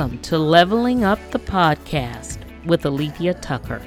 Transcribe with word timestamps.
Welcome 0.00 0.18
to 0.20 0.38
Leveling 0.38 1.04
Up 1.04 1.18
the 1.30 1.38
Podcast 1.38 2.38
with 2.64 2.86
Alethea 2.86 3.34
Tucker. 3.34 3.82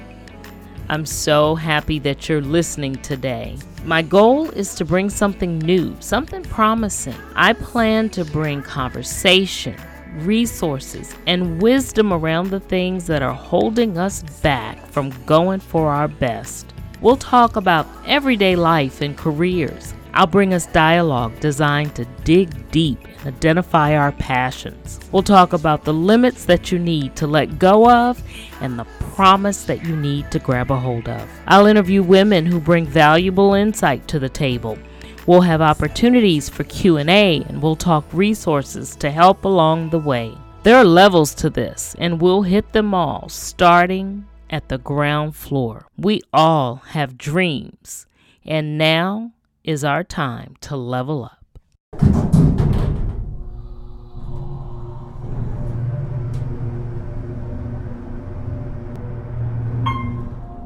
I'm 0.88 1.06
so 1.06 1.56
happy 1.56 1.98
that 1.98 2.28
you're 2.28 2.40
listening 2.40 2.94
today. 3.02 3.58
My 3.84 4.00
goal 4.00 4.48
is 4.50 4.76
to 4.76 4.84
bring 4.84 5.10
something 5.10 5.58
new, 5.58 5.96
something 5.98 6.44
promising. 6.44 7.16
I 7.34 7.52
plan 7.52 8.10
to 8.10 8.24
bring 8.24 8.62
conversation, 8.62 9.74
resources, 10.18 11.16
and 11.26 11.60
wisdom 11.60 12.12
around 12.12 12.50
the 12.50 12.60
things 12.60 13.08
that 13.08 13.22
are 13.22 13.34
holding 13.34 13.98
us 13.98 14.22
back 14.40 14.86
from 14.86 15.10
going 15.26 15.58
for 15.58 15.90
our 15.90 16.06
best. 16.06 16.72
We'll 17.00 17.16
talk 17.16 17.56
about 17.56 17.88
everyday 18.06 18.54
life 18.54 19.00
and 19.00 19.18
careers. 19.18 19.92
I'll 20.14 20.28
bring 20.28 20.54
us 20.54 20.66
dialogue 20.66 21.40
designed 21.40 21.96
to 21.96 22.04
dig 22.22 22.70
deep 22.70 23.00
and 23.24 23.34
identify 23.34 23.96
our 23.96 24.12
passions. 24.12 25.00
We'll 25.10 25.24
talk 25.24 25.52
about 25.52 25.84
the 25.84 25.92
limits 25.92 26.44
that 26.44 26.70
you 26.70 26.78
need 26.78 27.16
to 27.16 27.26
let 27.26 27.58
go 27.58 27.90
of 27.90 28.22
and 28.60 28.78
the 28.78 28.84
promise 29.00 29.64
that 29.64 29.84
you 29.84 29.96
need 29.96 30.30
to 30.30 30.38
grab 30.38 30.70
a 30.70 30.76
hold 30.76 31.08
of. 31.08 31.28
I'll 31.48 31.66
interview 31.66 32.04
women 32.04 32.46
who 32.46 32.60
bring 32.60 32.86
valuable 32.86 33.54
insight 33.54 34.06
to 34.06 34.20
the 34.20 34.28
table. 34.28 34.78
We'll 35.26 35.40
have 35.40 35.60
opportunities 35.60 36.48
for 36.48 36.62
Q&A 36.62 37.42
and 37.48 37.60
we'll 37.60 37.74
talk 37.74 38.04
resources 38.12 38.94
to 38.96 39.10
help 39.10 39.44
along 39.44 39.90
the 39.90 39.98
way. 39.98 40.32
There 40.62 40.76
are 40.76 40.84
levels 40.84 41.34
to 41.36 41.50
this 41.50 41.96
and 41.98 42.20
we'll 42.22 42.42
hit 42.42 42.72
them 42.72 42.94
all 42.94 43.28
starting 43.28 44.26
at 44.48 44.68
the 44.68 44.78
ground 44.78 45.34
floor. 45.34 45.86
We 45.98 46.20
all 46.32 46.76
have 46.88 47.18
dreams 47.18 48.06
and 48.44 48.78
now 48.78 49.32
is 49.64 49.82
our 49.82 50.04
time 50.04 50.54
to 50.60 50.76
level 50.76 51.24
up. 51.24 51.40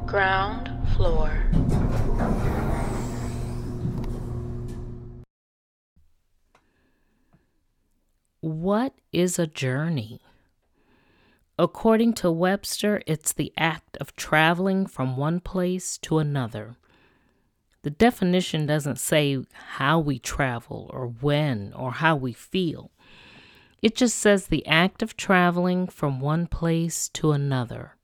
Ground 0.05 0.69
floor. 0.97 1.31
What 8.41 8.93
is 9.13 9.39
a 9.39 9.47
journey? 9.47 10.19
According 11.57 12.13
to 12.15 12.31
Webster, 12.31 13.01
it's 13.07 13.31
the 13.31 13.53
act 13.57 13.95
of 13.97 14.15
traveling 14.17 14.85
from 14.85 15.15
one 15.15 15.39
place 15.39 15.97
to 15.99 16.17
another 16.17 16.78
the 17.81 17.89
definition 17.89 18.65
doesn't 18.65 18.99
say 18.99 19.37
how 19.53 19.99
we 19.99 20.19
travel 20.19 20.89
or 20.93 21.07
when 21.07 21.73
or 21.73 21.93
how 21.93 22.15
we 22.15 22.33
feel. 22.33 22.91
It 23.81 23.95
just 23.95 24.17
says 24.17 24.47
the 24.47 24.65
act 24.67 25.01
of 25.01 25.15
traveling 25.15 25.87
from 25.87 26.19
one 26.19 26.47
place 26.47 27.07
to 27.09 27.31
another. 27.31 27.95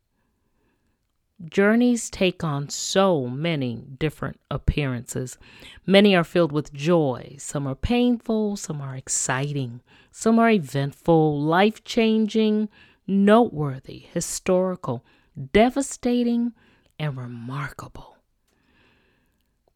Journeys 1.44 2.10
take 2.10 2.46
on 2.46 2.70
so 2.70 3.28
many 3.28 3.84
different 4.00 4.40
appearances. 4.50 5.38
Many 5.86 6.16
are 6.16 6.24
filled 6.24 6.54
with 6.54 6.72
joy, 6.72 7.36
some 7.38 7.68
are 7.68 7.76
painful, 7.76 8.56
some 8.56 8.80
are 8.80 8.96
exciting, 8.96 9.82
some 10.12 10.40
are 10.40 10.50
eventful, 10.50 11.42
life 11.42 11.84
changing, 11.84 12.70
noteworthy, 13.06 14.06
historical, 14.14 15.04
devastating, 15.52 16.54
and 16.98 17.18
remarkable. 17.18 18.15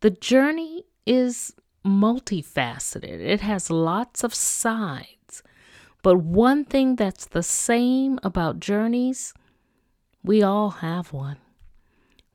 The 0.01 0.11
journey 0.11 0.85
is 1.05 1.53
multifaceted, 1.85 3.19
it 3.19 3.41
has 3.41 3.69
lots 3.69 4.23
of 4.23 4.33
sides. 4.33 5.43
But 6.01 6.19
one 6.19 6.63
thing 6.63 6.95
that's 6.95 7.25
the 7.25 7.43
same 7.43 8.19
about 8.23 8.61
journeys, 8.61 9.33
we 10.23 10.41
all 10.41 10.69
have 10.69 11.11
one. 11.11 11.37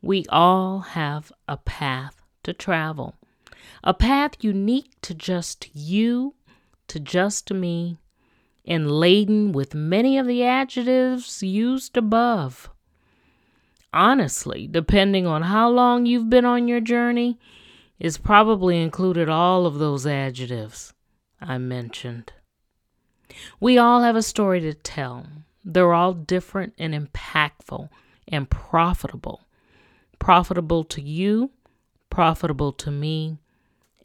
We 0.02 0.26
all 0.28 0.80
have 0.80 1.32
a 1.48 1.56
path 1.56 2.20
to 2.42 2.52
travel, 2.52 3.14
a 3.82 3.94
path 3.94 4.32
unique 4.40 5.00
to 5.00 5.14
just 5.14 5.74
you, 5.74 6.34
to 6.88 7.00
just 7.00 7.50
me, 7.50 7.96
and 8.66 8.90
laden 8.90 9.52
with 9.52 9.74
many 9.74 10.18
of 10.18 10.26
the 10.26 10.44
adjectives 10.44 11.42
used 11.42 11.96
above. 11.96 12.68
Honestly, 13.94 14.66
depending 14.66 15.24
on 15.24 15.42
how 15.42 15.70
long 15.70 16.04
you've 16.04 16.28
been 16.28 16.44
on 16.44 16.66
your 16.66 16.80
journey, 16.80 17.38
is 18.00 18.18
probably 18.18 18.82
included 18.82 19.28
all 19.28 19.66
of 19.66 19.78
those 19.78 20.04
adjectives 20.04 20.92
I 21.40 21.58
mentioned. 21.58 22.32
We 23.60 23.78
all 23.78 24.02
have 24.02 24.16
a 24.16 24.22
story 24.22 24.60
to 24.62 24.74
tell. 24.74 25.28
They're 25.64 25.94
all 25.94 26.12
different 26.12 26.74
and 26.76 26.92
impactful 26.92 27.88
and 28.26 28.50
profitable. 28.50 29.46
Profitable 30.18 30.82
to 30.84 31.00
you, 31.00 31.52
profitable 32.10 32.72
to 32.72 32.90
me, 32.90 33.38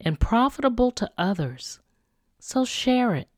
and 0.00 0.20
profitable 0.20 0.92
to 0.92 1.10
others. 1.18 1.80
So 2.38 2.64
share 2.64 3.16
it. 3.16 3.28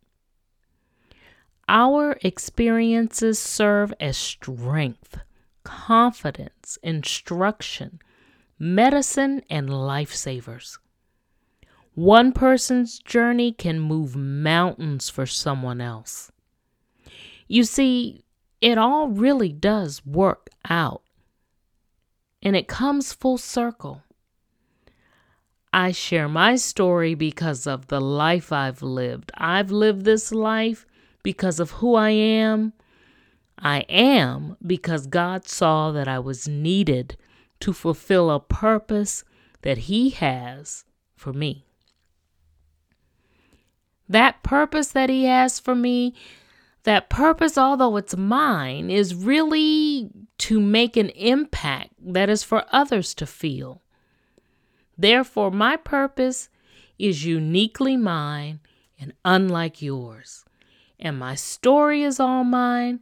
Our 1.66 2.18
experiences 2.22 3.38
serve 3.38 3.94
as 3.98 4.18
strength, 4.18 5.18
confidence, 5.64 6.78
instruction, 6.82 8.00
medicine, 8.58 9.42
and 9.50 9.68
lifesavers. 9.68 10.78
One 11.94 12.32
person's 12.32 12.98
journey 12.98 13.52
can 13.52 13.78
move 13.78 14.16
mountains 14.16 15.10
for 15.10 15.26
someone 15.26 15.80
else. 15.80 16.32
You 17.48 17.64
see, 17.64 18.24
it 18.60 18.78
all 18.78 19.08
really 19.08 19.52
does 19.52 20.06
work 20.06 20.48
out, 20.70 21.02
and 22.42 22.56
it 22.56 22.68
comes 22.68 23.12
full 23.12 23.36
circle. 23.36 24.02
I 25.72 25.92
share 25.92 26.28
my 26.28 26.56
story 26.56 27.14
because 27.14 27.66
of 27.66 27.88
the 27.88 28.00
life 28.00 28.52
I've 28.52 28.82
lived. 28.82 29.32
I've 29.36 29.70
lived 29.70 30.04
this 30.04 30.30
life 30.32 30.86
because 31.22 31.60
of 31.60 31.72
who 31.72 31.94
I 31.94 32.10
am. 32.10 32.72
I 33.62 33.80
am 33.88 34.56
because 34.66 35.06
God 35.06 35.46
saw 35.46 35.92
that 35.92 36.08
I 36.08 36.18
was 36.18 36.48
needed 36.48 37.16
to 37.60 37.72
fulfill 37.72 38.30
a 38.30 38.40
purpose 38.40 39.22
that 39.62 39.78
He 39.78 40.10
has 40.10 40.84
for 41.14 41.32
me. 41.32 41.64
That 44.08 44.42
purpose 44.42 44.88
that 44.88 45.08
He 45.08 45.24
has 45.24 45.60
for 45.60 45.76
me, 45.76 46.12
that 46.82 47.08
purpose, 47.08 47.56
although 47.56 47.96
it's 47.96 48.16
mine, 48.16 48.90
is 48.90 49.14
really 49.14 50.10
to 50.38 50.60
make 50.60 50.96
an 50.96 51.10
impact 51.10 51.90
that 52.00 52.28
is 52.28 52.42
for 52.42 52.64
others 52.72 53.14
to 53.14 53.26
feel. 53.26 53.80
Therefore, 54.98 55.52
my 55.52 55.76
purpose 55.76 56.48
is 56.98 57.24
uniquely 57.24 57.96
mine 57.96 58.58
and 58.98 59.12
unlike 59.24 59.80
yours. 59.80 60.44
And 60.98 61.18
my 61.18 61.36
story 61.36 62.02
is 62.02 62.18
all 62.18 62.42
mine, 62.42 63.00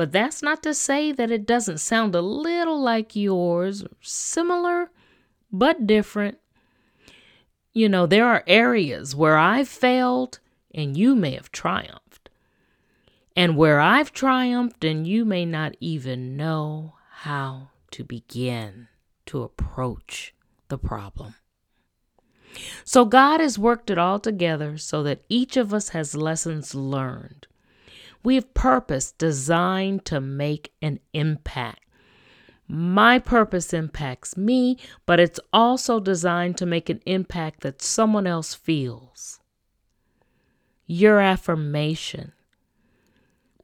but 0.00 0.12
that's 0.12 0.42
not 0.42 0.62
to 0.62 0.72
say 0.72 1.12
that 1.12 1.30
it 1.30 1.44
doesn't 1.44 1.76
sound 1.76 2.14
a 2.14 2.22
little 2.22 2.80
like 2.80 3.14
yours, 3.14 3.84
similar 4.00 4.90
but 5.52 5.86
different. 5.86 6.38
You 7.74 7.90
know, 7.90 8.06
there 8.06 8.26
are 8.26 8.42
areas 8.46 9.14
where 9.14 9.36
I've 9.36 9.68
failed 9.68 10.38
and 10.74 10.96
you 10.96 11.14
may 11.14 11.32
have 11.32 11.52
triumphed, 11.52 12.30
and 13.36 13.58
where 13.58 13.78
I've 13.78 14.10
triumphed 14.10 14.84
and 14.84 15.06
you 15.06 15.26
may 15.26 15.44
not 15.44 15.76
even 15.80 16.34
know 16.34 16.94
how 17.16 17.68
to 17.90 18.02
begin 18.02 18.88
to 19.26 19.42
approach 19.42 20.32
the 20.68 20.78
problem. 20.78 21.34
So, 22.84 23.04
God 23.04 23.40
has 23.40 23.58
worked 23.58 23.90
it 23.90 23.98
all 23.98 24.18
together 24.18 24.78
so 24.78 25.02
that 25.02 25.26
each 25.28 25.58
of 25.58 25.74
us 25.74 25.90
has 25.90 26.14
lessons 26.14 26.74
learned 26.74 27.48
we 28.22 28.34
have 28.34 28.54
purpose 28.54 29.12
designed 29.12 30.04
to 30.06 30.20
make 30.20 30.72
an 30.82 31.00
impact. 31.12 31.84
My 32.68 33.18
purpose 33.18 33.72
impacts 33.72 34.36
me, 34.36 34.76
but 35.04 35.18
it's 35.18 35.40
also 35.52 35.98
designed 35.98 36.56
to 36.58 36.66
make 36.66 36.88
an 36.88 37.00
impact 37.06 37.62
that 37.62 37.82
someone 37.82 38.26
else 38.26 38.54
feels. 38.54 39.40
Your 40.86 41.18
affirmation, 41.18 42.32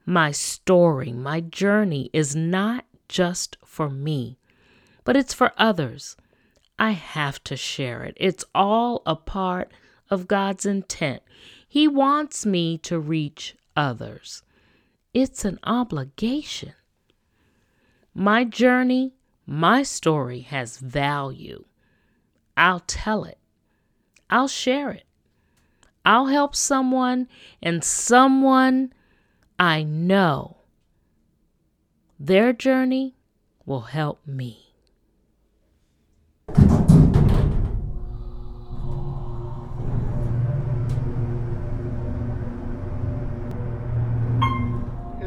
my 0.05 0.31
story, 0.31 1.13
my 1.13 1.39
journey 1.41 2.09
is 2.11 2.35
not 2.35 2.85
just 3.07 3.57
for 3.63 3.89
me, 3.89 4.39
but 5.03 5.15
it's 5.15 5.33
for 5.33 5.53
others. 5.57 6.17
I 6.79 6.91
have 6.91 7.43
to 7.45 7.55
share 7.55 8.03
it. 8.03 8.15
It's 8.17 8.43
all 8.53 9.03
a 9.05 9.15
part 9.15 9.71
of 10.09 10.27
God's 10.27 10.65
intent. 10.65 11.23
He 11.67 11.87
wants 11.87 12.45
me 12.45 12.77
to 12.79 12.99
reach 12.99 13.55
others. 13.75 14.43
It's 15.13 15.45
an 15.45 15.59
obligation. 15.63 16.73
My 18.13 18.43
journey, 18.43 19.13
my 19.45 19.83
story 19.83 20.41
has 20.41 20.77
value. 20.77 21.65
I'll 22.55 22.81
tell 22.81 23.23
it. 23.23 23.37
I'll 24.29 24.47
share 24.47 24.91
it. 24.91 25.05
I'll 26.05 26.27
help 26.27 26.55
someone, 26.55 27.27
and 27.61 27.83
someone 27.83 28.93
I 29.59 29.83
know 29.83 30.57
their 32.19 32.53
journey 32.53 33.15
will 33.65 33.81
help 33.81 34.25
me. 34.25 34.66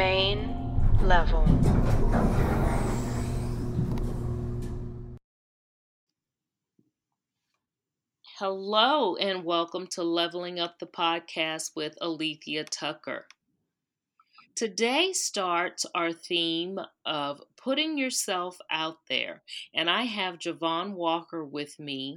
Main 0.00 0.56
level. 1.02 1.44
Hello, 8.38 9.16
and 9.16 9.44
welcome 9.44 9.86
to 9.88 10.02
Leveling 10.02 10.58
Up 10.58 10.78
the 10.78 10.86
Podcast 10.86 11.72
with 11.76 11.98
Alethea 12.00 12.64
Tucker. 12.64 13.26
Today 14.54 15.12
starts 15.12 15.84
our 15.94 16.14
theme 16.14 16.80
of 17.04 17.42
putting 17.58 17.98
yourself 17.98 18.56
out 18.70 19.00
there, 19.10 19.42
and 19.74 19.90
I 19.90 20.04
have 20.04 20.38
Javon 20.38 20.94
Walker 20.94 21.44
with 21.44 21.78
me. 21.78 22.16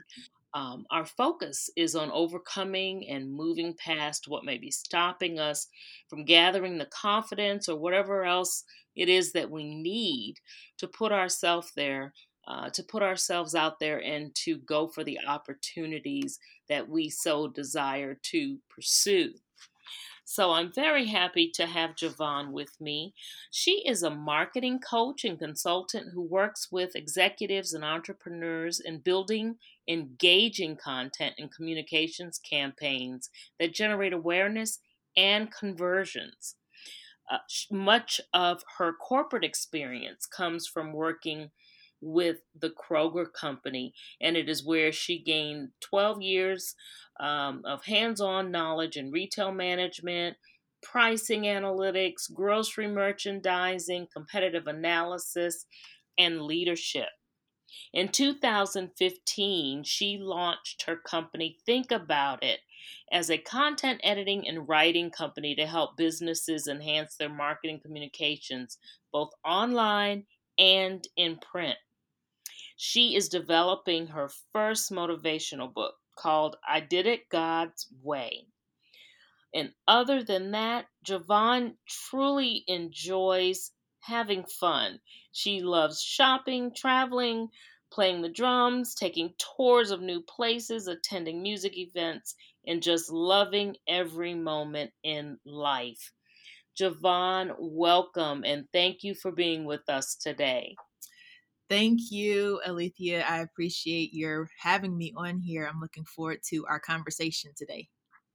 Um, 0.54 0.86
our 0.92 1.06
focus 1.06 1.70
is 1.76 1.96
on 1.96 2.12
overcoming 2.12 3.08
and 3.10 3.32
moving 3.32 3.74
past 3.74 4.28
what 4.28 4.46
may 4.46 4.58
be 4.58 4.70
stopping 4.70 5.40
us 5.40 5.68
from 6.10 6.26
gathering 6.26 6.78
the 6.78 6.86
confidence 6.86 7.68
or 7.68 7.78
whatever 7.78 8.24
else 8.24 8.64
it 8.96 9.10
is 9.10 9.32
that 9.32 9.50
we 9.50 9.64
need 9.64 10.36
to 10.78 10.88
put 10.88 11.12
ourselves 11.12 11.72
there 11.76 12.14
uh, 12.48 12.70
to 12.70 12.84
put 12.84 13.02
ourselves 13.02 13.56
out 13.56 13.80
there 13.80 14.04
and 14.04 14.36
to 14.36 14.58
go 14.60 14.88
for 14.88 15.04
the 15.04 15.20
opportunities 15.28 16.40
that 16.70 16.88
we 16.88 17.10
so 17.10 17.48
desire 17.48 18.18
to 18.22 18.58
pursue. 18.70 19.34
So 20.25 20.52
I'm 20.52 20.72
very 20.72 21.08
happy 21.08 21.50
to 21.56 21.66
have 21.66 21.96
Javon 21.96 22.52
with 22.52 22.80
me. 22.80 23.14
She 23.52 23.86
is 23.86 24.04
a 24.04 24.10
marketing 24.10 24.80
coach 24.80 25.25
and 25.25 25.38
consultant 25.38 26.12
who 26.14 26.22
works 26.22 26.72
with 26.72 26.96
executives 26.96 27.74
and 27.74 27.84
entrepreneurs 27.84 28.80
in 28.80 29.00
building 29.00 29.58
engaging 29.88 30.78
content 30.78 31.36
and 31.38 31.52
communications 31.52 32.40
campaigns 32.40 33.30
that 33.60 33.74
generate 33.74 34.14
awareness 34.14 34.80
and 35.18 35.52
conversions. 35.52 36.56
Uh, 37.30 37.38
much 37.72 38.22
of 38.34 38.64
her 38.78 38.94
corporate 38.94 39.44
experience 39.44 40.25
comes 40.25 40.68
from 40.68 40.94
working 40.94 41.52
with 42.04 42.38
the 42.60 42.70
Kroger 42.70 43.32
Company, 43.32 43.94
and 44.22 44.36
it 44.36 44.50
is 44.50 44.66
where 44.66 44.92
she 44.92 45.20
gained 45.20 45.70
12 45.82 46.22
years 46.22 46.76
um, 47.20 47.62
of 47.66 47.86
hands 47.86 48.20
on 48.20 48.52
knowledge 48.52 48.98
in 48.98 49.12
retail 49.12 49.52
management, 49.52 50.38
pricing 50.82 51.44
analytics, 51.44 52.32
grocery 52.34 52.88
merchandising, 52.88 54.08
competitive 54.14 54.68
analysis, 54.68 55.66
and 56.18 56.42
leadership. 56.42 57.10
In 57.92 58.10
2015, 58.10 59.84
she 59.84 60.18
launched 60.18 60.84
her 60.84 60.96
company 60.96 61.58
Think 61.66 61.92
About 61.92 62.44
It 62.44 62.60
as 63.12 63.30
a 63.30 63.38
content 63.38 64.02
editing 64.04 64.48
and 64.48 64.68
writing 64.68 65.10
company 65.10 65.56
to 65.56 65.66
help 65.66 65.98
businesses 65.98 66.68
enhance 66.68 67.16
their 67.16 67.30
marketing 67.30 67.80
communications 67.80 68.78
both 69.12 69.32
online 69.44 70.26
and 70.58 71.08
in 71.16 71.38
print. 71.38 71.78
She 72.86 73.16
is 73.16 73.30
developing 73.30 74.08
her 74.08 74.28
first 74.52 74.92
motivational 74.92 75.74
book 75.74 75.96
called 76.18 76.58
I 76.68 76.82
Did 76.82 77.06
It 77.06 77.30
God's 77.30 77.88
Way. 78.02 78.48
And 79.54 79.74
other 79.88 80.22
than 80.22 80.52
that, 80.52 80.88
Javon 81.08 81.78
truly 81.88 82.66
enjoys 82.68 83.72
having 84.02 84.44
fun. 84.44 85.00
She 85.32 85.62
loves 85.62 86.02
shopping, 86.02 86.74
traveling, 86.76 87.48
playing 87.90 88.22
the 88.22 88.28
drums, 88.28 88.96
taking 88.96 89.34
tours 89.38 89.90
of 89.90 90.02
new 90.02 90.22
places, 90.22 90.90
attending 90.90 91.42
music 91.42 91.78
events, 91.78 92.36
and 92.68 92.84
just 92.84 93.10
loving 93.10 93.78
every 93.88 94.34
moment 94.34 94.92
in 95.04 95.40
life. 95.46 96.12
Javon, 96.78 97.56
welcome 97.60 98.44
and 98.44 98.68
thank 98.74 99.06
you 99.06 99.16
for 99.16 99.32
being 99.32 99.64
with 99.64 99.88
us 99.88 100.16
today. 100.16 100.76
Thank 101.74 102.12
you, 102.12 102.62
Alethea. 102.68 103.25
I 103.28 103.40
appreciate 103.40 104.14
your 104.14 104.48
having 104.60 104.96
me 104.96 105.12
on 105.18 105.40
here. 105.40 105.66
I'm 105.68 105.80
looking 105.80 106.06
forward 106.06 106.42
to 106.50 106.68
our 106.68 106.80
conversation 106.80 107.50
today. 107.58 107.90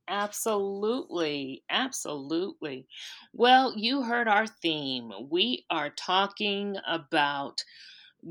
Absolutely. 0.08 1.62
Absolutely. 1.70 2.88
Well, 3.32 3.75
you 3.76 4.02
heard 4.02 4.26
our 4.26 4.49
theme. 4.49 5.12
We 5.31 5.67
are 5.70 5.90
talking 5.90 6.79
about 6.85 7.62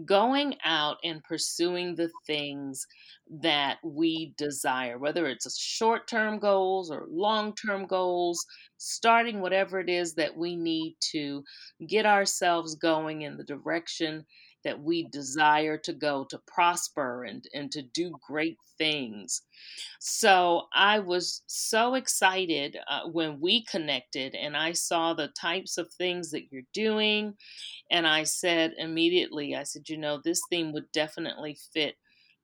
going 0.05 0.55
out 0.65 0.97
and 1.03 1.23
pursuing 1.23 1.95
the 1.95 2.09
things 2.25 2.85
that 3.29 3.77
we 3.83 4.33
desire, 4.37 4.97
whether 4.97 5.27
it's 5.27 5.57
short 5.57 6.07
term 6.07 6.39
goals 6.39 6.91
or 6.91 7.05
long 7.09 7.55
term 7.55 7.87
goals, 7.87 8.45
starting 8.77 9.39
whatever 9.39 9.79
it 9.79 9.89
is 9.89 10.15
that 10.15 10.35
we 10.37 10.57
need 10.57 10.97
to 11.11 11.43
get 11.87 12.05
ourselves 12.05 12.75
going 12.75 13.21
in 13.21 13.37
the 13.37 13.45
direction 13.45 14.25
that 14.67 14.83
we 14.83 15.07
desire 15.07 15.77
to 15.77 15.93
go 15.93 16.25
to 16.25 16.37
prosper 16.45 17.23
and, 17.23 17.47
and 17.53 17.71
to 17.71 17.81
do 17.81 18.11
great 18.27 18.57
things. 18.77 19.43
So 19.99 20.63
I 20.73 20.99
was 20.99 21.41
so 21.47 21.95
excited 21.95 22.77
uh, 22.89 23.07
when 23.09 23.39
we 23.39 23.63
connected 23.63 24.35
and 24.35 24.57
I 24.57 24.73
saw 24.73 25.13
the 25.13 25.29
types 25.29 25.77
of 25.77 25.91
things 25.93 26.31
that 26.31 26.51
you're 26.51 26.61
doing. 26.73 27.33
And 27.89 28.05
I 28.05 28.23
said 28.23 28.73
immediately, 28.77 29.55
I 29.55 29.63
said, 29.63 29.87
you 29.87 29.97
know, 29.97 30.19
this 30.21 30.41
theme 30.49 30.73
would 30.73 30.91
definitely 30.91 31.57
fit 31.73 31.95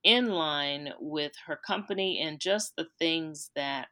in 0.06 0.30
line 0.30 0.94
with 1.00 1.34
her 1.46 1.60
company 1.68 2.22
and 2.22 2.40
just 2.40 2.76
the 2.78 2.88
things 3.00 3.52
that 3.56 3.88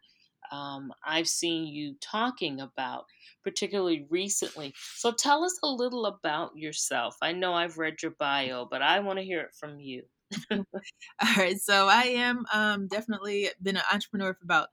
um, 0.51 0.91
I've 1.05 1.27
seen 1.27 1.67
you 1.67 1.96
talking 2.01 2.60
about, 2.60 3.05
particularly 3.43 4.05
recently. 4.10 4.74
So 4.96 5.12
tell 5.12 5.43
us 5.43 5.58
a 5.63 5.67
little 5.67 6.05
about 6.05 6.55
yourself. 6.55 7.15
I 7.22 7.31
know 7.31 7.53
I've 7.53 7.77
read 7.77 8.01
your 8.01 8.12
bio, 8.20 8.67
but 8.70 8.81
I 8.81 9.00
want 9.00 9.20
to 9.20 9.25
hear 9.25 9.41
it 9.41 9.55
from 9.58 9.79
you. 9.79 10.03
All 10.51 10.63
right. 11.38 11.60
So 11.60 11.88
I 11.88 12.03
am 12.03 12.46
um, 12.53 12.88
definitely 12.88 13.50
been 13.62 13.77
an 13.77 13.84
entrepreneur 13.91 14.34
for 14.34 14.43
about, 14.43 14.70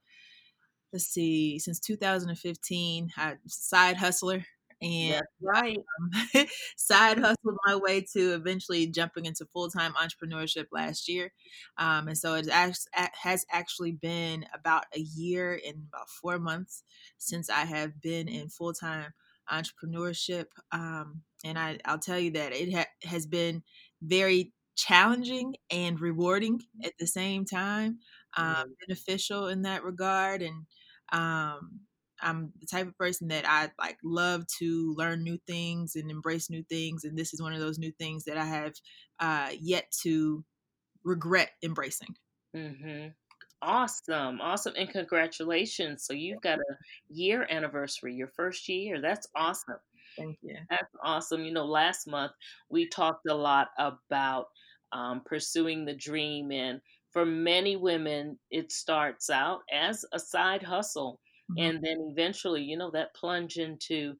let's 0.93 1.05
see, 1.05 1.59
since 1.59 1.79
2015. 1.79 3.09
I 3.17 3.35
side 3.47 3.97
hustler 3.97 4.45
and 4.81 5.21
right. 5.41 5.77
um, 5.77 6.45
side 6.77 7.19
hustled 7.19 7.57
my 7.65 7.75
way 7.75 8.05
to 8.13 8.33
eventually 8.33 8.87
jumping 8.87 9.25
into 9.25 9.45
full 9.45 9.69
time 9.69 9.93
entrepreneurship 9.93 10.67
last 10.71 11.09
year. 11.09 11.31
Um, 11.77 12.07
and 12.07 12.17
so 12.17 12.35
it 12.35 12.49
has 12.49 13.45
actually 13.51 13.91
been 13.91 14.45
about 14.53 14.85
a 14.95 14.99
year 14.99 15.59
and 15.65 15.83
about 15.91 16.09
four 16.09 16.39
months 16.39 16.83
since 17.17 17.49
I 17.49 17.65
have 17.65 18.01
been 18.01 18.27
in 18.27 18.49
full 18.49 18.73
time 18.73 19.13
entrepreneurship. 19.51 20.45
Um, 20.71 21.23
and 21.43 21.57
I, 21.57 21.79
I'll 21.85 21.99
tell 21.99 22.19
you 22.19 22.31
that 22.31 22.53
it 22.53 22.73
ha- 22.73 23.07
has 23.09 23.25
been 23.25 23.63
very 24.01 24.53
challenging 24.75 25.55
and 25.71 25.99
rewarding 25.99 26.61
at 26.85 26.93
the 26.99 27.07
same 27.07 27.43
time, 27.43 27.99
um, 28.37 28.75
beneficial 28.87 29.47
in 29.47 29.63
that 29.63 29.83
regard. 29.83 30.41
And 30.41 30.65
um, 31.11 31.81
I'm 32.21 32.51
the 32.59 32.67
type 32.67 32.87
of 32.87 32.97
person 32.97 33.27
that 33.29 33.45
I 33.47 33.71
like 33.79 33.97
love 34.03 34.45
to 34.59 34.93
learn 34.97 35.23
new 35.23 35.37
things 35.47 35.95
and 35.95 36.09
embrace 36.11 36.49
new 36.49 36.63
things, 36.63 37.03
and 37.03 37.17
this 37.17 37.33
is 37.33 37.41
one 37.41 37.53
of 37.53 37.59
those 37.59 37.79
new 37.79 37.91
things 37.91 38.25
that 38.25 38.37
I 38.37 38.45
have 38.45 38.73
uh, 39.19 39.49
yet 39.59 39.91
to 40.03 40.43
regret 41.03 41.51
embracing. 41.63 42.15
Mm-hmm. 42.55 43.07
Awesome, 43.61 44.39
awesome, 44.39 44.73
and 44.77 44.89
congratulations! 44.89 46.05
So 46.05 46.13
you've 46.13 46.41
got 46.41 46.59
a 46.59 46.75
year 47.09 47.45
anniversary, 47.49 48.15
your 48.15 48.29
first 48.29 48.69
year. 48.69 49.01
That's 49.01 49.27
awesome. 49.35 49.79
Thank 50.17 50.37
you. 50.41 50.55
That's 50.69 50.95
awesome. 51.03 51.43
You 51.43 51.51
know, 51.51 51.65
last 51.65 52.07
month 52.07 52.31
we 52.69 52.87
talked 52.87 53.27
a 53.27 53.33
lot 53.33 53.69
about 53.77 54.47
um, 54.91 55.21
pursuing 55.25 55.85
the 55.85 55.93
dream, 55.93 56.51
and 56.51 56.79
for 57.11 57.25
many 57.25 57.75
women, 57.75 58.39
it 58.49 58.71
starts 58.71 59.29
out 59.29 59.61
as 59.71 60.05
a 60.13 60.19
side 60.19 60.63
hustle 60.63 61.19
mm-hmm. 61.49 61.59
and 61.59 61.83
then 61.83 61.97
eventually 62.11 62.61
you 62.61 62.77
know 62.77 62.91
that 62.91 63.13
plunge 63.15 63.57
into 63.57 64.13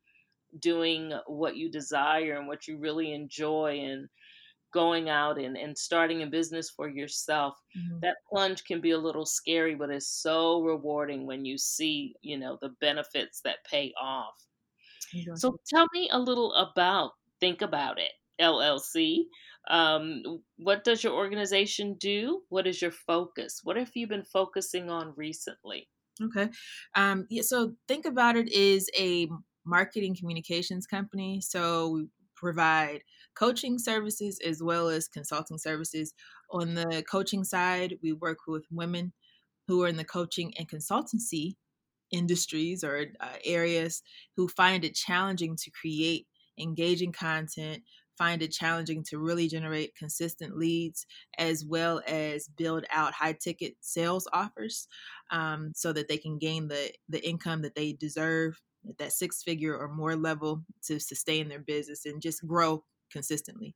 doing 0.59 1.13
what 1.27 1.55
you 1.55 1.69
desire 1.69 2.37
and 2.37 2.47
what 2.47 2.67
you 2.67 2.77
really 2.77 3.13
enjoy 3.13 3.79
and 3.79 4.09
going 4.71 5.09
out 5.09 5.39
and, 5.39 5.57
and 5.57 5.77
starting 5.77 6.21
a 6.21 6.27
business 6.27 6.69
for 6.69 6.87
yourself 6.87 7.55
mm-hmm. 7.77 7.99
that 8.01 8.17
plunge 8.29 8.63
can 8.63 8.79
be 8.79 8.91
a 8.91 8.97
little 8.97 9.25
scary 9.25 9.75
but 9.75 9.89
it's 9.89 10.21
so 10.21 10.61
rewarding 10.61 11.25
when 11.25 11.43
you 11.43 11.57
see 11.57 12.13
you 12.21 12.37
know 12.37 12.57
the 12.61 12.69
benefits 12.79 13.41
that 13.41 13.63
pay 13.69 13.91
off 13.99 14.35
exactly. 15.13 15.37
so 15.37 15.59
tell 15.67 15.87
me 15.93 16.07
a 16.11 16.19
little 16.19 16.53
about 16.53 17.11
think 17.39 17.61
about 17.61 17.97
it 17.99 18.11
llc 18.41 19.23
um, 19.69 20.23
what 20.57 20.83
does 20.83 21.03
your 21.03 21.13
organization 21.13 21.95
do 21.99 22.41
what 22.49 22.65
is 22.65 22.81
your 22.81 22.91
focus 22.91 23.61
what 23.63 23.75
have 23.75 23.91
you 23.95 24.07
been 24.07 24.23
focusing 24.23 24.89
on 24.89 25.13
recently 25.15 25.87
Okay. 26.23 26.49
Um, 26.95 27.25
yeah, 27.29 27.43
so 27.43 27.75
think 27.87 28.05
about 28.05 28.35
it 28.35 28.51
is 28.51 28.89
a 28.97 29.27
marketing 29.65 30.15
communications 30.17 30.85
company. 30.85 31.41
So 31.41 31.89
we 31.89 32.07
provide 32.35 33.01
coaching 33.35 33.77
services 33.77 34.39
as 34.45 34.61
well 34.63 34.89
as 34.89 35.07
consulting 35.07 35.57
services. 35.57 36.13
On 36.51 36.73
the 36.73 37.03
coaching 37.09 37.43
side, 37.43 37.95
we 38.01 38.13
work 38.13 38.39
with 38.47 38.65
women 38.71 39.13
who 39.67 39.83
are 39.83 39.87
in 39.87 39.97
the 39.97 40.03
coaching 40.03 40.53
and 40.57 40.67
consultancy 40.67 41.55
industries 42.11 42.83
or 42.83 43.05
uh, 43.19 43.27
areas 43.45 44.01
who 44.35 44.47
find 44.47 44.83
it 44.83 44.95
challenging 44.95 45.55
to 45.55 45.71
create 45.71 46.27
engaging 46.57 47.11
content, 47.11 47.83
find 48.19 48.43
it 48.43 48.51
challenging 48.51 49.03
to 49.05 49.17
really 49.17 49.47
generate 49.47 49.95
consistent 49.95 50.57
leads 50.57 51.07
as 51.39 51.65
well 51.65 52.01
as 52.07 52.49
build 52.49 52.85
out 52.91 53.13
high 53.13 53.33
ticket 53.33 53.73
sales 53.79 54.27
offers 54.33 54.87
um, 55.31 55.71
so 55.73 55.93
that 55.93 56.07
they 56.07 56.17
can 56.17 56.37
gain 56.37 56.67
the 56.67 56.91
the 57.07 57.27
income 57.27 57.63
that 57.63 57.75
they 57.75 57.93
deserve 57.93 58.61
at 58.87 58.97
that 58.97 59.13
six 59.13 59.41
figure 59.41 59.75
or 59.77 59.87
more 59.87 60.15
level 60.15 60.63
to 60.83 60.99
sustain 60.99 61.47
their 61.47 61.59
business 61.59 62.05
and 62.05 62.21
just 62.21 62.45
grow 62.45 62.83
consistently. 63.11 63.75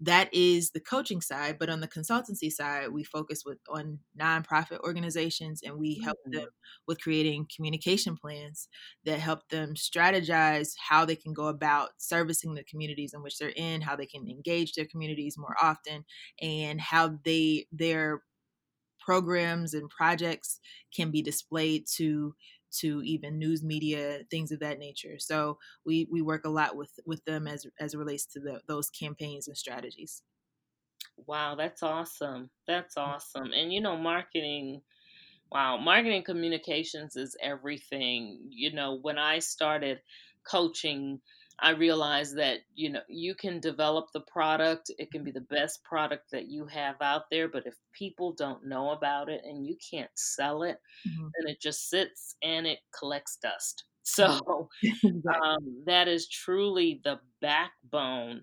That 0.00 0.28
is 0.32 0.70
the 0.70 0.80
coaching 0.80 1.20
side, 1.20 1.56
but 1.58 1.68
on 1.68 1.80
the 1.80 1.88
consultancy 1.88 2.50
side, 2.50 2.88
we 2.92 3.04
focus 3.04 3.42
with 3.44 3.58
on 3.68 4.00
nonprofit 4.18 4.80
organizations 4.80 5.62
and 5.64 5.78
we 5.78 6.00
help 6.04 6.18
mm-hmm. 6.26 6.40
them 6.40 6.48
with 6.86 7.00
creating 7.00 7.46
communication 7.54 8.16
plans 8.16 8.68
that 9.04 9.18
help 9.18 9.48
them 9.48 9.74
strategize 9.74 10.72
how 10.88 11.04
they 11.04 11.16
can 11.16 11.32
go 11.32 11.46
about 11.48 11.90
servicing 11.98 12.54
the 12.54 12.64
communities 12.64 13.12
in 13.14 13.22
which 13.22 13.38
they're 13.38 13.52
in, 13.56 13.80
how 13.80 13.96
they 13.96 14.06
can 14.06 14.28
engage 14.28 14.74
their 14.74 14.86
communities 14.86 15.36
more 15.38 15.56
often, 15.60 16.04
and 16.40 16.80
how 16.80 17.18
they 17.24 17.66
their 17.72 18.22
programs 19.00 19.74
and 19.74 19.90
projects 19.90 20.60
can 20.94 21.10
be 21.10 21.22
displayed 21.22 21.84
to 21.96 22.34
to 22.80 23.02
even 23.04 23.38
news 23.38 23.62
media 23.62 24.20
things 24.30 24.52
of 24.52 24.60
that 24.60 24.78
nature. 24.78 25.18
So 25.18 25.58
we 25.84 26.06
we 26.10 26.22
work 26.22 26.44
a 26.44 26.50
lot 26.50 26.76
with 26.76 26.98
with 27.06 27.24
them 27.24 27.46
as 27.46 27.66
as 27.80 27.94
it 27.94 27.98
relates 27.98 28.26
to 28.26 28.40
the, 28.40 28.60
those 28.66 28.90
campaigns 28.90 29.48
and 29.48 29.56
strategies. 29.56 30.22
Wow 31.16 31.54
that's 31.54 31.82
awesome. 31.82 32.50
That's 32.66 32.96
mm. 32.96 33.02
awesome. 33.02 33.52
And 33.52 33.72
you 33.72 33.80
know 33.80 33.96
marketing 33.96 34.82
wow 35.50 35.76
marketing 35.78 36.24
communications 36.24 37.16
is 37.16 37.36
everything. 37.42 38.40
You 38.50 38.72
know 38.72 38.94
when 39.00 39.18
i 39.18 39.38
started 39.38 40.00
coaching 40.44 41.20
I 41.62 41.70
realized 41.70 42.36
that 42.38 42.58
you 42.74 42.90
know 42.90 43.02
you 43.08 43.36
can 43.36 43.60
develop 43.60 44.06
the 44.12 44.22
product. 44.22 44.90
It 44.98 45.12
can 45.12 45.22
be 45.22 45.30
the 45.30 45.46
best 45.48 45.84
product 45.84 46.32
that 46.32 46.48
you 46.48 46.66
have 46.66 46.96
out 47.00 47.22
there, 47.30 47.48
but 47.48 47.66
if 47.66 47.74
people 47.96 48.34
don't 48.36 48.66
know 48.66 48.90
about 48.90 49.28
it 49.28 49.42
and 49.44 49.64
you 49.64 49.76
can't 49.90 50.10
sell 50.16 50.64
it, 50.64 50.78
mm-hmm. 51.06 51.28
then 51.38 51.52
it 51.52 51.60
just 51.62 51.88
sits 51.88 52.34
and 52.42 52.66
it 52.66 52.80
collects 52.98 53.38
dust. 53.40 53.84
So 54.04 54.68
um, 55.44 55.84
that 55.86 56.08
is 56.08 56.28
truly 56.28 57.00
the 57.04 57.20
backbone 57.40 58.42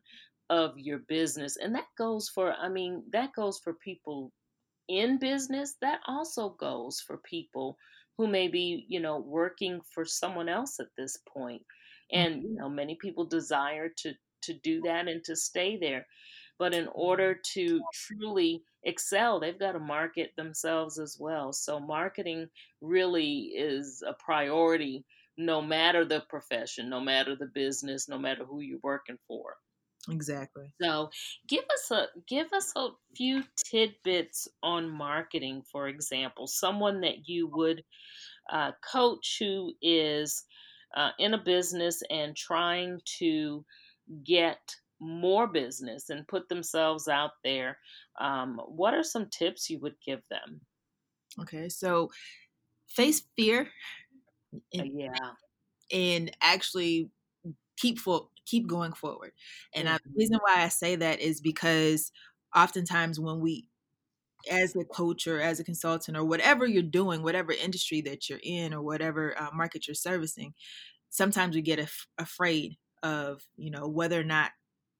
of 0.49 0.71
your 0.77 0.99
business, 0.99 1.57
and 1.57 1.75
that 1.75 1.87
goes 1.97 2.29
for 2.29 2.53
I 2.53 2.69
mean 2.69 3.03
that 3.11 3.33
goes 3.35 3.59
for 3.61 3.73
people 3.73 4.31
in 4.87 5.19
business. 5.19 5.75
That 5.81 5.99
also 6.07 6.55
goes 6.57 7.03
for 7.05 7.17
people 7.29 7.75
who 8.17 8.27
may 8.27 8.47
be 8.47 8.85
you 8.87 9.01
know 9.01 9.19
working 9.19 9.81
for 9.93 10.05
someone 10.05 10.47
else 10.47 10.79
at 10.79 10.95
this 10.97 11.17
point 11.27 11.63
and 12.11 12.43
you 12.43 12.55
know 12.55 12.69
many 12.69 12.95
people 12.95 13.25
desire 13.25 13.89
to 13.89 14.13
to 14.41 14.53
do 14.53 14.81
that 14.81 15.07
and 15.07 15.23
to 15.25 15.35
stay 15.35 15.77
there. 15.77 16.07
But 16.57 16.73
in 16.73 16.87
order 16.89 17.35
to 17.53 17.85
truly 17.91 18.63
excel 18.83 19.39
they've 19.39 19.59
got 19.59 19.73
to 19.73 19.79
market 19.79 20.31
themselves 20.37 20.99
as 20.99 21.17
well. 21.19 21.53
So 21.53 21.79
marketing 21.79 22.49
really 22.81 23.51
is 23.55 24.03
a 24.05 24.13
priority 24.13 25.05
no 25.37 25.61
matter 25.61 26.05
the 26.05 26.21
profession 26.29 26.89
no 26.89 26.99
matter 27.01 27.35
the 27.35 27.47
business 27.47 28.07
no 28.09 28.17
matter 28.17 28.45
who 28.45 28.61
you're 28.61 28.79
working 28.83 29.17
for. 29.27 29.57
Exactly. 30.09 30.73
So 30.81 31.09
give 31.47 31.65
us 31.65 31.91
a 31.91 32.07
give 32.27 32.53
us 32.53 32.71
a 32.75 32.89
few 33.15 33.43
tidbits 33.57 34.47
on 34.63 34.89
marketing 34.89 35.63
for 35.69 35.87
example. 35.87 36.47
Someone 36.47 37.01
that 37.01 37.27
you 37.27 37.47
would 37.47 37.83
uh, 38.49 38.73
coach 38.91 39.37
who 39.39 39.73
is 39.81 40.45
uh, 40.95 41.11
in 41.19 41.33
a 41.33 41.37
business 41.37 42.01
and 42.09 42.35
trying 42.35 42.99
to 43.19 43.63
get 44.23 44.75
more 44.99 45.47
business 45.47 46.09
and 46.09 46.27
put 46.27 46.49
themselves 46.49 47.07
out 47.07 47.31
there, 47.43 47.77
um, 48.19 48.59
what 48.67 48.93
are 48.93 49.03
some 49.03 49.27
tips 49.29 49.69
you 49.69 49.79
would 49.79 49.95
give 50.05 50.21
them? 50.29 50.61
Okay, 51.41 51.69
so 51.69 52.09
face 52.87 53.23
fear. 53.37 53.67
And, 54.73 54.81
uh, 54.81 54.85
yeah. 54.93 55.29
And 55.91 56.31
actually 56.41 57.09
keep 57.77 57.99
for, 57.99 58.27
keep 58.45 58.67
going 58.67 58.93
forward. 58.93 59.31
And 59.73 59.87
mm-hmm. 59.87 59.95
I, 59.95 59.99
the 60.03 60.13
reason 60.17 60.39
why 60.41 60.63
I 60.63 60.67
say 60.67 60.95
that 60.95 61.19
is 61.21 61.39
because 61.39 62.11
oftentimes 62.55 63.19
when 63.19 63.39
we 63.39 63.65
as 64.49 64.75
a 64.75 64.85
coach 64.85 65.27
or 65.27 65.41
as 65.41 65.59
a 65.59 65.63
consultant 65.63 66.17
or 66.17 66.23
whatever 66.23 66.65
you're 66.65 66.83
doing, 66.83 67.21
whatever 67.21 67.51
industry 67.51 68.01
that 68.01 68.29
you're 68.29 68.39
in 68.43 68.73
or 68.73 68.81
whatever 68.81 69.39
uh, 69.39 69.49
market 69.53 69.87
you're 69.87 69.95
servicing, 69.95 70.53
sometimes 71.09 71.55
we 71.55 71.61
get 71.61 71.79
af- 71.79 72.07
afraid 72.17 72.75
of, 73.03 73.41
you 73.57 73.71
know, 73.71 73.87
whether 73.87 74.19
or 74.19 74.23
not 74.23 74.51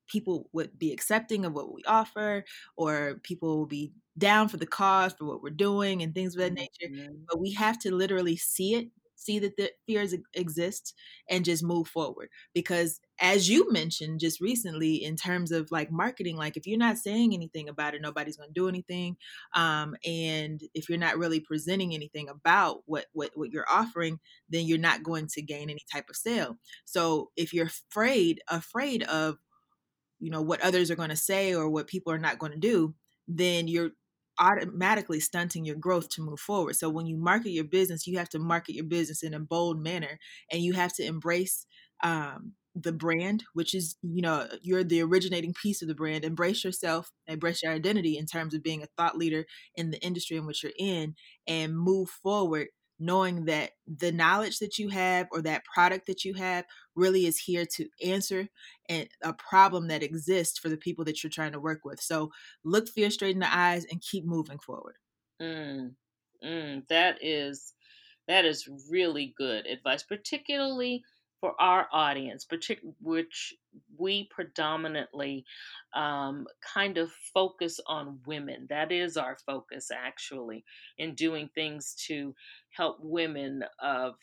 people 0.08 0.50
would 0.54 0.78
be 0.78 0.92
accepting 0.92 1.46
of 1.46 1.54
what 1.54 1.74
we 1.74 1.82
offer 1.88 2.44
or 2.76 3.20
people 3.24 3.60
will 3.60 3.68
be 3.68 3.92
down 4.18 4.50
for 4.50 4.58
the 4.58 4.66
cause 4.66 5.14
for 5.14 5.26
what 5.26 5.42
we're 5.42 5.50
doing 5.50 6.02
and 6.02 6.14
things 6.14 6.36
of 6.36 6.42
that 6.42 6.54
nature. 6.54 6.92
Mm-hmm. 6.92 7.14
But 7.28 7.40
we 7.40 7.54
have 7.54 7.80
to 7.80 7.96
literally 7.96 8.36
see 8.36 8.76
it 8.76 8.90
see 9.20 9.40
that 9.40 9.58
the 9.58 9.72
fears 9.86 10.16
exist 10.34 10.94
and 11.30 11.46
just 11.46 11.64
move 11.64 11.88
forward. 11.88 12.30
Because 12.54 13.00
as 13.20 13.50
you 13.50 13.72
mentioned 13.72 14.20
just 14.20 14.40
recently 14.40 14.96
in 14.96 15.16
terms 15.16 15.52
of 15.52 15.70
like 15.72 15.92
marketing 15.92 16.38
like 16.38 16.56
if 16.56 16.66
you're 16.66 16.80
not 16.80 16.98
saying 16.98 17.34
anything 17.34 17.68
about 17.68 17.94
it 17.94 18.02
nobody's 18.02 18.38
going 18.38 18.50
to 18.50 18.54
do 18.54 18.70
anything 18.70 19.18
um, 19.56 19.96
and 20.06 20.62
if 20.74 20.88
you're 20.88 20.98
not 20.98 21.18
really 21.18 21.40
presenting 21.40 21.94
anything 21.94 22.30
about 22.30 22.80
what, 22.86 23.08
what 23.12 23.32
what 23.36 23.52
you're 23.52 23.70
offering 23.70 24.20
then 24.50 24.66
you're 24.66 24.78
not 24.78 25.04
going 25.04 25.28
to 25.28 25.42
gain 25.42 25.70
any 25.70 25.84
type 25.92 26.10
of 26.10 26.16
sale. 26.16 26.58
So 26.86 27.30
if 27.36 27.54
you're 27.54 27.68
afraid 27.68 28.42
afraid 28.48 29.04
of 29.04 29.38
you 30.20 30.32
know 30.32 30.42
what 30.42 30.62
others 30.62 30.90
are 30.90 30.96
going 30.96 31.10
to 31.10 31.16
say 31.16 31.54
or 31.54 31.70
what 31.70 31.88
people 31.88 32.12
are 32.14 32.18
not 32.18 32.40
going 32.40 32.52
to 32.52 32.58
do 32.58 32.94
then 33.28 33.68
you're 33.68 33.92
automatically 34.40 35.20
stunting 35.20 35.66
your 35.66 35.76
growth 35.76 36.10
to 36.10 36.22
move 36.22 36.40
forward. 36.40 36.76
So 36.76 36.90
when 36.90 37.06
you 37.06 37.18
market 37.18 37.52
your 37.52 37.66
business, 37.66 38.08
you 38.08 38.18
have 38.18 38.30
to 38.30 38.40
market 38.40 38.74
your 38.76 38.86
business 38.86 39.24
in 39.24 39.34
a 39.34 39.40
bold 39.40 39.82
manner 39.82 40.20
and 40.52 40.62
you 40.62 40.74
have 40.74 40.94
to 40.96 41.04
embrace 41.06 41.66
um, 42.04 42.54
the 42.76 42.94
brand, 42.94 43.44
which 43.54 43.74
is, 43.74 43.98
you 44.02 44.22
know, 44.22 44.48
you're 44.62 44.84
the 44.84 45.02
originating 45.02 45.54
piece 45.54 45.82
of 45.82 45.88
the 45.88 45.96
brand. 45.96 46.24
Embrace 46.24 46.64
yourself, 46.64 47.12
embrace 47.28 47.64
your 47.64 47.74
identity 47.74 48.18
in 48.18 48.26
terms 48.26 48.54
of 48.54 48.64
being 48.64 48.82
a 48.84 48.88
thought 48.98 49.18
leader 49.18 49.46
in 49.76 49.92
the 49.92 50.00
industry 50.02 50.38
in 50.38 50.46
which 50.46 50.64
you're 50.64 50.72
in 50.78 51.16
and 51.48 51.78
move 51.78 52.10
forward 52.10 52.68
knowing 53.00 53.46
that 53.46 53.72
the 53.88 54.12
knowledge 54.12 54.60
that 54.60 54.78
you 54.78 54.90
have 54.90 55.28
or 55.32 55.42
that 55.42 55.64
product 55.66 56.06
that 56.08 56.26
you 56.26 56.34
have 56.34 56.66
really 56.96 57.26
is 57.26 57.38
here 57.38 57.66
to 57.66 57.90
answer 58.04 58.48
and 58.90 59.10
a 59.24 59.34
problem 59.34 59.88
that 59.88 60.04
exists 60.04 60.60
for 60.60 60.70
the 60.70 60.78
people 60.78 61.06
that 61.06 61.24
you're 61.24 61.30
trying 61.30 61.52
to 61.54 61.60
work 61.60 61.86
with. 61.86 62.02
So 62.02 62.32
look 62.64 62.90
fear 62.90 63.10
straight 63.10 63.34
in 63.36 63.40
the 63.40 63.54
eyes 63.56 63.86
and 63.86 64.02
keep 64.02 64.26
moving 64.26 64.60
forward. 64.60 64.98
Mm, 65.42 65.96
mm, 66.44 66.88
that 66.88 67.18
is 67.24 67.74
that 68.28 68.46
is 68.46 68.68
really 68.90 69.34
good 69.38 69.66
advice, 69.66 70.04
particularly 70.04 71.04
for 71.40 71.60
our 71.60 71.88
audience, 71.94 72.46
partic- 72.46 72.82
which 73.00 73.56
we 73.98 74.28
predominantly 74.28 75.46
um, 75.94 76.46
kind 76.62 76.98
of 76.98 77.12
focus 77.12 77.80
on 77.88 78.22
women. 78.26 78.68
That 78.70 78.92
is 78.92 79.18
our 79.18 79.38
focus, 79.46 79.90
actually, 79.90 80.66
in 80.98 81.16
doing 81.16 81.50
things 81.56 81.96
to 82.08 82.36
help 82.76 82.98
women 83.02 83.64
of 83.82 84.16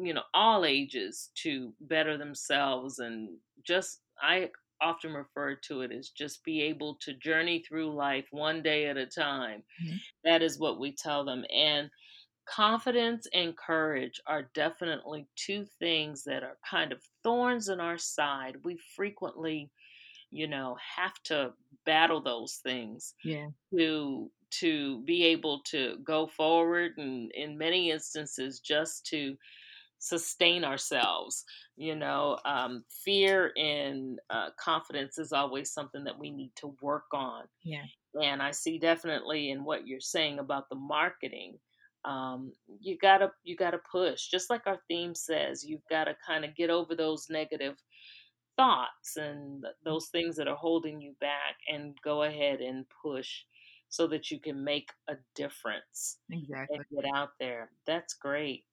you 0.00 0.14
know 0.14 0.22
all 0.32 0.64
ages 0.64 1.30
to 1.34 1.72
better 1.82 2.16
themselves 2.16 2.98
and 2.98 3.28
just 3.64 4.00
I 4.20 4.50
often 4.80 5.12
refer 5.12 5.54
to 5.54 5.82
it 5.82 5.92
as 5.92 6.10
just 6.10 6.44
be 6.44 6.62
able 6.62 6.96
to 7.00 7.14
journey 7.14 7.64
through 7.66 7.94
life 7.94 8.26
one 8.32 8.62
day 8.62 8.86
at 8.86 8.96
a 8.96 9.06
time. 9.06 9.62
Mm-hmm. 9.82 9.96
That 10.24 10.42
is 10.42 10.58
what 10.58 10.78
we 10.78 10.92
tell 10.92 11.24
them 11.24 11.44
and 11.54 11.90
confidence 12.46 13.26
and 13.32 13.56
courage 13.56 14.20
are 14.26 14.50
definitely 14.54 15.26
two 15.36 15.64
things 15.78 16.24
that 16.24 16.42
are 16.42 16.58
kind 16.68 16.92
of 16.92 17.00
thorns 17.22 17.68
in 17.68 17.80
our 17.80 17.98
side. 17.98 18.56
We 18.64 18.78
frequently, 18.96 19.70
you 20.30 20.46
know, 20.46 20.76
have 20.96 21.14
to 21.24 21.52
battle 21.86 22.20
those 22.20 22.60
things 22.62 23.14
yeah. 23.24 23.48
to 23.76 24.30
to 24.60 25.02
be 25.04 25.24
able 25.24 25.60
to 25.66 25.96
go 26.04 26.26
forward 26.26 26.92
and 26.98 27.30
in 27.32 27.58
many 27.58 27.90
instances 27.90 28.60
just 28.60 29.06
to 29.06 29.36
sustain 29.98 30.64
ourselves 30.64 31.44
you 31.76 31.94
know 31.96 32.38
um, 32.44 32.84
fear 33.04 33.52
and 33.56 34.18
uh, 34.30 34.48
confidence 34.58 35.18
is 35.18 35.32
always 35.32 35.72
something 35.72 36.04
that 36.04 36.18
we 36.18 36.30
need 36.30 36.52
to 36.56 36.74
work 36.82 37.06
on. 37.12 37.44
Yeah. 37.62 37.84
And 38.22 38.40
i 38.42 38.52
see 38.52 38.78
definitely 38.78 39.50
in 39.50 39.64
what 39.64 39.86
you're 39.86 40.00
saying 40.00 40.38
about 40.38 40.68
the 40.68 40.76
marketing 40.76 41.58
um, 42.04 42.52
you 42.80 42.98
gotta 43.00 43.30
you 43.44 43.56
gotta 43.56 43.80
push. 43.90 44.28
Just 44.28 44.50
like 44.50 44.66
our 44.66 44.78
theme 44.88 45.14
says, 45.14 45.64
you've 45.64 45.86
got 45.88 46.04
to 46.04 46.16
kind 46.26 46.44
of 46.44 46.54
get 46.54 46.70
over 46.70 46.94
those 46.94 47.26
negative 47.30 47.76
thoughts 48.56 49.16
and 49.16 49.64
those 49.84 50.08
things 50.08 50.36
that 50.36 50.46
are 50.46 50.56
holding 50.56 51.00
you 51.00 51.14
back, 51.20 51.56
and 51.72 51.96
go 52.04 52.24
ahead 52.24 52.60
and 52.60 52.84
push 53.02 53.42
so 53.94 54.06
that 54.08 54.30
you 54.30 54.40
can 54.40 54.64
make 54.64 54.90
a 55.08 55.16
difference 55.34 56.18
and 56.72 56.84
get 56.94 57.04
out 57.14 57.30
there. 57.38 57.70
That's 57.86 58.14
great. 58.14 58.64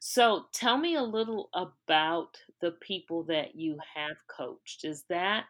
So 0.00 0.46
tell 0.52 0.78
me 0.78 0.96
a 0.96 1.02
little 1.02 1.50
about 1.54 2.38
the 2.60 2.72
people 2.80 3.24
that 3.24 3.54
you 3.56 3.78
have 3.94 4.16
coached. 4.28 4.84
Is 4.84 5.04
that 5.08 5.46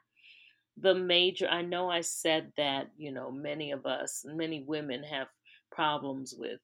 the 0.77 0.95
major 0.95 1.49
I 1.49 1.63
know 1.63 1.91
I 1.91 2.01
said 2.03 2.53
that, 2.57 2.91
you 2.97 3.13
know, 3.13 3.31
many 3.31 3.73
of 3.73 3.87
us, 3.87 4.25
many 4.27 4.63
women 4.63 5.03
have 5.05 5.29
problems 5.71 6.35
with 6.37 6.61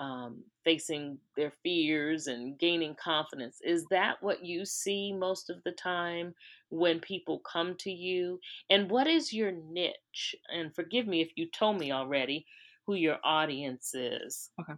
um, 0.00 0.44
facing 0.64 1.20
their 1.36 1.52
fears 1.62 2.26
and 2.26 2.58
gaining 2.58 2.94
confidence. 2.96 3.60
Is 3.62 3.86
that 3.90 4.22
what 4.22 4.44
you 4.44 4.64
see 4.66 5.12
most 5.12 5.50
of 5.50 5.62
the 5.64 5.72
time 5.72 6.34
when 6.70 7.00
people 7.00 7.40
come 7.40 7.76
to 7.78 7.90
you? 7.92 8.40
And 8.70 8.90
what 8.90 9.06
is 9.06 9.32
your 9.32 9.52
niche? 9.52 10.34
And 10.48 10.74
forgive 10.74 11.06
me 11.06 11.20
if 11.22 11.32
you 11.36 11.48
told 11.50 11.78
me 11.78 11.92
already 11.92 12.46
who 12.86 12.94
your 12.94 13.18
audience 13.24 13.94
is. 13.94 14.50
Okay. 14.60 14.72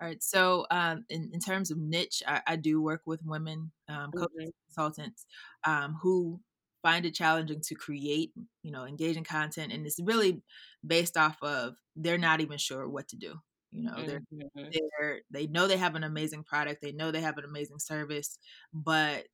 All 0.00 0.08
right. 0.08 0.22
So, 0.22 0.66
um, 0.70 1.06
in, 1.10 1.30
in 1.34 1.40
terms 1.40 1.70
of 1.70 1.78
niche, 1.78 2.22
I, 2.26 2.42
I 2.46 2.56
do 2.56 2.82
work 2.82 3.02
with 3.06 3.22
women 3.24 3.72
um, 3.88 4.12
coaches, 4.12 4.32
Mhm, 4.36 4.50
consultants 4.68 5.26
um, 5.64 5.94
who 6.02 6.42
find 6.82 7.06
it 7.06 7.14
challenging 7.14 7.60
to 7.62 7.74
create, 7.76 8.32
you 8.62 8.72
know, 8.72 8.84
engaging 8.86 9.24
content, 9.24 9.72
and 9.72 9.86
it's 9.86 10.00
really 10.00 10.42
based 10.86 11.16
off 11.16 11.38
of 11.42 11.76
they're 11.96 12.18
not 12.18 12.40
even 12.42 12.58
sure 12.58 12.88
what 12.88 13.08
to 13.08 13.16
do. 13.16 13.40
You 13.72 13.84
know, 13.84 14.02
they're 14.02 14.22
mhm, 14.32 14.78
they're 15.00 15.20
they 15.30 15.46
know 15.46 15.66
they 15.66 15.76
have 15.78 15.94
an 15.96 16.04
amazing 16.04 16.44
product, 16.44 16.82
they 16.82 16.92
know 16.92 17.10
they 17.10 17.20
have 17.20 17.38
an 17.38 17.44
amazing 17.44 17.78
service, 17.80 18.38
but 18.72 19.26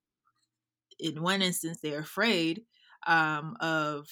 in 0.98 1.22
one 1.22 1.42
instance 1.42 1.78
they're 1.82 2.00
afraid 2.00 2.62
um, 3.06 3.56
of 3.60 4.06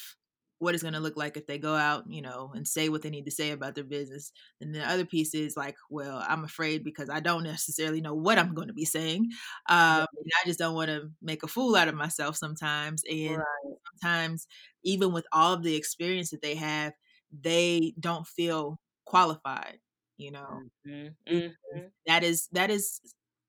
what 0.58 0.74
it's 0.74 0.82
going 0.82 0.94
to 0.94 1.00
look 1.00 1.16
like 1.16 1.36
if 1.36 1.46
they 1.46 1.58
go 1.58 1.74
out 1.74 2.04
you 2.08 2.22
know 2.22 2.52
and 2.54 2.68
say 2.68 2.88
what 2.88 3.02
they 3.02 3.10
need 3.10 3.24
to 3.24 3.30
say 3.32 3.50
about 3.50 3.74
their 3.74 3.82
business 3.84 4.30
and 4.60 4.72
the 4.74 4.88
other 4.88 5.04
piece 5.04 5.34
is 5.34 5.56
like 5.56 5.74
well 5.90 6.24
i'm 6.28 6.44
afraid 6.44 6.84
because 6.84 7.10
i 7.10 7.18
don't 7.20 7.42
necessarily 7.44 8.00
know 8.00 8.14
what 8.14 8.38
i'm 8.38 8.54
going 8.54 8.68
to 8.68 8.74
be 8.74 8.84
saying 8.84 9.28
um, 9.68 10.06
and 10.24 10.30
i 10.42 10.46
just 10.46 10.58
don't 10.60 10.74
want 10.74 10.88
to 10.88 11.10
make 11.20 11.42
a 11.42 11.48
fool 11.48 11.74
out 11.74 11.88
of 11.88 11.94
myself 11.96 12.36
sometimes 12.36 13.02
and 13.10 13.44
Right. 13.64 13.78
sometimes 14.00 14.46
even 14.84 15.12
with 15.12 15.26
all 15.32 15.52
of 15.54 15.62
the 15.64 15.74
experience 15.76 16.30
that 16.30 16.42
they 16.42 16.54
have 16.54 16.92
they 17.32 17.94
don't 18.00 18.26
feel 18.26 18.80
qualified 19.04 19.78
you 20.22 20.30
know? 20.32 20.62
Mhm, 20.86 21.16
because 21.26 21.44
mhm, 21.74 21.92
that 22.06 22.24
is 22.24 22.48
that 22.52 22.70
is 22.70 23.00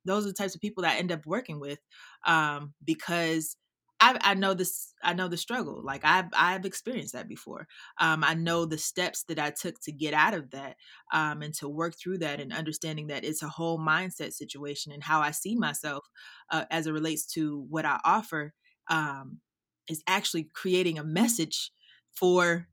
those 0.06 0.26
are 0.26 0.30
the 0.30 0.34
types 0.34 0.56
of 0.56 0.62
people 0.62 0.84
that 0.84 0.96
I 0.96 1.00
end 1.00 1.12
up 1.12 1.26
working 1.26 1.60
with 1.60 1.80
um, 2.26 2.74
because 2.84 3.56
I, 4.00 4.18
I 4.22 4.34
know 4.34 4.54
this 4.54 4.94
I 5.04 5.14
know 5.14 5.28
the 5.30 5.38
struggle 5.38 5.82
like 5.84 6.04
I've 6.04 6.30
I've 6.34 6.66
experienced 6.66 7.14
that 7.14 7.28
before. 7.28 7.68
Um, 8.00 8.24
I 8.24 8.34
know 8.34 8.66
the 8.66 8.78
steps 8.78 9.24
that 9.26 9.40
I 9.40 9.52
took 9.52 9.80
to 9.84 9.92
get 9.92 10.14
out 10.14 10.34
of 10.34 10.52
that 10.52 10.78
um, 11.14 11.42
and 11.42 11.54
to 11.56 11.70
work 11.70 11.96
through 11.98 12.20
that 12.20 12.40
and 12.42 12.52
understanding 12.54 13.08
that 13.08 13.24
it's 13.24 13.44
a 13.44 13.48
whole 13.50 13.80
mindset 13.80 14.34
situation 14.34 14.92
and 14.92 15.04
how 15.04 15.22
I 15.22 15.32
see 15.32 15.56
myself 15.56 16.06
uh, 16.50 16.66
as 16.70 16.88
it 16.88 16.92
relates 16.92 17.26
to 17.34 17.66
what 17.70 17.86
I 17.86 18.00
offer 18.04 18.54
um, 18.90 19.40
is 19.90 20.04
actually 20.08 20.50
creating 20.54 20.98
a 21.00 21.04
message 21.04 21.72
for 22.12 22.68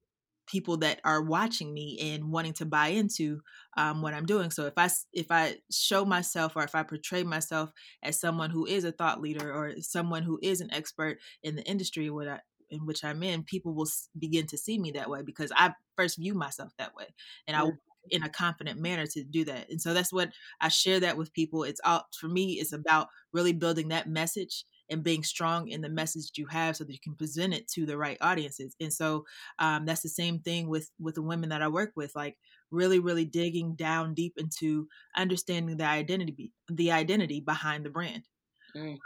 people 0.51 0.79
that 0.79 1.01
are 1.05 1.23
watching 1.23 1.73
me 1.73 1.99
and 2.01 2.31
wanting 2.31 2.53
to 2.55 2.67
buy 2.67 2.89
into 2.89 3.41
um, 3.77 4.03
what 4.03 4.15
I'm 4.15 4.27
doing. 4.27 4.51
So 4.51 4.67
if 4.67 4.75
I 4.77 4.89
if 5.13 5.31
I 5.31 5.57
show 5.71 6.05
myself 6.05 6.57
or 6.57 6.65
if 6.65 6.75
I 6.75 6.83
portray 6.83 7.23
myself 7.23 7.71
as 8.03 8.21
someone 8.21 8.51
who 8.51 8.67
is 8.67 8.85
a 8.85 8.93
thought 8.93 9.21
leader 9.21 9.53
or 9.53 9.75
someone 9.81 10.23
who 10.23 10.39
is 10.43 10.61
an 10.61 10.73
expert 10.73 11.19
in 11.43 11.57
the 11.57 11.63
industry 11.63 12.11
what 12.11 12.29
I, 12.29 12.41
in 12.71 12.87
which 12.87 13.05
I'm 13.05 13.23
in, 13.23 13.45
people 13.45 13.75
will 13.75 13.89
begin 14.19 14.47
to 14.49 14.59
see 14.59 14.79
me 14.79 14.93
that 14.93 15.11
way 15.11 15.23
because 15.23 15.53
I 15.55 15.73
first 15.97 16.19
view 16.19 16.35
myself 16.35 16.73
that 16.79 16.95
way, 16.95 17.07
and 17.47 17.57
I 17.57 17.63
mhm. 17.63 17.77
in 18.11 18.23
a 18.23 18.29
confident 18.29 18.81
manner 18.81 19.07
to 19.07 19.25
do 19.25 19.45
that. 19.45 19.71
And 19.71 19.81
so 19.81 19.95
that's 19.95 20.13
what 20.13 20.31
I 20.61 20.69
share 20.69 21.01
that 21.01 21.17
with 21.17 21.33
people. 21.33 21.65
It's 21.65 21.81
all 21.85 22.07
for 22.19 22.29
me. 22.29 22.55
It's 22.55 22.73
about 22.73 23.09
really 23.33 23.53
building 23.53 23.89
that 23.89 24.09
message 24.09 24.65
and 24.91 25.05
being 25.05 25.23
strong 25.23 25.69
in 25.69 25.81
the 25.83 25.89
message 25.89 26.27
that 26.27 26.39
you 26.39 26.47
have 26.47 26.77
so 26.77 26.85
that 26.85 26.93
you 26.93 27.01
can 27.01 27.15
present 27.15 27.55
it 27.55 27.69
to 27.69 27.87
the 27.87 27.97
right 27.97 28.19
audiences. 28.21 28.75
And 28.81 28.93
so 28.93 29.25
um, 29.59 29.87
that's 29.87 30.03
the 30.03 30.09
same 30.09 30.41
thing 30.41 30.69
with 30.69 30.91
with 30.99 31.15
the 31.17 31.23
women 31.23 31.49
that 31.51 31.63
I 31.63 31.69
work 31.69 31.93
with. 31.97 32.15
Like 32.15 32.37
really 32.71 32.99
really 33.01 33.25
digging 33.25 33.75
down 33.77 34.15
deep 34.15 34.35
into 34.37 34.89
understanding 35.17 35.77
the 35.77 35.85
identity 35.85 36.53
the 36.69 36.93
identity 36.93 37.41
behind 37.41 37.85
the 37.85 37.91
brand 37.91 38.25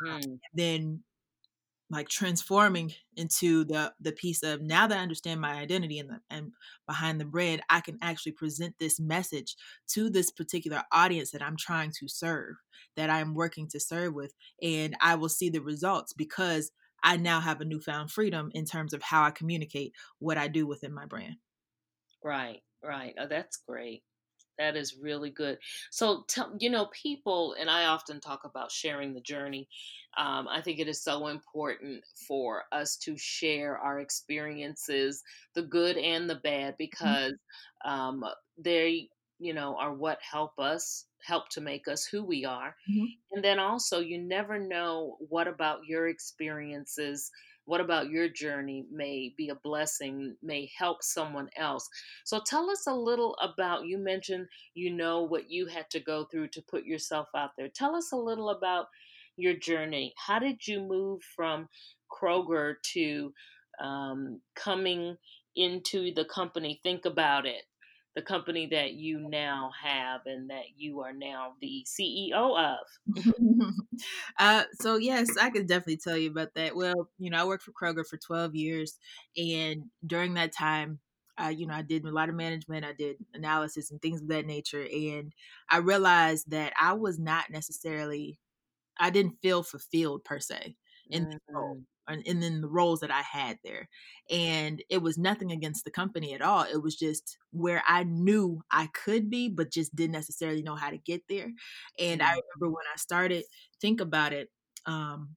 Mhm. 0.09 0.41
then 0.53 1.03
like 1.91 2.09
transforming 2.09 2.93
into 3.17 3.65
the 3.65 3.95
the 4.01 4.13
piece 4.13 4.43
of 4.43 4.63
now 4.63 4.87
that 4.87 4.99
I 4.99 5.03
understand 5.03 5.41
my 5.41 5.55
identity 5.55 5.99
and 5.99 6.11
the, 6.11 6.21
and 6.31 6.53
behind 6.87 7.21
the 7.21 7.25
brand 7.25 7.63
I 7.69 7.81
can 7.81 7.99
actually 8.03 8.33
present 8.33 8.77
this 8.79 8.99
message 8.99 9.57
to 9.89 10.09
this 10.11 10.31
particular 10.31 10.83
audience 10.93 11.31
that 11.33 11.43
I'm 11.43 11.57
trying 11.57 11.93
to 11.99 12.09
serve 12.09 12.57
that 12.97 13.11
I'm 13.11 13.35
working 13.35 13.69
to 13.69 13.81
serve 13.81 14.15
with 14.15 14.35
and 14.63 14.97
I 15.01 15.15
will 15.17 15.29
see 15.29 15.51
the 15.51 15.61
results 15.61 16.13
because 16.13 16.71
I 17.03 17.17
now 17.19 17.41
have 17.41 17.61
a 17.61 17.67
newfound 17.67 18.11
freedom 18.11 18.51
in 18.55 18.65
terms 18.65 18.95
of 18.95 19.03
how 19.03 19.23
I 19.25 19.31
communicate 19.31 19.93
what 20.19 20.39
I 20.39 20.49
do 20.49 20.67
within 20.67 20.95
my 20.95 21.05
brand. 21.05 21.37
Right, 22.23 22.63
right. 22.83 23.15
Oh, 23.19 23.27
that's 23.29 23.59
great. 23.59 24.03
That 24.59 24.77
is 24.77 24.97
really 24.97 25.31
good. 25.31 25.59
So, 25.91 26.25
tell, 26.29 26.55
you 26.61 26.71
know, 26.71 26.87
people, 26.93 27.55
and 27.59 27.69
I 27.69 27.87
often 27.87 28.21
talk 28.21 28.45
about 28.45 28.71
sharing 28.71 29.13
the 29.13 29.21
journey. 29.21 29.69
Um, 30.17 30.47
I 30.49 30.63
think 30.63 30.79
it 30.79 30.89
is 30.89 31.03
so 31.03 31.27
important 31.27 32.05
for 32.29 32.65
us 32.73 32.97
to 32.99 33.17
share 33.19 33.77
our 33.79 33.99
experiences, 33.99 35.23
the 35.55 35.63
good 35.63 35.97
and 35.99 36.31
the 36.31 36.37
bad, 36.37 36.77
Mhm, 37.01 37.17
because 37.19 37.33
um, 37.85 38.25
they, 38.57 39.09
you 39.39 39.55
know, 39.55 39.77
are 39.79 39.95
what 39.95 40.19
help 40.29 40.59
us, 40.59 41.07
help 41.27 41.49
to 41.51 41.61
make 41.61 41.89
us 41.89 42.05
who 42.07 42.25
we 42.25 42.45
are. 42.45 42.77
mhm, 42.87 43.07
And 43.33 43.45
then 43.45 43.59
also, 43.59 44.01
you 44.01 44.19
never 44.19 44.59
know 44.59 45.17
what 45.29 45.49
about 45.49 45.81
your 45.87 46.09
experiences, 46.09 47.31
what 47.67 47.81
about 47.81 48.11
your 48.11 48.29
journey 48.29 48.87
may 48.91 49.35
be 49.37 49.49
a 49.49 49.55
blessing, 49.57 50.37
may 50.43 50.71
help 50.79 51.03
someone 51.03 51.49
else. 51.57 51.89
So 52.25 52.41
tell 52.45 52.71
us 52.71 52.87
a 52.87 52.95
little 52.95 53.35
about 53.43 53.87
you 53.87 53.99
mentioned 53.99 54.49
you 54.75 54.91
know 54.91 55.23
what 55.23 55.51
you 55.51 55.67
had 55.67 55.91
to 55.91 56.01
go 56.01 56.25
through 56.27 56.49
to 56.49 56.63
put 56.63 56.85
yourself 56.85 57.29
out 57.35 57.51
there. 57.57 57.69
Tell 57.69 57.95
us 57.97 58.13
a 58.13 58.17
little 58.17 58.51
about 58.51 58.87
your 59.37 59.55
journey. 59.55 60.15
How 60.17 60.39
did 60.39 60.67
you 60.67 60.81
move 60.81 61.23
from 61.37 61.69
Kroger 62.11 62.75
to 62.95 63.33
um, 63.81 64.41
coming 64.55 65.17
into 65.57 66.13
the 66.15 66.25
company? 66.27 66.81
Think 66.83 67.05
about 67.05 67.47
it. 67.47 67.65
The 68.15 68.23
company 68.23 68.67
that 68.69 68.95
you 68.95 69.19
now 69.21 69.73
have 69.83 70.23
and 70.27 70.51
that 70.51 70.77
you 70.77 71.01
are 71.01 71.13
now 71.13 71.57
the 71.61 71.85
CEO 71.87 72.57
of. 72.57 72.87
uh, 74.39 74.65
so 74.73 74.97
yes, 74.97 75.37
I 75.37 75.51
could 75.51 75.67
definitely 75.69 75.99
tell 75.99 76.17
you 76.17 76.31
about 76.31 76.55
that. 76.55 76.75
Well, 76.77 77.11
you 77.19 77.31
know, 77.31 77.39
I 77.41 77.45
worked 77.45 77.63
for 77.65 77.73
Kroger 77.73 78.07
for 78.07 78.17
12 78.17 78.55
years, 78.55 78.99
and 79.37 79.91
during 80.07 80.35
that 80.35 80.53
time, 80.53 81.01
uh, 81.41 81.49
you 81.55 81.67
know, 81.67 81.75
I 81.75 81.83
did 81.83 82.05
a 82.05 82.11
lot 82.11 82.29
of 82.29 82.35
management, 82.35 82.85
I 82.85 82.93
did 82.93 83.19
analysis 83.35 83.91
and 83.91 84.01
things 84.01 84.23
of 84.23 84.29
that 84.29 84.47
nature, 84.47 84.83
and 84.85 85.33
I 85.69 85.79
realized 85.79 86.51
that 86.51 86.73
I 86.81 86.95
was 86.95 87.19
not 87.19 87.51
necessarily 87.51 88.39
I 88.99 89.11
didn't 89.11 89.41
feel 89.43 89.63
fulfilled 89.65 90.25
per 90.25 90.41
se 90.41 90.77
in 91.11 91.25
the 91.25 91.39
role 91.55 91.79
Mhm. 91.79 91.87
And 92.09 92.27
and 92.27 92.43
in 92.45 92.61
the 92.61 92.69
roles 92.69 93.01
that 93.01 93.11
I 93.11 93.23
had 93.23 93.59
there. 93.65 93.89
And 94.31 94.83
it 94.91 94.99
was 94.99 95.19
nothing 95.19 95.53
against 95.53 95.85
the 95.85 95.91
company 95.91 96.35
at 96.35 96.43
all. 96.43 96.63
It 96.65 96.83
was 96.83 96.97
just 96.97 97.39
where 97.51 97.83
I 97.87 98.05
knew 98.05 98.63
I 98.71 98.89
could 98.89 99.31
be, 99.31 99.49
but 99.49 99.71
just 99.73 99.95
didn't 99.95 100.13
necessarily 100.13 100.63
know 100.63 100.77
how 100.77 100.91
to 100.91 100.99
get 100.99 101.23
there. 101.29 101.53
And 101.99 102.23
I 102.23 102.27
Mhm. 102.29 102.55
remember 102.59 102.75
when 102.75 102.87
I 102.93 102.97
started 102.97 103.45
think 103.81 104.01
about 104.01 104.33
it 104.33 104.51
um, 104.87 105.37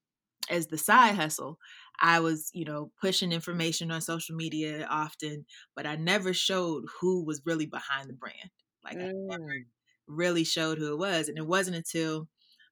as 0.49 0.67
the 0.67 0.77
side 0.77 1.15
hustle, 1.15 1.59
I 1.99 2.19
was, 2.19 2.49
you 2.53 2.65
know, 2.65 2.91
pushing 3.01 3.31
information 3.31 3.91
on 3.91 4.01
social 4.01 4.35
media 4.35 4.85
often, 4.89 5.45
but 5.75 5.85
I 5.87 5.95
never 5.95 6.33
showed 6.33 6.85
who 6.99 7.23
was 7.23 7.41
really 7.45 7.65
behind 7.65 8.09
the 8.09 8.13
brand. 8.13 8.49
Like 8.83 8.99
I 9.01 9.07
Mm. 9.31 9.67
really 10.07 10.43
showed 10.43 10.77
who 10.77 10.93
it 10.93 10.97
was. 10.97 11.29
And 11.29 11.37
it 11.37 11.45
wasn't 11.47 11.77
until 11.77 12.29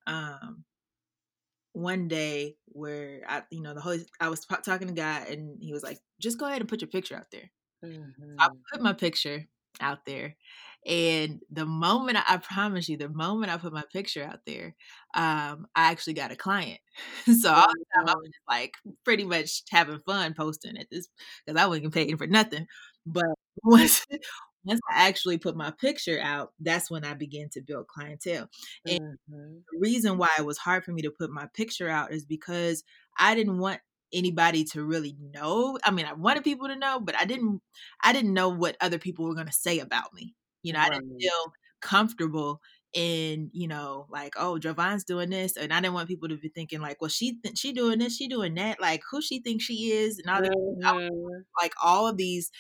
um, 0.08 0.66
one 1.76 2.08
day 2.08 2.56
where 2.68 3.22
I, 3.28 3.44
you 3.52 3.62
know, 3.62 3.74
the 3.74 3.82
whole 3.82 3.98
I 4.20 4.30
was 4.30 4.46
talking 4.46 4.88
to 4.88 4.94
God, 4.94 5.28
and 5.28 5.58
he 5.62 5.74
was 5.74 5.84
like, 5.84 6.00
"Just 6.20 6.40
go 6.40 6.46
ahead 6.46 6.62
and 6.62 6.70
put 6.70 6.82
your 6.82 6.90
picture 6.90 7.16
out 7.16 7.28
there." 7.32 7.52
So 7.84 7.90
I 8.40 8.50
put 8.72 8.82
my 8.82 8.94
picture 8.94 9.46
out 9.82 10.06
there, 10.06 10.36
and 10.86 11.42
the 11.52 11.66
moment 11.66 12.18
I, 12.18 12.36
I 12.36 12.38
promise 12.38 12.88
you, 12.88 12.98
the 12.98 13.10
moment 13.10 13.52
I 13.52 13.58
put 13.58 13.74
my 13.74 13.84
picture 13.92 14.24
out 14.24 14.40
there, 14.46 14.76
um, 15.16 15.68
I 15.76 15.92
actually 15.92 16.14
got 16.14 16.32
a 16.32 16.36
client. 16.36 16.80
so 17.42 17.52
all 17.52 17.68
the 17.68 17.86
time 17.96 18.10
I 18.10 18.16
was 18.16 18.28
just 18.28 18.40
like 18.50 18.76
pretty 19.04 19.26
much 19.26 19.64
having 19.70 20.00
fun 20.00 20.34
posting 20.34 20.78
at 20.78 20.88
this 20.92 21.08
because 21.46 21.62
I 21.62 21.68
wasn't 21.68 21.94
getting 21.94 22.10
paid 22.10 22.18
for 22.18 22.28
nothing. 22.28 22.68
But 23.06 23.26
once 23.64 24.06
once 24.66 24.82
I 24.92 25.08
actually 25.08 25.38
put 25.38 25.56
my 25.56 25.72
picture 25.72 26.20
out, 26.22 26.54
that's 26.60 26.90
when 26.92 27.06
I 27.06 27.14
began 27.14 27.50
to 27.52 27.62
build 27.62 27.88
clientele. 27.88 28.50
And 28.88 29.00
Mm-hmm. 29.30 29.60
the 29.72 29.80
reason 29.80 30.18
why 30.18 30.30
it 30.38 30.46
was 30.46 30.58
hard 30.58 30.84
for 30.86 30.92
me 30.92 31.02
to 31.04 31.12
put 31.12 31.30
my 31.32 31.48
picture 31.54 31.90
out 31.90 32.12
is 32.14 32.26
because 32.26 32.84
I 33.18 33.36
didn't 33.36 33.58
want 33.60 33.82
anybody 34.14 34.64
to 34.66 34.84
really 34.84 35.18
know. 35.20 35.78
I 35.84 35.92
mean, 35.92 36.06
I 36.06 36.14
wanted 36.14 36.44
people 36.44 36.68
to 36.68 36.76
know, 36.76 37.00
but 37.00 37.16
I 37.16 37.26
didn't 37.26 37.62
I 38.02 38.14
didn't 38.14 38.34
know 38.34 38.50
what 38.50 38.78
other 38.82 39.00
people 39.00 39.26
were 39.26 39.34
going 39.36 39.48
to 39.48 39.52
say 39.54 39.80
about 39.80 40.14
me. 40.14 40.36
You 40.64 40.74
know, 40.74 40.80
I 40.80 40.86
didn't 40.90 41.06
feel 41.20 41.54
comfortable 41.82 42.62
in, 42.94 43.50
you 43.54 43.68
know, 43.68 44.08
like, 44.10 44.34
oh, 44.38 44.58
Javon's 44.60 45.04
doing 45.04 45.30
this, 45.30 45.58
and 45.58 45.74
I 45.74 45.82
didn't 45.82 45.96
want 45.96 46.08
people 46.08 46.30
to 46.30 46.38
be 46.38 46.50
thinking 46.50 46.80
like, 46.82 47.02
well, 47.02 47.10
she 47.10 47.40
th- 47.42 47.58
she 47.58 47.74
doing 47.74 48.00
this, 48.00 48.16
she 48.18 48.28
doing 48.28 48.56
that, 48.56 48.80
like 48.82 49.02
who 49.10 49.22
she 49.22 49.40
thinks 49.42 49.66
she 49.66 49.92
is, 49.92 50.18
and 50.20 50.30
all 50.34 50.42
these, 50.42 50.52
I 50.86 50.92
was 50.94 51.02
Mhm. 51.02 51.46
like 51.62 51.74
all 51.84 52.08
of 52.08 52.18
these 52.18 52.52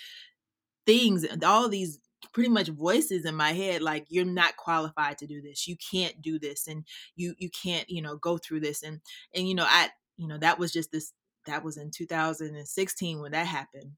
things, 0.85 1.23
and 1.23 1.43
all 1.43 1.69
these 1.69 1.99
pretty 2.33 2.49
much 2.49 2.69
voices 2.69 3.25
in 3.25 3.35
my 3.35 3.51
head 3.53 3.81
like 3.81 4.05
you're 4.09 4.25
not 4.25 4.57
qualified 4.57 5.17
to 5.19 5.27
do 5.27 5.41
this. 5.41 5.67
You 5.67 5.75
can't 5.77 6.21
do 6.21 6.39
this 6.39 6.67
and 6.67 6.85
you 7.15 7.35
you 7.37 7.49
can't 7.49 7.89
you 7.89 8.01
know 8.01 8.17
go 8.17 8.37
through 8.37 8.61
this. 8.61 8.83
And 8.83 9.01
and 9.33 9.47
you 9.47 9.55
know 9.55 9.65
i 9.67 9.89
you 10.17 10.27
know 10.27 10.37
that 10.39 10.59
was 10.59 10.71
just 10.73 10.91
this 10.91 11.13
that 11.45 11.63
was 11.63 11.77
in 11.77 11.91
2016 11.91 13.19
when 13.21 13.31
that 13.33 13.47
happened. 13.47 13.93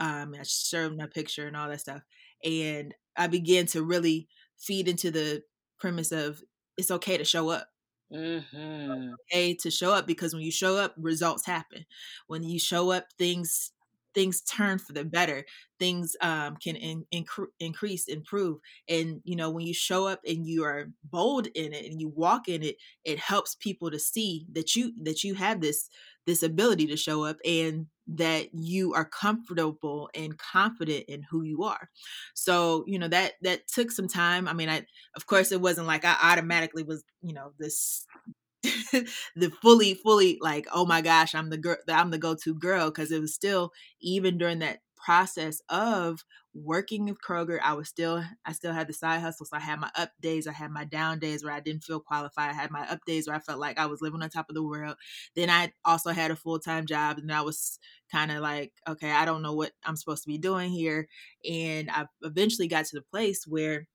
Um 0.00 0.34
i 0.38 0.42
showed 0.44 0.96
my 0.96 1.06
picture 1.08 1.46
and 1.46 1.56
all 1.56 1.68
that 1.70 1.80
stuff 1.80 2.02
and 2.44 2.94
i 3.16 3.26
began 3.28 3.66
to 3.66 3.82
really 3.84 4.28
feed 4.58 4.88
into 4.88 5.10
the 5.10 5.42
premise 5.78 6.12
of 6.12 6.42
it's 6.78 6.90
okay 6.90 7.18
to 7.18 7.24
show 7.24 7.50
up. 7.50 7.68
Mhm. 8.10 9.18
okay 9.32 9.54
to 9.54 9.70
show 9.70 9.92
up 9.92 10.06
because 10.06 10.34
when 10.34 10.42
you 10.42 10.50
show 10.52 10.76
up 10.76 10.94
results 10.96 11.46
happen. 11.46 11.86
When 12.26 12.42
you 12.42 12.58
show 12.58 12.90
up 12.90 13.08
things 13.18 13.72
things 14.16 14.40
turn 14.42 14.78
for 14.80 14.94
the 14.94 15.04
better 15.04 15.44
things 15.78 16.16
um, 16.22 16.56
can 16.56 16.74
in, 16.74 17.04
incre- 17.14 17.52
increase 17.60 18.08
improve 18.08 18.58
and 18.88 19.20
you 19.24 19.36
know 19.36 19.50
when 19.50 19.66
you 19.66 19.74
show 19.74 20.08
up 20.08 20.20
and 20.26 20.46
you 20.46 20.64
are 20.64 20.86
bold 21.04 21.46
in 21.48 21.72
it 21.74 21.84
and 21.84 22.00
you 22.00 22.08
walk 22.08 22.48
in 22.48 22.64
it 22.64 22.76
it 23.04 23.18
helps 23.20 23.54
people 23.54 23.90
to 23.90 23.98
see 23.98 24.46
that 24.52 24.74
you 24.74 24.92
that 25.04 25.22
you 25.22 25.34
have 25.34 25.60
this 25.60 25.88
this 26.26 26.42
ability 26.42 26.88
to 26.88 26.96
show 26.96 27.24
up 27.24 27.36
and 27.44 27.86
that 28.08 28.48
you 28.52 28.94
are 28.94 29.04
comfortable 29.04 30.10
and 30.14 30.38
confident 30.38 31.04
in 31.08 31.22
who 31.30 31.42
you 31.42 31.62
are. 31.62 31.88
So 32.34 32.84
you 32.86 32.98
know 32.98 33.08
that 33.08 33.34
that 33.42 33.68
took 33.68 33.90
some 33.90 34.08
time. 34.08 34.48
I 34.48 34.52
mean 34.52 34.68
i 34.68 34.84
of 35.14 35.26
course 35.26 35.52
it 35.52 35.60
wasn't 35.60 35.86
like 35.86 36.04
i 36.04 36.16
automatically 36.32 36.82
was 36.82 37.04
you 37.22 37.32
know 37.34 37.52
this 37.58 38.06
the 39.36 39.50
fully 39.62 39.94
fully 39.94 40.38
like 40.40 40.66
oh 40.72 40.86
my 40.86 41.00
gosh 41.00 41.34
i'm 41.34 41.50
the 41.50 41.58
girl 41.58 41.76
i'm 41.88 42.10
the 42.10 42.18
go-to 42.18 42.54
girl 42.54 42.86
because 42.90 43.10
it 43.12 43.20
was 43.20 43.34
still 43.34 43.72
even 44.00 44.38
during 44.38 44.58
that 44.60 44.78
process 44.96 45.60
of 45.68 46.24
working 46.54 47.04
with 47.04 47.18
kroger 47.20 47.58
i 47.62 47.74
was 47.74 47.88
still 47.88 48.24
i 48.46 48.52
still 48.52 48.72
had 48.72 48.88
the 48.88 48.92
side 48.92 49.20
hustles. 49.20 49.50
I 49.52 49.60
had 49.60 49.78
my 49.78 49.90
up 49.94 50.10
days 50.20 50.46
i 50.46 50.52
had 50.52 50.70
my 50.70 50.84
down 50.84 51.18
days 51.18 51.44
where 51.44 51.52
i 51.52 51.60
didn't 51.60 51.84
feel 51.84 52.00
qualified. 52.00 52.50
I 52.50 52.54
had 52.54 52.70
my 52.70 52.88
up 52.88 53.00
days 53.06 53.26
where 53.28 53.36
i 53.36 53.40
felt 53.40 53.58
like 53.60 53.78
i 53.78 53.86
was 53.86 54.00
living 54.00 54.22
on 54.22 54.30
top 54.30 54.46
of 54.48 54.54
the 54.54 54.62
world. 54.64 54.96
Then 55.34 55.50
i 55.50 55.72
also 55.84 56.10
had 56.10 56.30
a 56.30 56.36
full-time 56.36 56.86
job 56.86 57.18
and 57.18 57.30
i 57.32 57.42
was 57.42 57.78
kind 58.10 58.30
of 58.32 58.38
like 58.40 58.72
okay 58.88 59.10
i 59.10 59.24
don't 59.24 59.42
know 59.42 59.52
what 59.54 59.72
i'm 59.84 59.96
supposed 59.96 60.22
to 60.22 60.28
be 60.28 60.38
doing 60.38 60.70
here 60.70 61.08
and 61.48 61.90
i 61.90 62.06
eventually 62.22 62.68
got 62.68 62.86
to 62.86 62.96
the 62.96 63.02
place 63.02 63.44
where 63.46 63.86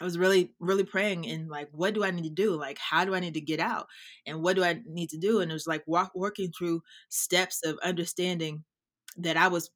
I 0.00 0.04
was 0.04 0.18
really, 0.18 0.54
really 0.58 0.84
praying 0.84 1.26
and 1.28 1.48
like, 1.48 1.68
what 1.72 1.94
do 1.94 2.04
I 2.04 2.10
need 2.10 2.24
to 2.24 2.30
do? 2.30 2.56
Like, 2.56 2.78
how 2.78 3.04
do 3.04 3.14
I 3.14 3.20
need 3.20 3.34
to 3.34 3.40
get 3.40 3.60
out? 3.60 3.86
And 4.26 4.42
what 4.42 4.56
do 4.56 4.64
I 4.64 4.82
need 4.86 5.08
to 5.10 5.18
do? 5.18 5.40
And 5.40 5.50
it 5.50 5.54
was 5.54 5.66
like 5.68 5.84
walk, 5.86 6.12
working 6.14 6.50
through 6.52 6.82
steps 7.10 7.60
of 7.64 7.78
understanding 7.78 8.64
that 9.18 9.36
I 9.36 9.48
was, 9.48 9.70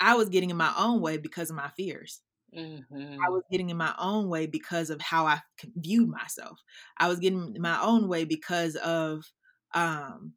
I 0.00 0.16
was 0.16 0.28
getting 0.30 0.50
in 0.50 0.56
my 0.58 0.74
own 0.78 1.00
way 1.00 1.18
because 1.18 1.50
of 1.50 1.56
my 1.56 1.70
fears. 1.70 2.22
Mhm. 2.52 3.26
I 3.26 3.30
was 3.30 3.42
getting 3.50 3.70
in 3.70 3.76
my 3.76 3.94
own 3.98 4.28
way 4.28 4.46
because 4.46 4.90
of 4.90 5.00
how 5.00 5.26
I 5.26 5.40
viewed 5.76 6.08
myself. 6.08 6.60
I 6.98 7.08
was 7.08 7.18
getting 7.20 7.54
in 7.54 7.62
my 7.62 7.80
own 7.82 8.08
way 8.08 8.24
because 8.24 8.76
of, 8.76 9.24
um, 9.74 10.34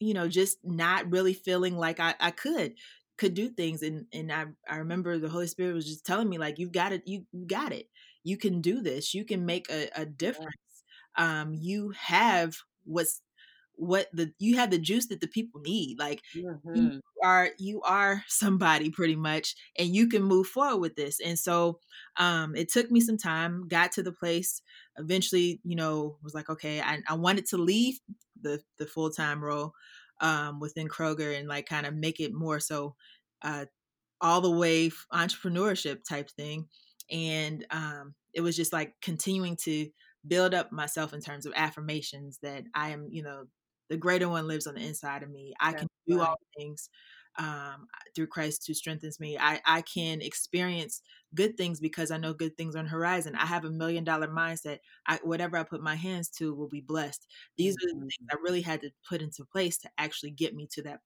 you 0.00 0.14
know, 0.14 0.28
just 0.28 0.58
not 0.64 1.10
really 1.10 1.34
feeling 1.34 1.76
like 1.76 2.00
I, 2.00 2.14
I 2.20 2.30
could 2.32 2.74
could 3.18 3.34
do 3.34 3.50
things 3.50 3.82
and 3.82 4.06
and 4.12 4.32
I, 4.32 4.46
I 4.68 4.78
remember 4.78 5.18
the 5.18 5.28
Holy 5.30 5.46
Spirit 5.48 5.74
was 5.74 5.86
just 5.86 6.06
telling 6.06 6.28
me 6.28 6.38
like 6.38 6.58
you've 6.58 6.72
got 6.72 6.92
it 6.92 7.02
you, 7.06 7.26
you 7.32 7.46
got 7.46 7.72
it 7.72 7.88
you 8.24 8.36
can 8.36 8.60
do 8.60 8.80
this 8.82 9.14
you 9.14 9.24
can 9.24 9.46
make 9.46 9.70
a, 9.70 9.88
a 9.96 10.06
difference 10.06 10.56
um 11.16 11.54
you 11.54 11.90
have 11.90 12.56
what's 12.84 13.22
what 13.74 14.08
the 14.12 14.32
you 14.38 14.56
have 14.56 14.70
the 14.70 14.78
juice 14.78 15.08
that 15.08 15.20
the 15.20 15.28
people 15.28 15.60
need 15.60 15.98
like 15.98 16.22
you 16.72 16.90
Mhm. 16.92 17.00
are 17.24 17.50
you 17.58 17.82
are 17.82 18.24
somebody 18.28 18.90
pretty 18.90 19.16
much 19.16 19.54
and 19.78 19.94
you 19.94 20.08
can 20.08 20.22
move 20.22 20.46
forward 20.46 20.78
with 20.80 20.96
this 20.96 21.20
and 21.20 21.38
so 21.38 21.80
um 22.16 22.54
it 22.56 22.68
took 22.70 22.90
me 22.90 23.00
some 23.00 23.16
time 23.18 23.66
got 23.68 23.92
to 23.92 24.02
the 24.02 24.12
place 24.12 24.62
eventually 24.96 25.60
you 25.64 25.76
know 25.76 26.18
was 26.22 26.34
like 26.34 26.48
okay 26.48 26.80
i, 26.80 27.00
I 27.08 27.14
wanted 27.14 27.46
to 27.46 27.58
leave 27.58 28.00
the 28.40 28.62
the 28.78 28.86
full-time 28.86 29.42
role 29.42 29.72
um 30.20 30.60
within 30.60 30.88
kroger 30.88 31.36
and 31.38 31.48
like 31.48 31.66
kind 31.66 31.86
of 31.86 31.94
make 31.94 32.20
it 32.20 32.32
more 32.32 32.60
so 32.60 32.96
uh 33.42 33.66
all 34.20 34.40
the 34.40 34.50
way 34.50 34.90
entrepreneurship 35.12 36.04
type 36.04 36.30
thing 36.30 36.68
and 37.10 37.66
um 37.70 38.14
it 38.32 38.40
was 38.40 38.56
just 38.56 38.72
like 38.72 38.94
continuing 39.02 39.56
to 39.56 39.88
build 40.26 40.54
up 40.54 40.70
myself 40.70 41.12
in 41.12 41.20
terms 41.20 41.46
of 41.46 41.52
affirmations 41.56 42.38
that 42.42 42.64
i 42.74 42.90
am 42.90 43.08
you 43.10 43.22
know 43.22 43.44
the 43.90 43.96
greater 43.96 44.28
one 44.28 44.46
lives 44.46 44.66
on 44.66 44.76
the 44.76 44.86
inside 44.86 45.22
of 45.22 45.30
me. 45.30 45.52
I 45.60 45.72
can 45.72 45.88
do 46.06 46.20
right. 46.20 46.28
all 46.28 46.36
things 46.56 46.88
um, 47.38 47.88
through 48.14 48.28
christ 48.28 48.64
who 48.66 48.72
strengthens 48.72 49.20
me. 49.20 49.36
I, 49.38 49.60
I 49.66 49.82
can 49.82 50.20
experience 50.22 51.02
good 51.34 51.56
things 51.56 51.80
because 51.80 52.10
i 52.10 52.16
know 52.16 52.32
good 52.32 52.56
things 52.56 52.76
on 52.76 52.84
the 52.84 52.90
horizon. 52.90 53.34
I 53.34 53.46
have 53.46 53.64
a 53.64 53.70
million 53.70 54.04
dollar 54.04 54.28
mindset. 54.28 54.78
I, 55.06 55.18
whatever 55.22 55.56
i 55.56 55.64
put 55.64 55.82
my 55.82 55.96
hands 55.96 56.30
to 56.38 56.54
will 56.54 56.68
be 56.68 56.80
blessed. 56.80 57.26
These 57.58 57.74
are 57.74 57.86
the 57.86 58.00
things 58.00 58.14
i 58.30 58.36
really 58.42 58.62
had 58.62 58.80
to 58.82 58.90
put 59.08 59.20
into 59.20 59.44
place 59.44 59.76
to 59.78 59.90
actually 59.98 60.30
get 60.30 60.54
me 60.54 60.68
to 60.72 60.82
that 60.82 61.00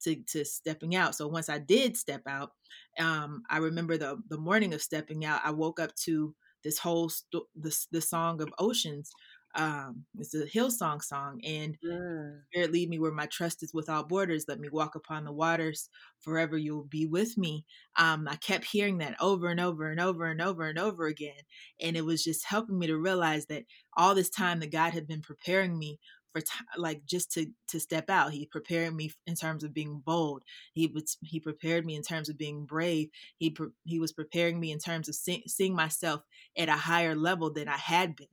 to, 0.00 0.16
to 0.28 0.44
stepping 0.44 0.94
out 0.96 1.14
so 1.14 1.26
once 1.28 1.48
i 1.48 1.58
did 1.58 1.96
step 1.96 2.22
out 2.26 2.50
um, 2.98 3.42
I 3.48 3.58
remember 3.58 3.96
the 3.96 4.20
the 4.28 4.38
morning 4.38 4.74
of 4.74 4.82
stepping 4.82 5.24
out. 5.24 5.40
I 5.44 5.50
woke 5.50 5.80
up 5.80 5.94
to 6.04 6.34
this 6.64 6.78
whole 6.78 7.08
sto- 7.08 7.48
this 7.54 7.86
the 7.90 8.00
song 8.00 8.42
of 8.42 8.52
oceans. 8.58 9.10
Um, 9.54 10.04
it's 10.18 10.34
a 10.34 10.44
Hillsong 10.46 11.02
song, 11.02 11.40
and 11.44 11.76
Mm. 11.84 12.42
Spirit 12.52 12.72
lead 12.72 12.88
me 12.88 12.98
where 12.98 13.12
my 13.12 13.26
trust 13.26 13.62
is 13.62 13.72
without 13.74 14.08
borders. 14.08 14.44
Let 14.48 14.60
me 14.60 14.68
walk 14.68 14.94
upon 14.96 15.24
the 15.24 15.32
waters. 15.32 15.88
Forever 16.20 16.56
you'll 16.58 16.84
be 16.84 17.06
with 17.06 17.36
me. 17.38 17.64
Um, 17.96 18.28
I 18.28 18.36
kept 18.36 18.64
hearing 18.64 18.98
that 18.98 19.16
over 19.20 19.48
and 19.48 19.60
over 19.60 19.88
and 19.90 20.00
over 20.00 20.26
and 20.26 20.40
over 20.40 20.64
and 20.68 20.78
over 20.78 21.06
again, 21.06 21.42
and 21.80 21.96
it 21.96 22.04
was 22.04 22.22
just 22.24 22.44
helping 22.44 22.78
me 22.78 22.86
to 22.88 22.96
realize 22.98 23.46
that 23.46 23.64
all 23.96 24.14
this 24.14 24.30
time 24.30 24.60
that 24.60 24.72
God 24.72 24.92
had 24.92 25.06
been 25.08 25.22
preparing 25.22 25.78
me 25.78 25.98
for 26.32 26.40
t- 26.40 26.50
like 26.76 27.04
just 27.06 27.32
to 27.32 27.46
to 27.68 27.80
step 27.80 28.10
out. 28.10 28.32
He 28.32 28.46
prepared 28.46 28.94
me 28.94 29.10
in 29.26 29.34
terms 29.34 29.64
of 29.64 29.74
being 29.74 30.02
bold. 30.04 30.42
He 30.72 30.86
was 30.86 31.16
he 31.22 31.40
prepared 31.40 31.84
me 31.86 31.94
in 31.96 32.02
terms 32.02 32.28
of 32.28 32.38
being 32.38 32.64
brave. 32.66 33.08
He 33.38 33.50
pre- 33.50 33.68
he 33.84 33.98
was 33.98 34.12
preparing 34.12 34.60
me 34.60 34.70
in 34.72 34.78
terms 34.78 35.08
of 35.08 35.14
see- 35.14 35.44
seeing 35.46 35.74
myself 35.74 36.22
at 36.56 36.68
a 36.68 36.72
higher 36.72 37.14
level 37.14 37.52
than 37.52 37.68
I 37.68 37.76
had 37.76 38.16
been. 38.16 38.28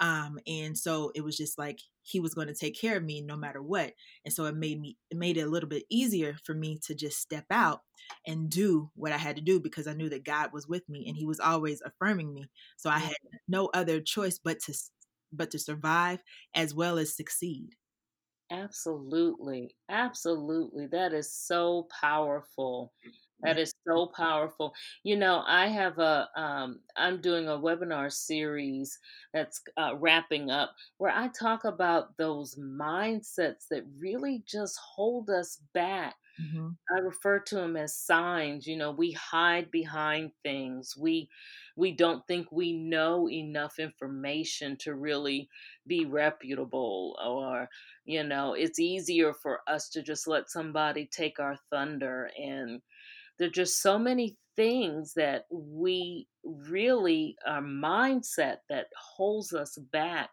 Um, 0.00 0.38
and 0.46 0.76
so 0.76 1.12
it 1.14 1.22
was 1.22 1.36
just 1.36 1.58
like 1.58 1.80
he 2.02 2.20
was 2.20 2.34
going 2.34 2.48
to 2.48 2.54
take 2.54 2.78
care 2.78 2.96
of 2.96 3.02
me 3.04 3.22
no 3.22 3.36
matter 3.36 3.62
what. 3.62 3.92
And 4.24 4.34
so 4.34 4.44
it 4.44 4.56
made 4.56 4.80
me 4.80 4.96
it 5.10 5.16
made 5.16 5.36
it 5.36 5.42
a 5.42 5.50
little 5.50 5.68
bit 5.68 5.84
easier 5.90 6.36
for 6.44 6.54
me 6.54 6.78
to 6.86 6.94
just 6.94 7.18
step 7.20 7.46
out 7.50 7.80
and 8.26 8.50
do 8.50 8.90
what 8.94 9.12
I 9.12 9.16
had 9.16 9.36
to 9.36 9.42
do 9.42 9.60
because 9.60 9.86
I 9.86 9.94
knew 9.94 10.08
that 10.10 10.24
God 10.24 10.52
was 10.52 10.68
with 10.68 10.86
me 10.88 11.06
and 11.08 11.16
he 11.16 11.24
was 11.24 11.40
always 11.40 11.80
affirming 11.82 12.34
me. 12.34 12.50
So 12.76 12.90
I 12.90 12.98
had 12.98 13.16
no 13.48 13.70
other 13.74 14.00
choice 14.00 14.38
but 14.42 14.60
to 14.60 14.74
but 15.36 15.50
to 15.52 15.58
survive 15.58 16.22
as 16.54 16.74
well 16.74 16.98
as 16.98 17.14
succeed. 17.16 17.76
Absolutely. 18.50 19.74
Absolutely. 19.88 20.86
That 20.86 21.12
is 21.12 21.32
so 21.32 21.88
powerful. 22.00 22.92
That 23.42 23.58
is 23.58 23.72
so 23.86 24.06
powerful. 24.16 24.74
You 25.02 25.16
know, 25.16 25.42
I 25.46 25.66
have 25.68 25.98
a 25.98 26.28
um 26.36 26.80
I'm 26.96 27.20
doing 27.20 27.48
a 27.48 27.58
webinar 27.58 28.10
series 28.12 28.98
that's 29.32 29.62
uh, 29.76 29.96
wrapping 29.98 30.50
up 30.50 30.74
where 30.98 31.10
I 31.12 31.28
talk 31.28 31.64
about 31.64 32.16
those 32.16 32.56
mindsets 32.56 33.68
that 33.70 33.84
really 33.98 34.42
just 34.46 34.78
hold 34.78 35.28
us 35.30 35.56
back 35.74 36.16
hmm 36.38 36.70
I 36.94 36.98
refer 36.98 37.38
to 37.40 37.54
them 37.56 37.76
as 37.76 37.96
signs. 37.96 38.66
You 38.66 38.76
know, 38.76 38.90
we 38.90 39.12
hide 39.12 39.70
behind 39.70 40.32
things. 40.42 40.94
We 40.96 41.30
we 41.76 41.92
don't 41.92 42.26
think 42.26 42.52
we 42.52 42.72
know 42.74 43.28
enough 43.30 43.78
information 43.78 44.76
to 44.78 44.94
really 44.94 45.48
be 45.86 46.04
reputable 46.04 47.18
or 47.24 47.68
you 48.04 48.22
know, 48.22 48.52
it's 48.54 48.78
easier 48.78 49.32
for 49.32 49.60
us 49.66 49.88
to 49.90 50.02
just 50.02 50.26
let 50.28 50.50
somebody 50.50 51.06
take 51.06 51.40
our 51.40 51.56
thunder 51.70 52.30
and 52.38 52.82
there're 53.38 53.50
just 53.50 53.80
so 53.82 53.98
many 53.98 54.36
things 54.56 55.14
that 55.14 55.46
we 55.50 56.28
really 56.44 57.36
our 57.46 57.60
mindset 57.62 58.58
that 58.68 58.86
holds 58.96 59.52
us 59.52 59.76
back 59.92 60.30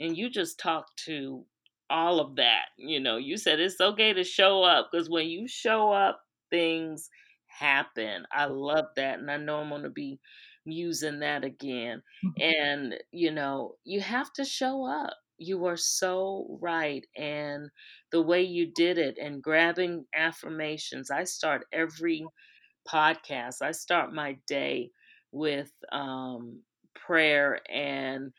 and 0.00 0.16
you 0.16 0.28
just 0.28 0.58
talked 0.58 0.96
to 1.04 1.44
all 1.92 2.20
of 2.20 2.36
that 2.36 2.66
you 2.78 2.98
know 3.00 3.18
you 3.18 3.36
said 3.36 3.60
it's 3.60 3.80
okay 3.80 4.12
to 4.14 4.24
show 4.24 4.62
up 4.64 4.88
because 4.90 5.10
when 5.10 5.26
you 5.28 5.46
show 5.46 5.92
up 5.92 6.20
things 6.50 7.10
happen. 7.48 8.24
I 8.32 8.46
love 8.46 8.86
that. 8.96 9.18
And 9.18 9.30
I 9.30 9.36
know 9.36 9.58
I'm 9.58 9.68
going 9.68 9.82
to 9.82 9.90
be 9.90 10.18
using 10.64 11.20
that 11.20 11.44
again. 11.44 12.02
And, 12.40 12.94
you 13.10 13.30
know, 13.30 13.76
you 13.84 14.00
have 14.00 14.32
to 14.34 14.44
show 14.44 14.86
up. 14.86 15.14
You 15.38 15.66
are 15.66 15.76
so 15.76 16.58
right. 16.60 17.04
And 17.16 17.68
the 18.10 18.22
way 18.22 18.42
you 18.42 18.72
did 18.72 18.98
it 18.98 19.18
and 19.20 19.42
grabbing 19.42 20.06
affirmations, 20.14 21.10
I 21.10 21.24
start 21.24 21.66
every 21.72 22.24
podcast, 22.88 23.62
I 23.62 23.72
start 23.72 24.12
my 24.12 24.36
day 24.46 24.90
with 25.32 25.72
um, 25.90 26.60
prayer 26.94 27.60
and 27.70 28.32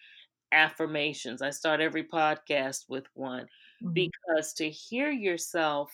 affirmations. 0.53 1.41
I 1.41 1.51
start 1.51 1.81
every 1.81 2.05
podcast 2.05 2.85
with 2.89 3.07
one 3.15 3.47
Mhm. 3.81 4.11
because 4.35 4.53
to 4.55 4.69
hear 4.69 5.11
yourself, 5.11 5.91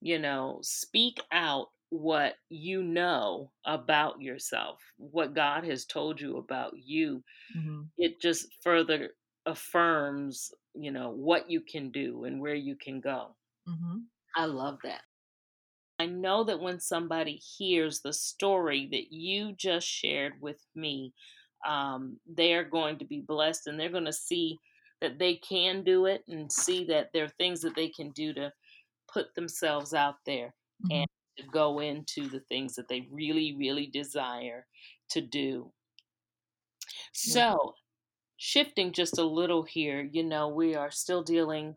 you 0.00 0.18
know, 0.18 0.60
speak 0.62 1.20
out 1.32 1.68
what 1.90 2.36
you 2.50 2.82
know 2.82 3.52
about 3.64 4.20
yourself, 4.22 4.80
what 4.98 5.34
God 5.34 5.64
has 5.64 5.86
told 5.86 6.20
you 6.20 6.38
about 6.38 6.74
you, 6.76 7.24
Mhm. 7.54 7.92
it 7.98 8.20
just 8.20 8.48
further 8.62 9.14
affirms, 9.46 10.52
you 10.74 10.90
know, 10.92 11.10
what 11.10 11.50
you 11.50 11.60
can 11.62 11.90
do 11.90 12.24
and 12.24 12.40
where 12.40 12.54
you 12.54 12.76
can 12.76 13.00
go. 13.00 13.36
Mhm. 13.66 14.06
I 14.36 14.44
love 14.46 14.80
that. 14.82 15.04
I 15.98 16.06
know 16.06 16.44
that 16.44 16.60
when 16.60 16.80
somebody 16.80 17.36
hears 17.36 18.02
the 18.02 18.12
story 18.12 18.86
that 18.88 19.12
you 19.12 19.52
just 19.54 19.86
shared 19.86 20.40
with 20.40 20.66
me, 20.74 21.14
um, 21.66 22.20
they're 22.26 22.64
going 22.64 22.98
to 22.98 23.04
be 23.04 23.20
blessed 23.20 23.66
and 23.66 23.78
they're 23.78 23.90
going 23.90 24.04
to 24.06 24.12
see 24.12 24.58
that 25.00 25.18
they 25.18 25.36
can 25.36 25.82
do 25.84 26.06
it 26.06 26.22
and 26.28 26.50
see 26.52 26.84
that 26.86 27.10
there 27.12 27.24
are 27.24 27.28
things 27.38 27.60
that 27.62 27.74
they 27.76 27.88
can 27.88 28.10
do 28.12 28.32
to 28.34 28.52
put 29.12 29.34
themselves 29.34 29.94
out 29.94 30.16
there 30.26 30.54
Mhm. 30.80 30.90
and 30.90 31.08
to 31.38 31.44
go 31.48 31.80
into 31.80 32.28
the 32.28 32.40
things 32.40 32.74
that 32.74 32.88
they 32.88 33.08
really, 33.12 33.56
really 33.56 33.86
desire 33.88 34.66
to 35.10 35.20
do. 35.20 35.72
So, 37.12 37.74
shifting 38.42 38.90
just 38.90 39.18
a 39.18 39.24
little 39.24 39.62
here, 39.62 40.02
you 40.02 40.24
know, 40.24 40.48
we 40.48 40.74
are 40.74 40.90
still 40.90 41.22
dealing 41.22 41.76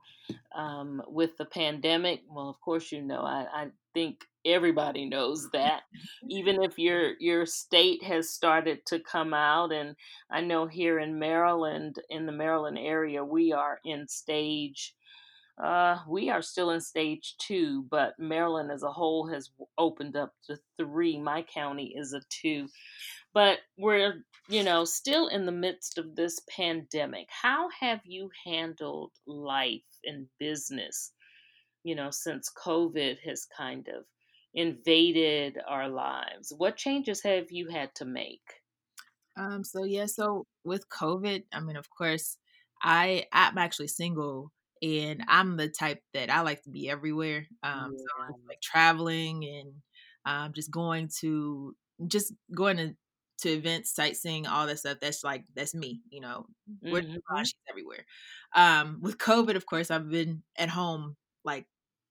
um, 0.56 1.00
with 1.08 1.38
the 1.38 1.46
pandemic. 1.46 2.22
Well, 2.28 2.50
of 2.50 2.60
course, 2.60 2.92
you 2.92 3.04
know, 3.04 3.22
I, 3.22 3.46
I 3.54 3.68
think 3.94 4.26
everybody 4.44 5.08
knows 5.08 5.48
that. 5.54 5.82
Even 6.28 6.64
if 6.64 6.80
your 6.80 7.14
your 7.20 7.46
state 7.46 8.04
has 8.04 8.32
started 8.32 8.84
to 8.88 9.00
come 9.00 9.32
out, 9.32 9.72
and 9.72 9.96
I 10.32 10.42
know 10.42 10.66
here 10.66 10.98
in 10.98 11.20
Maryland, 11.20 11.98
in 12.10 12.26
the 12.26 12.32
Maryland 12.32 12.80
area, 12.80 13.24
we 13.24 13.54
are 13.54 13.78
in 13.86 14.08
stage. 14.08 14.96
Uh, 15.64 16.00
we 16.10 16.32
are 16.32 16.42
still 16.42 16.72
in 16.72 16.82
stage 16.82 17.36
two, 17.38 17.86
but 17.92 18.16
Maryland 18.18 18.72
as 18.72 18.82
a 18.82 18.92
whole 18.92 19.28
has 19.28 19.52
opened 19.78 20.16
up 20.16 20.34
to 20.48 20.58
three. 20.78 21.20
My 21.20 21.44
county 21.44 21.94
is 21.96 22.12
a 22.12 22.22
two 22.28 22.68
but 23.36 23.60
we're 23.78 24.24
you 24.50 24.64
know 24.64 24.86
still 24.86 25.28
in 25.28 25.46
the 25.46 25.52
midst 25.52 26.00
of 26.00 26.16
this 26.16 26.40
pandemic. 26.50 27.28
How 27.30 27.68
have 27.80 28.00
you 28.04 28.32
handled 28.46 29.12
life 29.28 29.84
and 30.04 30.26
business 30.40 31.12
you 31.84 31.94
know 31.94 32.10
since 32.10 32.50
covid 32.66 33.18
has 33.24 33.46
kind 33.56 33.88
of 33.90 34.06
invaded 34.56 35.60
our 35.68 35.88
lives? 35.88 36.52
What 36.58 36.78
changes 36.78 37.22
have 37.22 37.52
you 37.52 37.70
had 37.70 37.94
to 37.96 38.06
make? 38.06 38.42
Um, 39.38 39.64
so 39.64 39.84
yeah, 39.84 40.06
so 40.06 40.46
with 40.64 40.88
COVID, 40.90 41.44
I 41.54 41.60
mean, 41.60 41.76
of 41.76 41.90
course, 41.90 42.38
I 42.82 43.26
I'm 43.32 43.58
actually 43.58 43.90
single 43.90 44.52
and 44.82 45.24
I'm 45.28 45.58
the 45.58 45.68
type 45.68 46.02
that 46.14 46.30
I 46.30 46.42
like 46.42 46.64
to 46.64 46.70
be 46.70 46.90
everywhere. 46.90 47.46
Um, 47.64 47.94
so 47.98 48.06
yeah. 48.20 48.28
it's 48.30 48.48
like 48.48 48.62
traveling 48.62 49.44
and 49.44 49.74
um, 50.26 50.54
just 50.54 50.72
going 50.72 51.10
to 51.20 51.76
just 52.08 52.34
going 52.56 52.78
to 52.78 52.96
to 53.40 53.50
events, 53.50 53.94
sightseeing, 53.94 54.48
all 54.48 54.68
that 54.68 54.80
stuff. 54.80 55.00
That's 55.02 55.24
like 55.24 55.46
that's 55.54 55.76
me, 55.76 56.02
you 56.10 56.22
know. 56.22 56.48
Where 56.88 57.02
hmm 57.02 57.18
she's 57.44 57.54
everywhere. 57.70 58.06
Um, 58.56 59.00
with 59.02 59.18
COVID, 59.18 59.56
of 59.56 59.66
course, 59.66 59.92
I've 59.92 60.10
been 60.10 60.44
at 60.58 60.70
home 60.70 61.18
like 61.44 61.68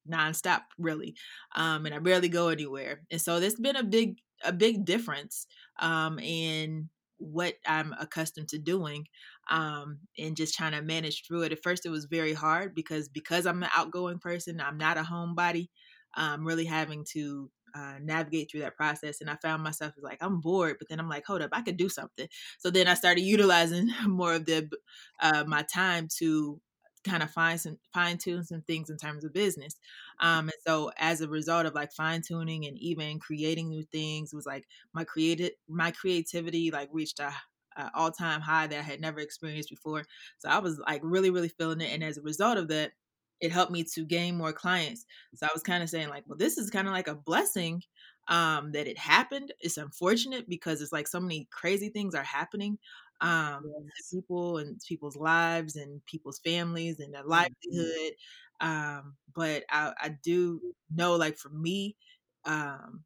nonstop, 0.09 0.63
really, 0.79 1.17
um, 1.55 1.87
and 1.87 1.95
I 1.95 1.99
barely 1.99 2.29
go 2.29 2.49
anywhere. 2.49 3.03
And 3.11 3.21
so 3.21 3.41
there's 3.41 3.57
been 3.57 3.77
a 3.77 3.85
big 3.85 4.19
a 4.45 4.53
big 4.53 4.85
difference 4.85 5.47
um, 5.79 6.19
in 6.19 6.91
what 7.19 7.55
I'm 7.67 7.95
accustomed 7.99 8.49
to 8.49 8.59
doing 8.59 9.07
um, 9.49 10.01
and 10.19 10.37
just 10.37 10.55
trying 10.55 10.73
to 10.73 10.83
manage 10.83 11.27
through 11.27 11.43
it. 11.43 11.53
At 11.53 11.63
first, 11.63 11.87
it 11.87 11.91
was 11.91 12.05
very 12.07 12.35
hard 12.35 12.75
because 12.75 13.09
because 13.09 13.47
I'm 13.47 13.63
an 13.63 13.71
outgoing 13.75 14.19
person, 14.19 14.61
I'm 14.61 14.79
not 14.79 14.99
a 14.99 15.03
homebody. 15.03 15.69
Um, 16.17 16.47
really 16.47 16.65
having 16.67 17.05
to 17.13 17.51
uh, 17.75 17.99
navigate 18.01 18.51
through 18.51 18.61
that 18.61 18.77
process, 18.77 19.21
and 19.21 19.31
I 19.31 19.37
found 19.37 19.63
myself 19.63 19.95
like 20.01 20.19
I'm 20.23 20.41
bored, 20.41 20.77
but 20.79 20.89
then 20.89 21.01
I'm 21.01 21.09
like, 21.09 21.25
hold 21.27 21.43
up, 21.43 21.51
I 21.53 21.63
could 21.63 21.77
do 21.77 21.89
something. 21.89 22.29
So 22.59 22.71
then 22.71 22.89
I 22.89 22.95
started 22.95 23.23
utilizing 23.23 23.91
more 24.07 24.35
of 24.35 24.47
the 24.47 24.71
uh, 25.21 25.45
my 25.47 25.63
time 25.63 26.09
to 26.19 26.61
kind 27.05 27.23
of 27.23 27.31
find 27.31 27.61
some 27.61 27.79
fine 27.93 28.17
tune 28.17 28.43
some 28.45 28.63
things 28.63 28.89
in 28.89 28.97
terms 28.97 29.25
of 29.25 29.33
business. 29.35 29.75
Um, 30.21 30.45
and 30.49 30.53
so 30.67 30.91
as 30.99 31.21
a 31.21 31.29
result 31.29 31.67
of 31.67 31.75
like 31.75 31.93
fine 31.93 32.23
tuning 32.23 32.67
and 32.67 32.79
even 32.79 33.19
creating 33.19 33.69
new 33.69 33.85
things, 33.93 34.33
it 34.33 34.37
was 34.37 34.47
like 34.47 34.65
my 34.93 35.05
creative 35.05 35.51
my 35.69 35.91
creativity 35.91 36.71
like 36.71 36.89
reached 36.93 37.21
a, 37.21 37.33
a 37.77 37.91
all 37.95 38.11
time 38.11 38.41
high 38.41 38.67
that 38.67 38.79
I 38.79 38.83
had 38.83 39.01
never 39.01 39.21
experienced 39.21 39.69
before. 39.71 40.05
So 40.39 40.49
I 40.49 40.59
was 40.59 40.79
like 40.79 41.01
really 41.05 41.31
really 41.31 41.49
feeling 41.49 41.81
it, 41.81 41.93
and 41.93 42.03
as 42.03 42.17
a 42.19 42.23
result 42.23 42.59
of 42.59 42.69
that, 42.69 42.93
it 43.40 43.53
helped 43.53 43.73
me 43.73 43.85
to 43.94 44.05
gain 44.05 44.37
more 44.37 44.53
clients. 44.53 45.05
So 45.35 45.47
I 45.47 45.51
was 45.53 45.62
kind 45.62 45.83
of 45.83 45.90
saying 45.90 46.09
like, 46.09 46.25
well, 46.27 46.38
this 46.38 46.59
is 46.59 46.70
kind 46.70 46.87
of 46.88 46.94
like 46.94 47.09
a 47.09 47.14
blessing 47.14 47.83
um, 48.29 48.73
that 48.73 48.87
it 48.87 48.99
happened. 48.99 49.53
It's 49.61 49.77
unfortunate 49.77 50.49
because 50.49 50.81
it's 50.81 50.92
like 50.92 51.07
so 51.09 51.20
many 51.20 51.49
crazy 51.53 51.88
things 51.90 52.14
are 52.14 52.23
happening 52.23 52.79
um, 53.20 53.75
yes 53.87 54.12
people 54.12 54.59
and 54.59 54.81
people's 54.87 55.16
lives 55.16 55.77
and 55.77 56.05
people's 56.07 56.38
families 56.40 57.01
and 57.01 57.14
their 57.14 57.25
Mhm. 57.27 57.49
livelihood. 57.70 58.14
Um, 58.61 59.16
but 59.35 59.64
I, 59.70 59.92
I 60.01 60.09
do 60.23 60.61
know, 60.90 61.16
like 61.16 61.37
for 61.38 61.49
me, 61.49 61.97
um, 62.44 63.05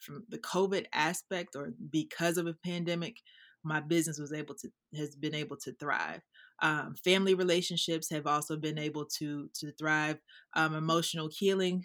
from 0.00 0.24
the 0.28 0.38
COVID 0.38 0.86
aspect 0.92 1.56
or 1.56 1.72
because 1.90 2.38
of 2.38 2.46
a 2.46 2.54
pandemic, 2.54 3.18
my 3.64 3.80
business 3.80 4.18
was 4.18 4.32
able 4.32 4.54
to 4.56 4.70
has 4.96 5.16
been 5.16 5.34
able 5.34 5.56
to 5.58 5.72
thrive. 5.74 6.22
Um, 6.60 6.94
family 6.96 7.34
relationships 7.34 8.10
have 8.10 8.26
also 8.26 8.56
been 8.56 8.78
able 8.78 9.06
to 9.18 9.48
to 9.54 9.72
thrive. 9.72 10.20
Um, 10.54 10.74
emotional 10.74 11.28
healing, 11.32 11.84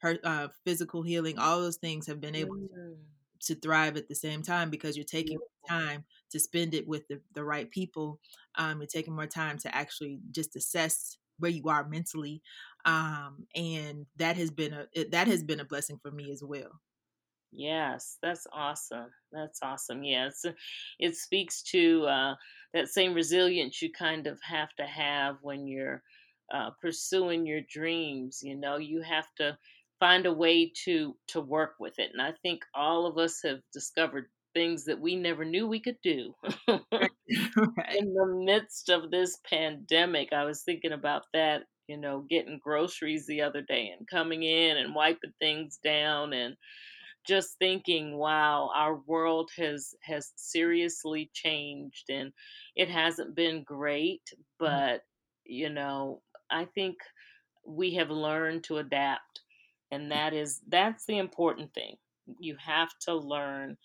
per, 0.00 0.18
uh, 0.24 0.48
physical 0.64 1.02
healing, 1.02 1.38
all 1.38 1.60
those 1.60 1.78
things 1.78 2.06
have 2.06 2.20
been 2.20 2.34
able 2.36 2.52
Mm, 2.52 3.06
to 3.40 3.54
thrive 3.54 3.96
at 3.96 4.08
the 4.08 4.14
same 4.14 4.42
time 4.42 4.70
because 4.70 4.96
you're 4.96 5.04
taking 5.04 5.38
time 5.68 6.04
to 6.30 6.38
spend 6.40 6.74
it 6.74 6.86
with 6.86 7.06
the, 7.08 7.20
the 7.32 7.44
right 7.44 7.70
people. 7.70 8.20
Um, 8.56 8.80
you're 8.80 8.86
taking 8.86 9.14
more 9.14 9.26
time 9.26 9.58
to 9.58 9.74
actually 9.74 10.20
just 10.30 10.54
assess 10.56 11.18
where 11.38 11.50
you 11.50 11.64
are 11.68 11.88
mentally, 11.88 12.42
um, 12.84 13.46
and 13.54 14.06
that 14.16 14.36
has 14.36 14.50
been 14.50 14.72
a 14.72 14.86
it, 14.92 15.10
that 15.12 15.26
has 15.26 15.42
been 15.42 15.60
a 15.60 15.64
blessing 15.64 15.98
for 16.00 16.10
me 16.12 16.30
as 16.30 16.42
well. 16.44 16.80
Yes, 17.52 18.16
that's 18.22 18.46
awesome. 18.52 19.10
That's 19.30 19.60
awesome. 19.62 20.02
Yes, 20.04 20.44
it 20.98 21.16
speaks 21.16 21.62
to 21.64 22.04
uh, 22.06 22.34
that 22.72 22.88
same 22.88 23.12
resilience 23.12 23.82
you 23.82 23.92
kind 23.92 24.26
of 24.26 24.40
have 24.42 24.70
to 24.76 24.86
have 24.86 25.36
when 25.42 25.66
you're 25.66 26.02
uh, 26.52 26.70
pursuing 26.80 27.46
your 27.46 27.60
dreams. 27.70 28.40
You 28.42 28.56
know, 28.56 28.76
you 28.78 29.02
have 29.02 29.26
to 29.36 29.58
find 30.00 30.24
a 30.26 30.32
way 30.32 30.72
to 30.84 31.14
to 31.28 31.40
work 31.42 31.74
with 31.78 31.98
it, 31.98 32.10
and 32.12 32.22
I 32.22 32.32
think 32.42 32.62
all 32.74 33.06
of 33.06 33.18
us 33.18 33.40
have 33.44 33.60
discovered 33.72 34.28
things 34.54 34.84
that 34.86 35.00
we 35.00 35.14
never 35.16 35.44
knew 35.44 35.66
we 35.66 35.80
could 35.80 35.98
do. 36.02 36.34
Right. 36.90 37.10
right. 37.76 37.96
In 37.98 38.14
the 38.14 38.26
midst 38.26 38.88
of 38.90 39.10
this 39.10 39.38
pandemic, 39.48 40.32
I 40.32 40.44
was 40.44 40.62
thinking 40.62 40.92
about 40.92 41.24
that. 41.34 41.64
You 41.88 41.96
know, 41.98 42.20
getting 42.30 42.60
groceries 42.62 43.26
the 43.26 43.42
other 43.42 43.60
day 43.60 43.90
and 43.96 44.08
coming 44.08 44.42
in 44.44 44.78
and 44.78 44.94
wiping 44.94 45.32
things 45.40 45.78
down 45.84 46.32
and 46.32 46.56
just 47.24 47.58
thinking 47.58 48.16
wow 48.16 48.70
our 48.74 48.96
world 49.06 49.50
has 49.56 49.94
has 50.02 50.32
seriously 50.36 51.30
changed 51.34 52.10
and 52.10 52.32
it 52.76 52.88
hasn't 52.88 53.34
been 53.34 53.62
great 53.64 54.22
Mhm. 54.62 54.82
but 54.82 55.02
you 55.44 55.70
know 55.70 56.22
i 56.50 56.64
think 56.64 56.96
we 57.66 57.94
have 57.94 58.10
learned 58.10 58.64
to 58.64 58.78
adapt 58.78 59.42
and 59.90 60.10
that 60.10 60.32
is 60.34 60.60
that's 60.68 61.06
the 61.06 61.18
important 61.18 61.72
thing 61.74 61.96
you 62.38 62.56
have 62.56 62.90
to 63.00 63.14
learn 63.14 63.76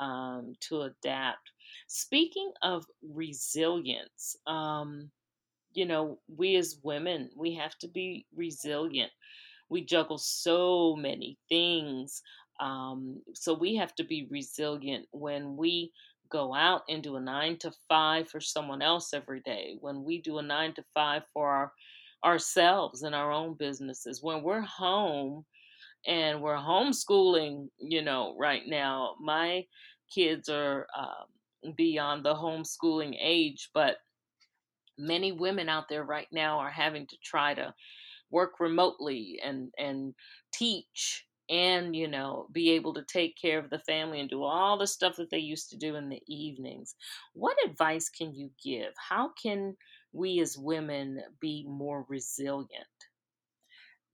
um, 0.00 0.54
to 0.60 0.82
adapt 0.82 1.52
speaking 1.88 2.52
of 2.62 2.86
resilience 3.02 4.36
um, 4.46 5.10
you 5.72 5.86
know 5.86 6.18
we 6.28 6.56
as 6.56 6.78
women 6.82 7.30
we 7.36 7.54
have 7.54 7.76
to 7.78 7.88
be 7.88 8.26
resilient 8.34 9.12
we 9.68 9.84
juggle 9.84 10.18
so 10.18 10.96
many 10.96 11.38
things. 11.48 12.22
Um, 12.60 13.22
so 13.34 13.54
we 13.54 13.76
have 13.76 13.94
to 13.96 14.04
be 14.04 14.28
resilient 14.30 15.06
when 15.12 15.56
we 15.56 15.92
go 16.30 16.54
out 16.54 16.82
and 16.88 17.02
do 17.02 17.16
a 17.16 17.20
nine 17.20 17.56
to 17.58 17.72
five 17.88 18.28
for 18.28 18.40
someone 18.40 18.82
else 18.82 19.12
every 19.12 19.40
day, 19.40 19.76
when 19.80 20.04
we 20.04 20.20
do 20.20 20.38
a 20.38 20.42
nine 20.42 20.74
to 20.74 20.84
five 20.94 21.22
for 21.32 21.48
our, 21.48 21.72
ourselves 22.24 23.02
and 23.02 23.14
our 23.14 23.32
own 23.32 23.54
businesses, 23.54 24.22
when 24.22 24.42
we're 24.42 24.60
home 24.60 25.44
and 26.06 26.40
we're 26.40 26.56
homeschooling, 26.56 27.68
you 27.78 28.02
know, 28.02 28.34
right 28.38 28.62
now. 28.66 29.14
My 29.20 29.64
kids 30.12 30.48
are 30.48 30.86
um, 30.98 31.74
beyond 31.76 32.24
the 32.24 32.34
homeschooling 32.34 33.16
age, 33.20 33.70
but 33.74 33.96
many 34.98 35.32
women 35.32 35.68
out 35.68 35.88
there 35.88 36.04
right 36.04 36.28
now 36.32 36.58
are 36.58 36.70
having 36.70 37.06
to 37.06 37.16
try 37.22 37.54
to 37.54 37.74
work 38.30 38.60
remotely 38.60 39.40
and 39.42 39.70
and 39.78 40.14
teach 40.52 41.26
and 41.50 41.94
you 41.94 42.08
know 42.08 42.46
be 42.52 42.70
able 42.70 42.94
to 42.94 43.04
take 43.04 43.36
care 43.36 43.58
of 43.58 43.68
the 43.70 43.80
family 43.80 44.20
and 44.20 44.30
do 44.30 44.42
all 44.42 44.78
the 44.78 44.86
stuff 44.86 45.16
that 45.16 45.30
they 45.30 45.38
used 45.38 45.68
to 45.70 45.76
do 45.76 45.96
in 45.96 46.08
the 46.08 46.22
evenings 46.26 46.94
what 47.34 47.56
advice 47.66 48.08
can 48.08 48.32
you 48.34 48.50
give 48.64 48.92
how 48.96 49.30
can 49.42 49.76
we 50.12 50.40
as 50.40 50.56
women 50.56 51.20
be 51.40 51.66
more 51.68 52.06
resilient 52.08 52.86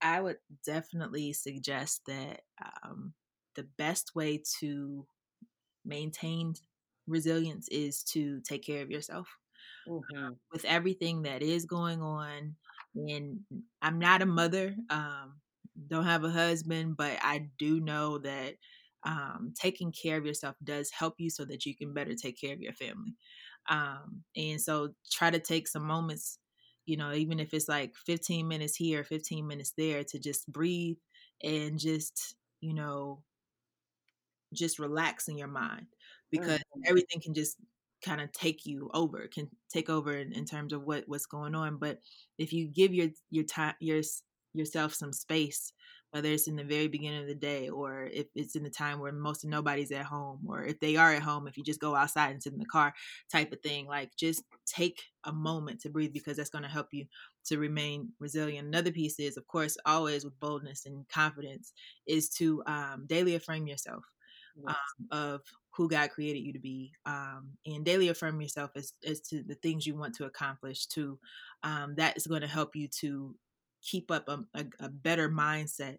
I 0.01 0.21
would 0.21 0.37
definitely 0.65 1.33
suggest 1.33 2.01
that 2.07 2.41
um, 2.83 3.13
the 3.55 3.67
best 3.77 4.11
way 4.15 4.41
to 4.59 5.05
maintain 5.85 6.53
resilience 7.07 7.67
is 7.69 8.03
to 8.03 8.41
take 8.41 8.63
care 8.63 8.81
of 8.81 8.91
yourself. 8.91 9.27
mm-hmm. 9.87 10.33
With 10.51 10.65
everything 10.65 11.23
that 11.23 11.41
is 11.41 11.65
going 11.65 12.01
on, 12.01 12.55
and 12.95 13.39
I'm 13.81 13.99
not 13.99 14.21
a 14.21 14.25
mother, 14.25 14.75
um, 14.89 15.35
don't 15.87 16.05
have 16.05 16.23
a 16.23 16.29
husband, 16.29 16.97
but 16.97 17.17
I 17.21 17.49
do 17.59 17.79
know 17.79 18.17
that 18.19 18.55
um, 19.03 19.53
taking 19.59 19.91
care 19.91 20.17
of 20.17 20.25
yourself 20.25 20.55
does 20.63 20.91
help 20.91 21.15
you 21.17 21.29
so 21.29 21.45
that 21.45 21.65
you 21.65 21.75
can 21.75 21.93
better 21.93 22.15
take 22.15 22.39
care 22.39 22.53
of 22.53 22.61
your 22.61 22.73
family. 22.73 23.15
Um, 23.69 24.23
and 24.35 24.61
so 24.61 24.89
try 25.11 25.29
to 25.29 25.39
take 25.39 25.67
some 25.67 25.83
moments 25.83 26.39
you 26.87 26.95
know, 26.95 27.13
even 27.13 27.39
if 27.39 27.53
it's 27.53 27.67
like 27.67 27.93
15 28.05 28.47
minutes 28.47 28.75
here, 28.75 29.03
15 29.03 29.45
minutes 29.45 29.73
there, 29.77 30.03
to 30.05 30.17
just 30.17 30.51
breathe 30.51 30.95
and 31.43 31.77
just, 31.77 32.35
you 32.61 32.73
know, 32.73 33.21
just 34.53 34.79
relax 34.79 35.27
in 35.27 35.37
your 35.37 35.49
mind 35.49 35.87
because 36.31 36.59
mm-hmm. 36.59 36.81
everything 36.87 37.21
can 37.21 37.33
just 37.33 37.57
kind 38.03 38.21
of 38.21 38.31
take 38.31 38.65
you 38.65 38.89
over, 38.93 39.27
can 39.27 39.49
take 39.71 39.89
over 39.89 40.15
in, 40.15 40.31
in 40.31 40.45
terms 40.45 40.71
of 40.71 40.83
what 40.83 41.03
what's 41.07 41.25
going 41.25 41.55
on. 41.55 41.77
But 41.77 41.99
if 42.37 42.53
you 42.53 42.67
give 42.67 42.93
your 42.93 43.09
your 43.29 43.43
time 43.43 43.75
your 43.81 44.01
yourself 44.53 44.93
some 44.93 45.13
space 45.13 45.73
whether 46.11 46.29
it's 46.29 46.47
in 46.47 46.55
the 46.55 46.63
very 46.63 46.87
beginning 46.87 47.21
of 47.21 47.27
the 47.27 47.35
day 47.35 47.69
or 47.69 48.09
if 48.11 48.27
it's 48.33 48.55
in 48.55 48.63
the 48.63 48.69
time 48.69 48.99
where 48.99 49.11
most 49.11 49.43
of 49.43 49.49
nobody's 49.49 49.91
at 49.91 50.05
home 50.05 50.39
or 50.47 50.63
if 50.63 50.79
they 50.79 50.95
are 50.95 51.13
at 51.13 51.21
home 51.21 51.47
if 51.47 51.57
you 51.57 51.63
just 51.63 51.81
go 51.81 51.95
outside 51.95 52.31
and 52.31 52.41
sit 52.41 52.53
in 52.53 52.59
the 52.59 52.65
car 52.65 52.93
type 53.31 53.51
of 53.51 53.59
thing 53.61 53.85
like 53.87 54.09
just 54.17 54.43
take 54.65 55.01
a 55.25 55.33
moment 55.33 55.81
to 55.81 55.89
breathe 55.89 56.13
because 56.13 56.37
that's 56.37 56.49
going 56.49 56.63
to 56.63 56.69
help 56.69 56.87
you 56.91 57.05
to 57.45 57.57
remain 57.57 58.09
resilient 58.19 58.67
another 58.67 58.91
piece 58.91 59.19
is 59.19 59.37
of 59.37 59.45
course 59.47 59.77
always 59.85 60.23
with 60.23 60.39
boldness 60.39 60.85
and 60.85 61.07
confidence 61.09 61.73
is 62.07 62.29
to 62.29 62.63
um, 62.67 63.03
daily 63.07 63.35
affirm 63.35 63.67
yourself 63.67 64.03
yes. 64.55 64.75
um, 64.75 65.07
of 65.11 65.41
who 65.77 65.87
God 65.87 66.09
created 66.09 66.39
you 66.39 66.51
to 66.53 66.59
be, 66.59 66.91
um, 67.05 67.51
and 67.67 67.85
daily 67.85 68.07
affirm 68.07 68.41
yourself 68.41 68.71
as, 68.75 68.93
as 69.05 69.21
to 69.21 69.43
the 69.43 69.53
things 69.53 69.85
you 69.85 69.95
want 69.95 70.15
to 70.15 70.25
accomplish. 70.25 70.87
To 70.87 71.19
um, 71.61 71.93
that 71.97 72.17
is 72.17 72.25
going 72.25 72.41
to 72.41 72.47
help 72.47 72.75
you 72.75 72.87
to 73.01 73.35
keep 73.87 74.11
up 74.11 74.27
a, 74.27 74.43
a, 74.53 74.65
a, 74.81 74.89
better 74.89 75.29
mindset 75.29 75.97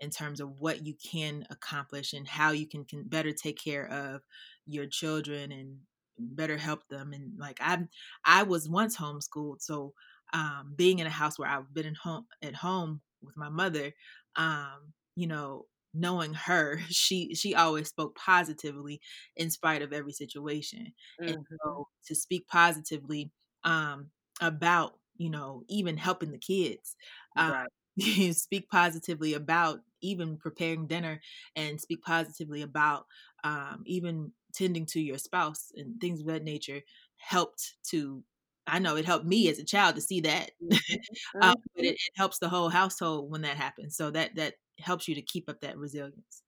in 0.00 0.10
terms 0.10 0.40
of 0.40 0.60
what 0.60 0.84
you 0.84 0.94
can 0.94 1.46
accomplish 1.50 2.12
and 2.12 2.26
how 2.26 2.50
you 2.50 2.66
can, 2.66 2.84
can 2.84 3.04
better 3.04 3.32
take 3.32 3.62
care 3.62 3.86
of 3.90 4.22
your 4.66 4.86
children 4.86 5.52
and 5.52 5.76
better 6.18 6.56
help 6.56 6.86
them 6.88 7.12
and 7.12 7.38
like 7.38 7.58
i 7.60 7.78
i 8.24 8.42
was 8.42 8.68
once 8.68 8.96
homeschooled 8.96 9.62
so 9.62 9.92
um 10.32 10.72
being 10.74 10.98
in 10.98 11.06
a 11.06 11.10
house 11.10 11.38
where 11.38 11.48
i've 11.48 11.72
been 11.72 11.86
in 11.86 11.94
home 11.94 12.26
at 12.42 12.56
home 12.56 13.00
with 13.22 13.36
my 13.36 13.48
mother 13.48 13.92
um 14.34 14.92
you 15.14 15.28
know 15.28 15.64
knowing 15.94 16.34
her 16.34 16.80
she 16.88 17.34
she 17.34 17.54
always 17.54 17.88
spoke 17.88 18.16
positively 18.16 19.00
in 19.36 19.48
spite 19.48 19.80
of 19.80 19.92
every 19.92 20.12
situation 20.12 20.92
mm-hmm. 21.20 21.34
and 21.34 21.46
so 21.62 21.86
to 22.04 22.16
speak 22.16 22.46
positively 22.48 23.30
um 23.62 24.10
about 24.40 24.94
you 25.18 25.30
know 25.30 25.64
even 25.68 25.96
helping 25.96 26.30
the 26.30 26.38
kids 26.38 26.96
um, 27.36 27.52
right. 27.52 28.34
speak 28.34 28.68
positively 28.70 29.34
about 29.34 29.80
even 30.00 30.36
preparing 30.36 30.86
dinner 30.86 31.20
and 31.56 31.80
speak 31.80 32.02
positively 32.02 32.62
about 32.62 33.04
um, 33.44 33.82
even 33.84 34.32
tending 34.54 34.86
to 34.86 35.00
your 35.00 35.18
spouse 35.18 35.70
and 35.76 36.00
things 36.00 36.20
of 36.20 36.26
that 36.26 36.44
nature 36.44 36.80
helped 37.16 37.74
to 37.82 38.22
i 38.66 38.78
know 38.78 38.96
it 38.96 39.04
helped 39.04 39.26
me 39.26 39.48
as 39.48 39.58
a 39.58 39.64
child 39.64 39.94
to 39.94 40.00
see 40.00 40.20
that 40.20 40.50
mm-hmm. 40.62 41.42
um, 41.42 41.56
but 41.74 41.84
it, 41.84 41.94
it 41.94 42.12
helps 42.16 42.38
the 42.38 42.48
whole 42.48 42.68
household 42.68 43.30
when 43.30 43.42
that 43.42 43.56
happens 43.56 43.96
so 43.96 44.10
that 44.10 44.34
that 44.36 44.54
helps 44.78 45.08
you 45.08 45.14
to 45.14 45.22
keep 45.22 45.48
up 45.50 45.60
that 45.60 45.76
resilience 45.76 46.42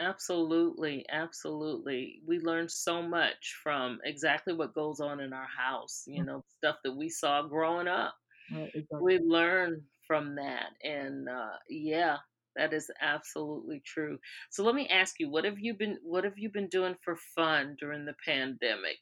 Absolutely, 0.00 1.04
absolutely. 1.10 2.22
We 2.26 2.38
learn 2.40 2.68
so 2.68 3.02
much 3.02 3.56
from 3.62 4.00
exactly 4.04 4.54
what 4.54 4.74
goes 4.74 4.98
on 4.98 5.20
in 5.20 5.32
our 5.34 5.46
house, 5.46 6.04
you 6.06 6.22
mm. 6.22 6.26
know, 6.26 6.44
stuff 6.58 6.76
that 6.84 6.96
we 6.96 7.10
saw 7.10 7.42
growing 7.42 7.86
up. 7.86 8.14
Right, 8.50 8.70
exactly. 8.74 9.18
We 9.18 9.18
learn 9.18 9.82
from 10.06 10.36
that. 10.36 10.70
And 10.82 11.28
uh, 11.28 11.56
yeah, 11.68 12.16
that 12.56 12.72
is 12.72 12.90
absolutely 13.00 13.82
true. 13.84 14.18
So 14.50 14.64
let 14.64 14.74
me 14.74 14.88
ask 14.88 15.20
you, 15.20 15.30
what 15.30 15.44
have 15.44 15.58
you 15.58 15.74
been 15.74 15.98
what 16.02 16.24
have 16.24 16.38
you 16.38 16.48
been 16.50 16.68
doing 16.68 16.96
for 17.04 17.16
fun 17.36 17.76
during 17.78 18.06
the 18.06 18.14
pandemic? 18.24 18.98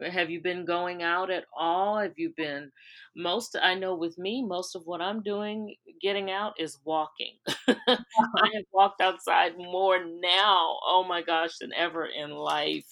Have 0.00 0.30
you 0.30 0.40
been 0.40 0.64
going 0.64 1.02
out 1.02 1.30
at 1.30 1.44
all? 1.56 1.98
Have 1.98 2.14
you 2.16 2.32
been 2.36 2.70
most 3.16 3.56
I 3.60 3.74
know 3.74 3.94
with 3.94 4.18
me, 4.18 4.44
most 4.44 4.74
of 4.74 4.82
what 4.86 5.00
I'm 5.00 5.22
doing 5.22 5.76
getting 6.00 6.30
out 6.30 6.54
is 6.58 6.78
walking. 6.84 7.34
I 7.68 8.50
have 8.54 8.64
walked 8.72 9.00
outside 9.00 9.56
more 9.56 10.04
now, 10.04 10.78
oh 10.86 11.04
my 11.08 11.22
gosh, 11.22 11.58
than 11.60 11.72
ever 11.74 12.06
in 12.06 12.30
life. 12.30 12.86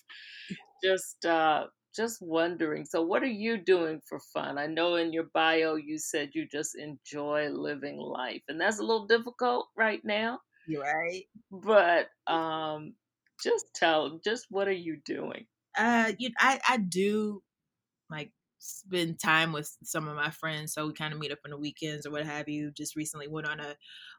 Just 0.85 1.25
uh 1.25 1.67
just 1.95 2.23
wondering. 2.23 2.85
So, 2.87 3.03
what 3.03 3.23
are 3.23 3.27
you 3.27 3.59
doing 3.59 4.01
for 4.09 4.19
fun? 4.33 4.59
I 4.59 4.67
know 4.67 4.97
in 4.97 5.13
your 5.13 5.29
bio 5.35 5.75
you 5.77 5.99
said 5.99 6.31
you 6.35 6.47
just 6.49 6.75
enjoy 6.77 7.49
living 7.51 7.99
life, 7.99 8.43
and 8.49 8.61
that's 8.61 8.79
a 8.79 8.83
little 8.85 9.07
difficult 9.07 9.69
right 9.77 10.01
now. 10.05 10.41
Right. 10.69 11.29
But 11.53 12.09
um, 12.27 12.97
just 13.43 13.67
tell, 13.75 14.19
just 14.25 14.47
what 14.51 14.69
are 14.69 14.73
you 14.73 14.97
doing? 15.05 15.47
Uh, 15.77 16.13
you, 16.19 16.31
I, 16.39 16.61
I 16.69 16.77
do 16.79 17.43
like 18.11 18.33
spend 18.59 19.21
time 19.21 19.53
with 19.53 19.77
some 19.85 20.09
of 20.09 20.17
my 20.17 20.31
friends, 20.31 20.75
so 20.75 20.87
we 20.87 20.95
kind 20.95 21.15
of 21.15 21.21
meet 21.21 21.33
up 21.33 21.41
on 21.45 21.53
the 21.53 21.59
weekends 21.59 22.07
or 22.07 22.13
what 22.13 22.27
have 22.27 22.49
you. 22.49 22.73
Just 22.73 22.97
recently 22.97 23.29
went 23.29 23.49
on 23.49 23.61
a 23.61 23.77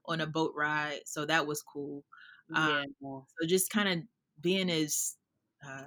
on 0.07 0.21
a 0.21 0.27
boat 0.27 0.53
ride, 0.57 1.01
so 1.05 1.25
that 1.25 1.47
was 1.47 1.63
cool. 1.63 2.05
Um, 2.55 2.83
yeah. 3.01 3.21
So 3.41 3.47
just 3.47 3.69
kind 3.71 3.89
of 3.89 4.05
being 4.41 4.69
as 4.71 5.17
uh, 5.67 5.85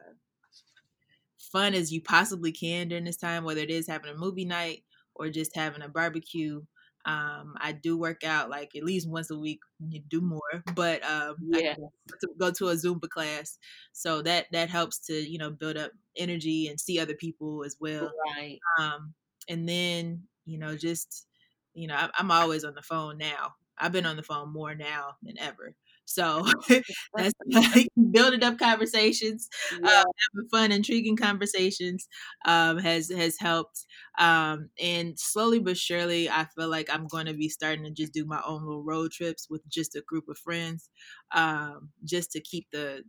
fun 1.38 1.74
as 1.74 1.92
you 1.92 2.00
possibly 2.00 2.52
can 2.52 2.88
during 2.88 3.04
this 3.04 3.16
time, 3.16 3.44
whether 3.44 3.60
it 3.60 3.70
is 3.70 3.86
having 3.86 4.10
a 4.10 4.16
movie 4.16 4.44
night 4.44 4.84
or 5.14 5.28
just 5.28 5.54
having 5.54 5.82
a 5.82 5.88
barbecue. 5.88 6.62
Um, 7.06 7.54
I 7.60 7.70
do 7.70 7.96
work 7.96 8.24
out 8.24 8.50
like 8.50 8.74
at 8.74 8.82
least 8.82 9.08
once 9.08 9.30
a 9.30 9.38
week. 9.38 9.60
You 9.88 10.00
do 10.08 10.20
more, 10.20 10.64
but 10.74 11.04
um, 11.04 11.36
yeah, 11.40 11.74
to 11.74 12.28
go 12.36 12.50
to 12.50 12.68
a 12.68 12.74
Zumba 12.74 13.08
class, 13.08 13.58
so 13.92 14.22
that 14.22 14.46
that 14.50 14.68
helps 14.68 14.98
to 15.06 15.14
you 15.14 15.38
know 15.38 15.50
build 15.50 15.76
up 15.76 15.92
energy 16.16 16.66
and 16.66 16.80
see 16.80 16.98
other 16.98 17.14
people 17.14 17.62
as 17.64 17.76
well. 17.78 18.10
Right. 18.36 18.58
Um, 18.80 19.14
and 19.48 19.68
then 19.68 20.24
you 20.46 20.58
know 20.58 20.76
just 20.76 21.26
you 21.74 21.86
know 21.86 22.08
I'm 22.18 22.30
always 22.32 22.64
on 22.64 22.74
the 22.74 22.82
phone 22.82 23.18
now. 23.18 23.54
I've 23.78 23.92
been 23.92 24.06
on 24.06 24.16
the 24.16 24.22
phone 24.24 24.52
more 24.52 24.74
now 24.74 25.16
than 25.22 25.38
ever. 25.38 25.76
So 26.06 26.46
that's 27.14 27.34
like 27.52 27.88
building 28.10 28.42
up 28.42 28.58
conversations, 28.58 29.48
uh, 29.74 29.78
yeah. 29.82 29.88
uh, 29.88 30.04
having 30.34 30.48
fun, 30.50 30.72
intriguing 30.72 31.16
conversations 31.16 32.08
um, 32.46 32.78
has 32.78 33.10
has 33.10 33.36
helped. 33.38 33.84
Um, 34.18 34.70
and 34.80 35.18
slowly 35.18 35.58
but 35.58 35.76
surely, 35.76 36.30
I 36.30 36.46
feel 36.56 36.68
like 36.68 36.88
I'm 36.90 37.06
going 37.06 37.26
to 37.26 37.34
be 37.34 37.48
starting 37.48 37.84
to 37.84 37.90
just 37.90 38.12
do 38.12 38.24
my 38.24 38.40
own 38.46 38.64
little 38.64 38.84
road 38.84 39.10
trips 39.10 39.48
with 39.50 39.68
just 39.68 39.94
a 39.96 40.02
group 40.06 40.28
of 40.28 40.38
friends, 40.38 40.88
um, 41.34 41.90
just 42.04 42.30
to 42.32 42.40
keep 42.40 42.66
the 42.72 43.02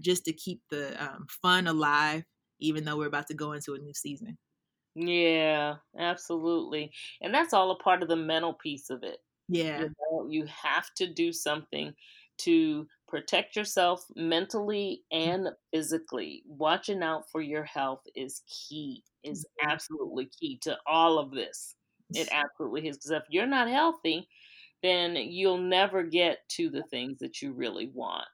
just 0.00 0.24
to 0.26 0.32
keep 0.32 0.60
the 0.70 1.02
um, 1.02 1.26
fun 1.42 1.66
alive, 1.66 2.24
even 2.60 2.84
though 2.84 2.96
we're 2.96 3.06
about 3.06 3.28
to 3.28 3.34
go 3.34 3.52
into 3.52 3.74
a 3.74 3.78
new 3.78 3.94
season. 3.94 4.38
Yeah, 4.94 5.76
absolutely. 5.98 6.92
And 7.20 7.32
that's 7.34 7.52
all 7.52 7.70
a 7.70 7.76
part 7.76 8.02
of 8.02 8.08
the 8.08 8.16
mental 8.16 8.54
piece 8.54 8.90
of 8.90 9.02
it. 9.02 9.18
Yeah. 9.48 9.80
You, 9.80 9.88
know, 9.88 10.28
you 10.28 10.46
have 10.46 10.92
to 10.96 11.12
do 11.12 11.32
something 11.32 11.94
to 12.44 12.86
protect 13.08 13.56
yourself 13.56 14.04
mentally 14.16 15.02
mm. 15.12 15.28
and 15.28 15.48
physically. 15.72 16.42
Watching 16.46 17.02
out 17.02 17.24
for 17.30 17.40
your 17.40 17.64
health 17.64 18.02
is 18.14 18.42
key, 18.48 19.02
is 19.24 19.44
absolutely 19.62 20.30
key 20.38 20.58
to 20.62 20.76
all 20.86 21.18
of 21.18 21.30
this. 21.32 21.74
It 22.14 22.28
absolutely 22.32 22.88
is. 22.88 22.96
Because 22.96 23.10
if 23.10 23.22
you're 23.30 23.46
not 23.46 23.68
healthy, 23.68 24.28
then 24.82 25.16
you'll 25.16 25.58
never 25.58 26.02
get 26.02 26.38
to 26.50 26.70
the 26.70 26.82
things 26.84 27.18
that 27.18 27.42
you 27.42 27.52
really 27.52 27.90
want. 27.92 28.26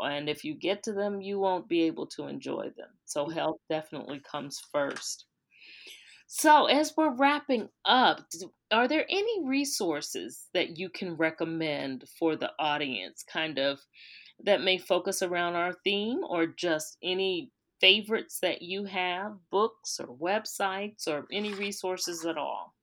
And 0.00 0.28
if 0.28 0.44
you 0.44 0.54
get 0.54 0.82
to 0.84 0.92
them, 0.92 1.20
you 1.20 1.38
won't 1.38 1.68
be 1.68 1.82
able 1.82 2.06
to 2.08 2.28
enjoy 2.28 2.70
them. 2.76 2.90
So, 3.04 3.28
health 3.28 3.58
definitely 3.68 4.20
comes 4.30 4.60
first. 4.72 5.27
So, 6.30 6.66
as 6.66 6.92
we're 6.94 7.16
wrapping 7.16 7.70
up, 7.86 8.20
are 8.70 8.86
there 8.86 9.06
any 9.08 9.46
resources 9.46 10.48
that 10.52 10.76
you 10.76 10.90
can 10.90 11.16
recommend 11.16 12.04
for 12.18 12.36
the 12.36 12.52
audience, 12.58 13.22
kind 13.22 13.58
of 13.58 13.80
that 14.44 14.60
may 14.60 14.76
focus 14.76 15.22
around 15.22 15.54
our 15.54 15.72
theme, 15.84 16.20
or 16.28 16.46
just 16.46 16.98
any 17.02 17.50
favorites 17.80 18.40
that 18.42 18.60
you 18.60 18.84
have, 18.84 19.38
books 19.50 19.98
or 19.98 20.14
websites, 20.18 21.08
or 21.08 21.26
any 21.32 21.54
resources 21.54 22.26
at 22.26 22.36
all? 22.36 22.74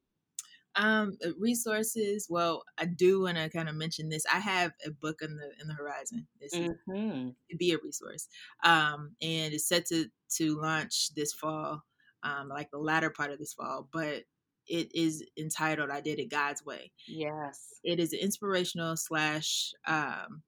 Um, 0.76 1.16
uh, 1.24 1.30
resources. 1.40 2.26
Well, 2.28 2.64
I 2.80 2.86
do 2.86 3.22
want 3.22 3.38
to 3.38 3.48
kind 3.50 3.70
of 3.70 3.76
mention 3.76 4.10
this. 4.10 4.26
I 4.26 4.40
have 4.40 4.72
a 4.84 4.90
book 4.90 5.22
in 5.22 5.38
the 5.38 5.52
in 5.62 5.68
the 5.68 5.76
horizon. 5.76 6.26
This 6.42 6.56
mm-hmm. 6.56 7.30
is 7.48 7.58
be 7.60 7.74
a 7.74 7.78
resource, 7.78 8.28
um, 8.64 9.12
and 9.22 9.54
it's 9.54 9.68
set 9.68 9.86
to 9.90 10.08
to 10.38 10.60
launch 10.60 11.14
this 11.14 11.32
fall, 11.32 11.84
um, 12.26 12.50
like 12.50 12.70
the 12.72 12.78
latter 12.78 13.10
part 13.10 13.32
of 13.32 13.40
this 13.40 13.54
fall. 13.54 13.88
But 13.94 14.24
it 14.68 14.94
is 14.94 15.24
entitled 15.38 15.90
"I 15.90 16.02
Did 16.02 16.20
It 16.20 16.30
God's 16.30 16.66
Way." 16.66 16.92
Yes, 17.08 17.76
it 17.84 18.00
is 18.00 18.12
an 18.12 18.20
inspirational 18.20 18.98
slash 18.98 19.74
um, 19.88 20.42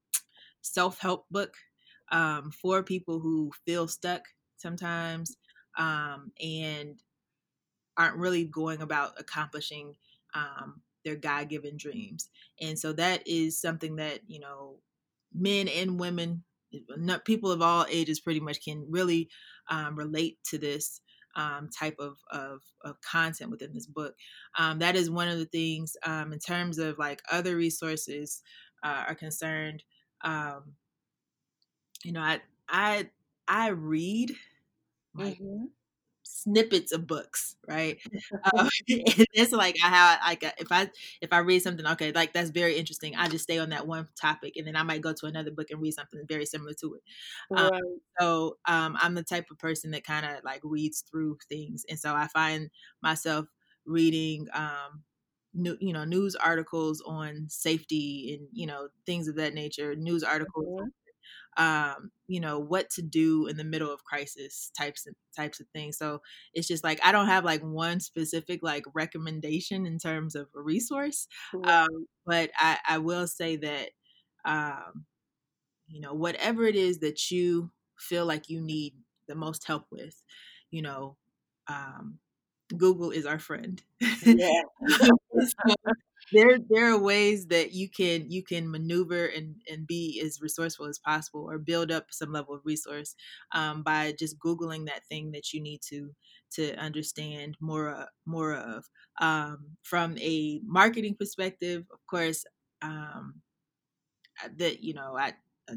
self 0.61 0.99
help 0.99 1.25
book 1.31 1.53
um, 2.11 2.51
for 2.51 2.83
people 2.83 3.19
who 3.19 3.51
feel 3.65 3.87
stuck 3.87 4.23
sometimes 4.57 5.37
um, 5.77 6.31
and 6.41 6.99
aren't 7.95 8.17
really 8.17 8.45
going 8.45 8.81
about 8.81 9.19
accomplishing 9.19 9.95
um, 10.33 10.81
their 11.03 11.15
God 11.15 11.49
given 11.49 11.77
dreams. 11.77 12.29
And 12.61 12.77
so 12.77 12.93
that 12.93 13.27
is 13.27 13.59
something 13.59 13.95
that, 13.97 14.19
you 14.27 14.39
know, 14.39 14.77
men 15.33 15.67
and 15.67 15.99
women, 15.99 16.43
people 17.25 17.51
of 17.51 17.61
all 17.61 17.85
ages 17.89 18.19
pretty 18.19 18.39
much 18.39 18.63
can 18.63 18.85
really 18.89 19.29
um, 19.69 19.95
relate 19.95 20.37
to 20.49 20.57
this 20.57 21.01
um, 21.37 21.69
type 21.69 21.95
of, 21.99 22.17
of, 22.31 22.59
of, 22.83 22.99
content 23.01 23.51
within 23.51 23.73
this 23.73 23.85
book. 23.85 24.15
Um, 24.57 24.79
that 24.79 24.95
is 24.95 25.09
one 25.09 25.29
of 25.29 25.37
the 25.37 25.45
things 25.45 25.95
um, 26.03 26.33
in 26.33 26.39
terms 26.39 26.79
of 26.79 26.97
like 26.97 27.21
other 27.31 27.55
resources 27.55 28.41
uh, 28.83 29.05
are 29.07 29.15
concerned. 29.15 29.83
Um, 30.23 30.73
you 32.03 32.11
know, 32.11 32.21
I, 32.21 32.41
I, 32.67 33.09
I 33.47 33.69
read 33.69 34.33
like 35.15 35.39
mm-hmm 35.39 35.65
snippets 36.27 36.91
of 36.91 37.07
books, 37.07 37.55
right? 37.67 37.97
um, 38.57 38.69
and 38.89 39.25
it's 39.33 39.51
like 39.51 39.75
how 39.79 40.17
like 40.25 40.43
uh, 40.43 40.51
if 40.57 40.67
I 40.71 40.89
if 41.21 41.33
I 41.33 41.39
read 41.39 41.61
something, 41.61 41.85
okay, 41.85 42.11
like 42.11 42.33
that's 42.33 42.49
very 42.49 42.77
interesting. 42.77 43.15
I 43.15 43.27
just 43.27 43.43
stay 43.43 43.59
on 43.59 43.69
that 43.69 43.87
one 43.87 44.07
topic, 44.19 44.55
and 44.57 44.67
then 44.67 44.75
I 44.75 44.83
might 44.83 45.01
go 45.01 45.13
to 45.13 45.25
another 45.25 45.51
book 45.51 45.67
and 45.71 45.81
read 45.81 45.93
something 45.93 46.21
very 46.27 46.45
similar 46.45 46.73
to 46.81 46.95
it. 46.95 47.01
Um, 47.57 47.69
right. 47.71 47.81
so 48.19 48.57
um, 48.67 48.97
I'm 48.99 49.15
the 49.15 49.23
type 49.23 49.47
of 49.51 49.57
person 49.57 49.91
that 49.91 50.03
kind 50.03 50.25
of 50.25 50.43
like 50.43 50.61
reads 50.63 51.03
through 51.09 51.37
things, 51.49 51.85
and 51.89 51.99
so 51.99 52.13
I 52.13 52.27
find 52.27 52.69
myself 53.01 53.45
reading. 53.85 54.47
Um, 54.53 55.03
New, 55.53 55.75
you 55.79 55.91
know 55.91 56.03
news 56.03 56.35
articles 56.35 57.01
on 57.07 57.47
safety 57.49 58.37
and 58.37 58.47
you 58.51 58.67
know 58.67 58.89
things 59.07 59.27
of 59.27 59.35
that 59.37 59.55
nature 59.55 59.95
news 59.95 60.21
articles 60.21 60.67
mm-hmm 60.67 61.06
um, 61.57 62.11
you 62.27 62.39
know 62.39 62.59
what 62.59 62.89
to 62.91 63.01
do 63.01 63.47
in 63.47 63.57
the 63.57 63.63
middle 63.63 63.91
of 63.91 64.03
crisis 64.03 64.71
types 64.77 65.07
of 65.07 65.15
types 65.35 65.59
of 65.59 65.67
things. 65.73 65.97
So 65.97 66.21
it's 66.53 66.67
just 66.67 66.83
like 66.83 66.99
i 67.03 67.11
don't 67.11 67.27
have 67.27 67.43
like 67.45 67.61
one 67.61 67.99
specific 67.99 68.59
like 68.63 68.83
recommendation 68.93 69.85
in 69.85 69.97
terms 69.99 70.35
of 70.35 70.47
a 70.55 70.61
resource 70.61 71.27
um, 71.65 72.07
but 72.25 72.49
I, 72.57 72.77
I 72.87 72.97
will 72.99 73.27
say 73.27 73.55
that 73.57 73.89
um, 74.45 75.05
you 75.87 76.01
know 76.01 76.13
whatever 76.13 76.65
it 76.65 76.75
is 76.75 76.99
that 76.99 77.31
you 77.31 77.71
feel 77.99 78.25
like 78.25 78.49
you 78.49 78.61
need 78.61 78.93
the 79.27 79.35
most 79.35 79.67
help 79.67 79.85
with 79.91 80.23
you 80.71 80.81
know 80.81 81.17
um, 81.67 82.19
google 82.77 83.11
is 83.11 83.25
our 83.25 83.39
friend. 83.39 83.81
Yeah 84.25 84.61
there 86.31 86.59
there 86.69 86.91
are 86.91 86.99
ways 86.99 87.47
that 87.47 87.73
you 87.73 87.89
can 87.89 88.29
you 88.29 88.43
can 88.43 88.69
maneuver 88.69 89.27
and 89.27 89.55
and 89.71 89.87
be 89.87 90.21
as 90.23 90.41
resourceful 90.41 90.85
as 90.85 90.99
possible 90.99 91.45
or 91.49 91.57
build 91.57 91.91
up 91.91 92.05
some 92.09 92.31
level 92.31 92.55
of 92.55 92.61
resource 92.65 93.15
um, 93.53 93.83
by 93.83 94.13
just 94.17 94.39
googling 94.39 94.85
that 94.85 95.05
thing 95.05 95.31
that 95.31 95.53
you 95.53 95.61
need 95.61 95.81
to 95.81 96.11
to 96.51 96.75
understand 96.75 97.55
more 97.59 97.89
uh, 97.89 98.05
more 98.25 98.53
of 98.53 98.85
um, 99.21 99.57
from 99.83 100.17
a 100.17 100.59
marketing 100.65 101.15
perspective 101.17 101.85
of 101.91 101.99
course 102.09 102.45
um, 102.81 103.35
that 104.57 104.83
you 104.83 104.93
know 104.93 105.17
i 105.17 105.33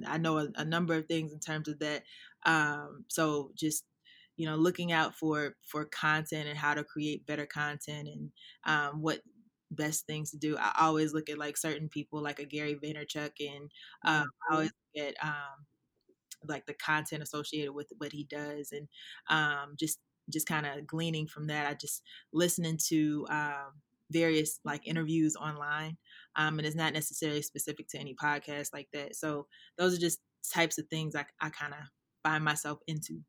i 0.06 0.18
know 0.18 0.38
a, 0.38 0.48
a, 0.56 0.64
number 0.64 0.94
of 0.94 1.06
things 1.06 1.32
in 1.32 1.40
terms 1.40 1.68
of 1.68 1.78
that 1.78 2.02
um, 2.44 3.04
so 3.08 3.50
just 3.54 3.84
you 4.36 4.46
know 4.46 4.56
looking 4.56 4.92
out 4.92 5.14
for 5.14 5.54
for 5.66 5.84
content 5.86 6.48
and 6.48 6.58
how 6.58 6.74
to 6.74 6.84
create 6.84 7.26
better 7.26 7.46
content 7.46 8.08
and 8.08 8.30
um, 8.64 9.02
what 9.02 9.20
best 9.70 10.06
things 10.06 10.30
to 10.30 10.38
do. 10.38 10.56
I 10.56 10.72
always 10.80 11.12
look 11.14 11.28
at 11.30 11.38
like 11.38 11.56
certain 11.56 11.88
people 11.88 12.20
like 12.22 12.38
a 12.38 12.44
Gary 12.44 12.74
Vaynerchuk 12.76 13.32
and 13.40 13.70
um, 14.04 14.26
I 14.50 14.54
always 14.54 14.72
look 14.96 15.06
at 15.06 15.24
um, 15.24 15.66
like 16.44 16.66
the 16.66 16.74
content 16.74 17.22
associated 17.22 17.72
with 17.72 17.92
what 17.98 18.12
he 18.12 18.24
does 18.24 18.72
and 18.72 18.88
um, 19.28 19.74
just 19.78 20.00
just 20.30 20.46
kind 20.46 20.66
of 20.66 20.86
gleaning 20.86 21.26
from 21.26 21.48
that. 21.48 21.66
I 21.66 21.74
just 21.74 22.02
listening 22.32 22.78
to 22.88 23.26
um, 23.30 23.80
various 24.10 24.60
like 24.64 24.86
interviews 24.86 25.36
online 25.36 25.98
um, 26.36 26.58
and 26.58 26.66
it's 26.66 26.76
not 26.76 26.92
necessarily 26.92 27.42
specific 27.42 27.88
to 27.88 27.98
any 27.98 28.14
podcast 28.14 28.72
like 28.72 28.88
that. 28.92 29.16
So 29.16 29.48
those 29.76 29.96
are 29.96 30.00
just 30.00 30.20
types 30.52 30.78
of 30.78 30.86
things 30.88 31.14
I, 31.16 31.26
I 31.40 31.50
kind 31.50 31.74
of 31.74 31.80
find 32.22 32.44
myself 32.44 32.78
into. 32.86 33.20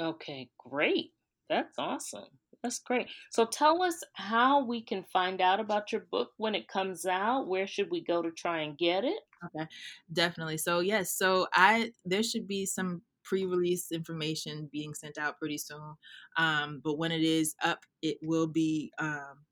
Okay, 0.00 0.50
great. 0.58 1.14
That's 1.48 1.78
awesome. 1.78 2.39
That's 2.62 2.78
great. 2.78 3.08
So 3.30 3.46
tell 3.46 3.82
us 3.82 4.02
how 4.14 4.64
we 4.64 4.82
can 4.82 5.04
find 5.04 5.40
out 5.40 5.60
about 5.60 5.92
your 5.92 6.02
book 6.10 6.32
when 6.36 6.54
it 6.54 6.68
comes 6.68 7.06
out. 7.06 7.48
Where 7.48 7.66
should 7.66 7.90
we 7.90 8.02
go 8.02 8.20
to 8.20 8.30
try 8.30 8.60
and 8.60 8.76
get 8.76 9.04
it? 9.04 9.20
Okay, 9.46 9.66
definitely. 10.12 10.58
So 10.58 10.80
yes, 10.80 11.16
so 11.16 11.46
I 11.54 11.92
there 12.04 12.22
should 12.22 12.46
be 12.46 12.66
some 12.66 13.00
pre-release 13.24 13.92
information 13.92 14.68
being 14.72 14.92
sent 14.94 15.16
out 15.16 15.38
pretty 15.38 15.56
soon. 15.56 15.94
Um, 16.36 16.80
but 16.84 16.98
when 16.98 17.12
it 17.12 17.22
is 17.22 17.54
up, 17.64 17.80
it 18.02 18.18
will 18.22 18.46
be 18.46 18.92
um, 18.98 19.44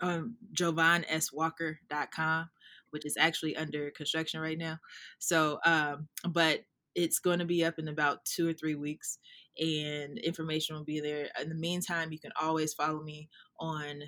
um, 0.00 0.36
JavonSWalker.com, 0.54 2.50
which 2.90 3.04
is 3.04 3.16
actually 3.18 3.56
under 3.56 3.90
construction 3.90 4.40
right 4.40 4.58
now. 4.58 4.78
So, 5.18 5.58
um, 5.64 6.08
but 6.28 6.60
it's 6.94 7.18
going 7.18 7.40
to 7.40 7.44
be 7.44 7.64
up 7.64 7.78
in 7.78 7.88
about 7.88 8.24
two 8.24 8.48
or 8.48 8.52
three 8.52 8.74
weeks 8.74 9.18
and 9.58 10.18
information 10.18 10.76
will 10.76 10.84
be 10.84 11.00
there. 11.00 11.28
In 11.40 11.48
the 11.48 11.54
meantime, 11.54 12.12
you 12.12 12.18
can 12.18 12.32
always 12.40 12.74
follow 12.74 13.02
me 13.02 13.28
on 13.58 14.02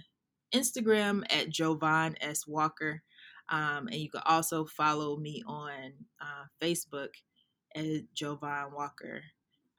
Instagram 0.55 1.23
at 1.31 1.51
Javon 1.51 2.17
S. 2.21 2.47
Walker. 2.47 3.03
Um, 3.51 3.89
and 3.89 3.97
you 3.97 4.11
can 4.11 4.23
also 4.27 4.67
follow 4.67 5.17
me 5.17 5.43
on 5.47 5.93
uh, 6.21 6.45
Facebook 6.61 7.09
at 7.75 8.03
Javon 8.15 8.75
Walker. 8.75 9.23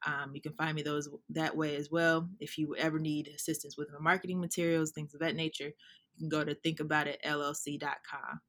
Um, 0.06 0.32
you 0.34 0.42
can 0.42 0.54
find 0.54 0.76
me 0.76 0.82
those 0.82 1.10
that 1.30 1.56
way 1.56 1.76
as 1.76 1.92
well. 1.92 2.30
If 2.40 2.58
you 2.58 2.76
ever 2.78 3.00
need 3.00 3.28
assistance 3.28 3.78
with 3.78 3.90
my 3.92 4.00
marketing 4.00 4.40
materials, 4.40 4.92
things 4.92 5.14
of 5.14 5.20
that 5.20 5.36
nature, 5.36 5.72
you 6.16 6.20
can 6.20 6.30
go 6.30 6.44
to 6.44 6.56
thinkaboutitllc.com. 6.56 8.42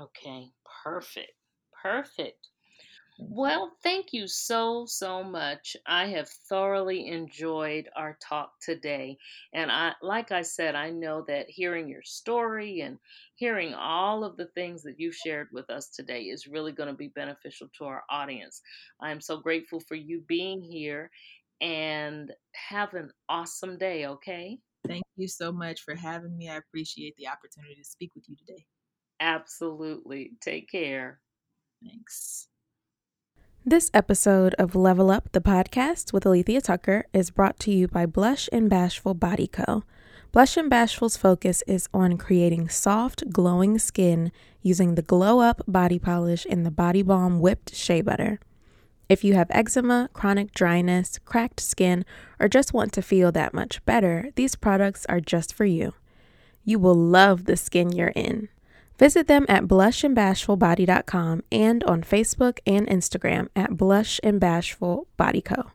Okay, 0.00 0.50
perfect. 0.82 1.32
Perfect. 1.82 2.48
Well, 3.18 3.76
thank 3.82 4.12
you 4.12 4.26
so, 4.28 4.86
so 4.86 5.22
much. 5.22 5.76
I 5.86 6.06
have 6.08 6.28
thoroughly 6.28 7.06
enjoyed 7.08 7.88
our 7.96 8.16
talk 8.20 8.58
today. 8.60 9.18
And 9.52 9.70
I 9.70 9.94
like 10.02 10.32
I 10.32 10.42
said, 10.42 10.74
I 10.74 10.90
know 10.90 11.22
that 11.28 11.48
hearing 11.48 11.88
your 11.88 12.02
story 12.02 12.80
and 12.80 12.98
hearing 13.36 13.72
all 13.74 14.24
of 14.24 14.36
the 14.36 14.46
things 14.46 14.82
that 14.82 14.98
you've 14.98 15.14
shared 15.14 15.48
with 15.52 15.70
us 15.70 15.88
today 15.90 16.22
is 16.24 16.46
really 16.48 16.72
going 16.72 16.88
to 16.88 16.94
be 16.96 17.08
beneficial 17.08 17.68
to 17.78 17.84
our 17.84 18.04
audience. 18.10 18.60
I 19.00 19.10
am 19.12 19.20
so 19.20 19.38
grateful 19.38 19.80
for 19.80 19.94
you 19.94 20.20
being 20.20 20.62
here 20.62 21.10
and 21.60 22.32
have 22.54 22.94
an 22.94 23.12
awesome 23.28 23.78
day, 23.78 24.06
okay? 24.06 24.58
Thank 24.88 25.04
you 25.16 25.28
so 25.28 25.52
much 25.52 25.82
for 25.82 25.94
having 25.94 26.36
me. 26.36 26.48
I 26.48 26.56
appreciate 26.56 27.14
the 27.16 27.28
opportunity 27.28 27.76
to 27.76 27.84
speak 27.84 28.14
with 28.16 28.28
you 28.28 28.36
today. 28.36 28.66
Absolutely. 29.18 30.36
Take 30.40 30.68
care. 30.70 31.20
Thanks. 31.82 32.48
This 33.66 33.90
episode 33.94 34.54
of 34.58 34.74
Level 34.74 35.10
Up 35.10 35.32
the 35.32 35.40
podcast 35.40 36.12
with 36.12 36.26
Alethea 36.26 36.60
Tucker 36.60 37.06
is 37.14 37.30
brought 37.30 37.58
to 37.60 37.70
you 37.70 37.88
by 37.88 38.04
Blush 38.04 38.46
and 38.52 38.68
Bashful 38.68 39.14
Body 39.14 39.46
Co. 39.46 39.84
Blush 40.32 40.58
and 40.58 40.68
Bashful's 40.68 41.16
focus 41.16 41.62
is 41.66 41.88
on 41.94 42.18
creating 42.18 42.68
soft, 42.68 43.30
glowing 43.30 43.78
skin 43.78 44.30
using 44.60 44.96
the 44.96 45.02
Glow 45.02 45.40
Up 45.40 45.62
body 45.66 45.98
polish 45.98 46.46
and 46.50 46.66
the 46.66 46.70
Body 46.70 47.00
Balm 47.00 47.40
whipped 47.40 47.74
shea 47.74 48.02
butter. 48.02 48.38
If 49.08 49.24
you 49.24 49.32
have 49.32 49.46
eczema, 49.48 50.10
chronic 50.12 50.52
dryness, 50.52 51.18
cracked 51.24 51.60
skin, 51.60 52.04
or 52.38 52.48
just 52.48 52.74
want 52.74 52.92
to 52.92 53.00
feel 53.00 53.32
that 53.32 53.54
much 53.54 53.82
better, 53.86 54.28
these 54.34 54.56
products 54.56 55.06
are 55.08 55.20
just 55.20 55.54
for 55.54 55.64
you. 55.64 55.94
You 56.64 56.78
will 56.78 56.94
love 56.94 57.46
the 57.46 57.56
skin 57.56 57.92
you're 57.92 58.08
in. 58.08 58.50
Visit 58.96 59.26
them 59.26 59.44
at 59.48 59.64
blushandbashfulbody.com 59.64 61.42
and 61.50 61.82
on 61.84 62.02
Facebook 62.02 62.60
and 62.64 62.86
Instagram 62.86 63.48
at 63.56 63.76
Blush 63.76 64.20
and 64.22 64.38
Bashful 64.38 65.08
Body 65.16 65.40
Co. 65.40 65.70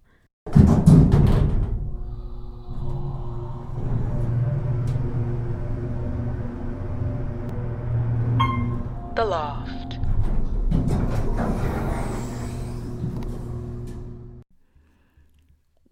The 9.15 9.25
Loft. 9.25 9.97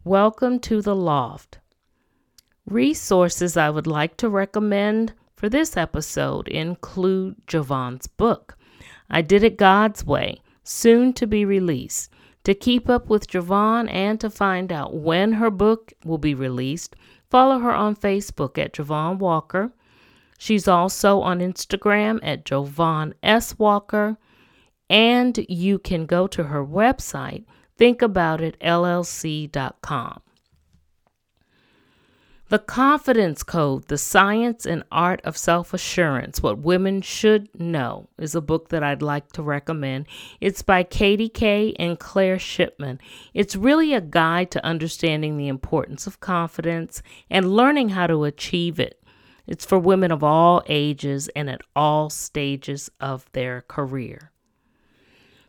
Welcome 0.05 0.59
to 0.61 0.81
The 0.81 0.95
Loft. 0.95 1.59
Resources 2.65 3.57
I 3.57 3.69
would 3.69 3.85
like 3.85 4.15
to 4.17 4.29
recommend 4.29 5.11
for 5.37 5.47
this 5.47 5.77
episode 5.77 6.47
include 6.47 7.35
Javon's 7.45 8.07
book, 8.07 8.57
I 9.09 9.21
Did 9.21 9.43
It 9.43 9.55
God's 9.55 10.03
Way, 10.03 10.41
soon 10.63 11.13
to 11.13 11.27
be 11.27 11.45
released. 11.45 12.11
To 12.43 12.55
keep 12.55 12.89
up 12.89 13.07
with 13.09 13.29
Javon 13.29 13.87
and 13.91 14.19
to 14.19 14.31
find 14.31 14.71
out 14.71 14.95
when 14.95 15.33
her 15.33 15.51
book 15.51 15.93
will 16.03 16.17
be 16.17 16.33
released, 16.33 16.95
follow 17.29 17.59
her 17.59 17.73
on 17.73 17.95
Facebook 17.95 18.57
at 18.57 18.73
Javon 18.73 19.19
Walker. 19.19 19.71
She's 20.39 20.67
also 20.67 21.21
on 21.21 21.39
Instagram 21.39 22.19
at 22.23 22.45
Javon 22.45 23.13
S. 23.21 23.59
Walker. 23.59 24.17
And 24.89 25.45
you 25.49 25.77
can 25.77 26.05
go 26.05 26.27
to 26.27 26.45
her 26.45 26.65
website, 26.65 27.43
thinkaboutitllc.com. 27.77 30.21
The 32.49 32.59
Confidence 32.59 33.43
Code, 33.43 33.89
The 33.89 33.97
Science 33.97 34.65
and 34.65 34.85
Art 34.89 35.19
of 35.25 35.35
Self 35.35 35.73
Assurance 35.73 36.41
What 36.41 36.59
Women 36.59 37.01
Should 37.01 37.49
Know, 37.59 38.07
is 38.17 38.35
a 38.35 38.41
book 38.41 38.69
that 38.69 38.81
I'd 38.81 39.01
like 39.01 39.33
to 39.33 39.43
recommend. 39.43 40.05
It's 40.39 40.61
by 40.61 40.83
Katty 40.83 41.27
Kay 41.27 41.73
and 41.77 41.99
Claire 41.99 42.39
Shipman. 42.39 43.01
It's 43.33 43.57
really 43.57 43.93
a 43.93 43.99
guide 43.99 44.49
to 44.51 44.65
understanding 44.65 45.35
the 45.35 45.49
importance 45.49 46.07
of 46.07 46.21
confidence 46.21 47.01
and 47.29 47.51
learning 47.51 47.89
how 47.89 48.07
to 48.07 48.23
achieve 48.23 48.79
it. 48.79 49.03
It's 49.45 49.65
for 49.65 49.77
women 49.77 50.13
of 50.13 50.23
all 50.23 50.63
ages 50.67 51.27
and 51.35 51.49
at 51.49 51.63
all 51.75 52.09
stages 52.09 52.89
of 53.01 53.29
their 53.33 53.63
career. 53.67 54.31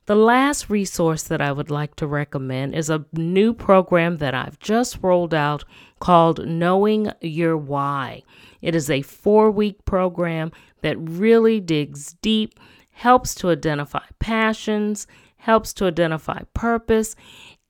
The 0.09 0.17
last 0.17 0.71
resource 0.71 1.25
that 1.25 1.43
I 1.43 1.53
would 1.53 1.71
like 1.71 1.95
to 1.97 2.07
recommend 2.07 2.75
is 2.75 2.89
a 2.89 3.05
new 3.13 3.53
program 3.53 4.17
that 4.17 4.33
I've 4.33 4.59
just 4.59 5.01
rolled 5.03 5.35
out 5.35 5.65
called 6.01 6.49
Knowing 6.49 7.13
Your 7.21 7.59
Why. 7.59 8.23
It 8.63 8.75
is 8.75 8.89
a 8.89 9.03
four 9.03 9.51
week 9.51 9.85
program 9.85 10.51
that 10.81 10.97
really 10.97 11.61
digs 11.61 12.15
deep, 12.23 12.59
helps 12.91 13.35
to 13.35 13.51
identify 13.51 14.05
passions, 14.19 15.07
helps 15.37 15.75
to 15.75 15.85
identify 15.85 16.41
purpose, 16.55 17.15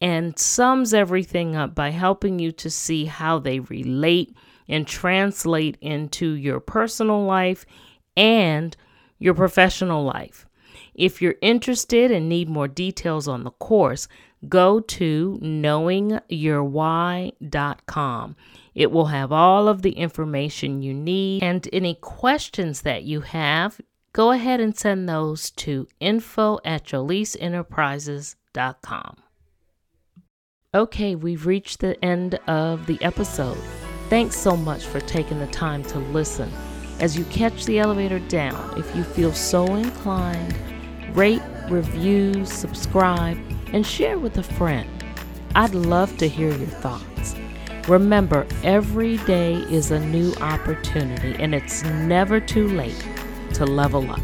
and 0.01 0.39
sums 0.39 0.95
everything 0.95 1.57
up 1.57 1.74
by 1.74 1.91
helping 1.91 2.39
you 2.39 2.53
to 2.53 2.70
see 2.70 3.07
how 3.07 3.41
they 3.41 3.59
relate 3.59 4.32
and 4.68 4.86
translate 4.86 5.76
into 5.80 6.28
your 6.34 6.61
personal 6.61 7.24
life 7.24 7.66
and 8.16 8.76
your 9.18 9.34
professional 9.34 10.05
life. 10.05 10.47
If 10.99 11.22
you're 11.22 11.36
interested 11.40 12.11
and 12.11 12.28
need 12.28 12.49
more 12.49 12.66
details 12.66 13.28
on 13.28 13.44
the 13.44 13.53
course, 13.53 14.09
go 14.49 14.80
to 14.80 15.38
knowingyourwhy.com. 15.40 18.36
It 18.74 18.90
will 18.90 19.07
have 19.07 19.30
all 19.30 19.68
of 19.68 19.82
the 19.82 19.92
information 19.92 20.82
you 20.82 20.92
need 20.92 21.44
and 21.44 21.68
any 21.72 21.94
questions 21.94 22.82
that 22.82 23.05
you 23.05 23.20
have. 23.20 23.80
Go 24.12 24.32
ahead 24.32 24.59
and 24.59 24.76
send 24.76 25.09
those 25.09 25.53
to 25.53 25.86
info 26.01 26.59
at 26.64 26.84
joliceenterprises.com. 26.84 29.16
Okay, 30.74 31.14
we've 31.14 31.46
reached 31.46 31.78
the 31.80 32.05
end 32.05 32.34
of 32.49 32.86
the 32.86 33.01
episode. 33.03 33.57
Thanks 34.11 34.36
so 34.36 34.57
much 34.57 34.84
for 34.84 34.99
taking 35.01 35.38
the 35.38 35.46
time 35.46 35.84
to 35.84 36.01
listen. 36.01 36.53
As 36.99 37.16
you 37.16 37.24
catch 37.26 37.66
the 37.66 37.78
elevator 37.78 38.18
down, 38.18 38.76
if 38.76 38.96
you 38.96 39.05
feel 39.05 39.32
so 39.32 39.76
inclined, 39.76 40.57
Rate, 41.12 41.42
review, 41.68 42.44
subscribe, 42.44 43.38
and 43.72 43.86
share 43.86 44.18
with 44.18 44.38
a 44.38 44.42
friend. 44.42 44.88
I'd 45.54 45.74
love 45.74 46.16
to 46.18 46.28
hear 46.28 46.48
your 46.48 46.66
thoughts. 46.66 47.34
Remember, 47.88 48.46
every 48.62 49.16
day 49.18 49.54
is 49.54 49.90
a 49.90 49.98
new 49.98 50.34
opportunity, 50.40 51.34
and 51.42 51.54
it's 51.54 51.82
never 51.82 52.38
too 52.38 52.68
late 52.68 53.06
to 53.54 53.64
level 53.64 54.11
up. 54.11 54.20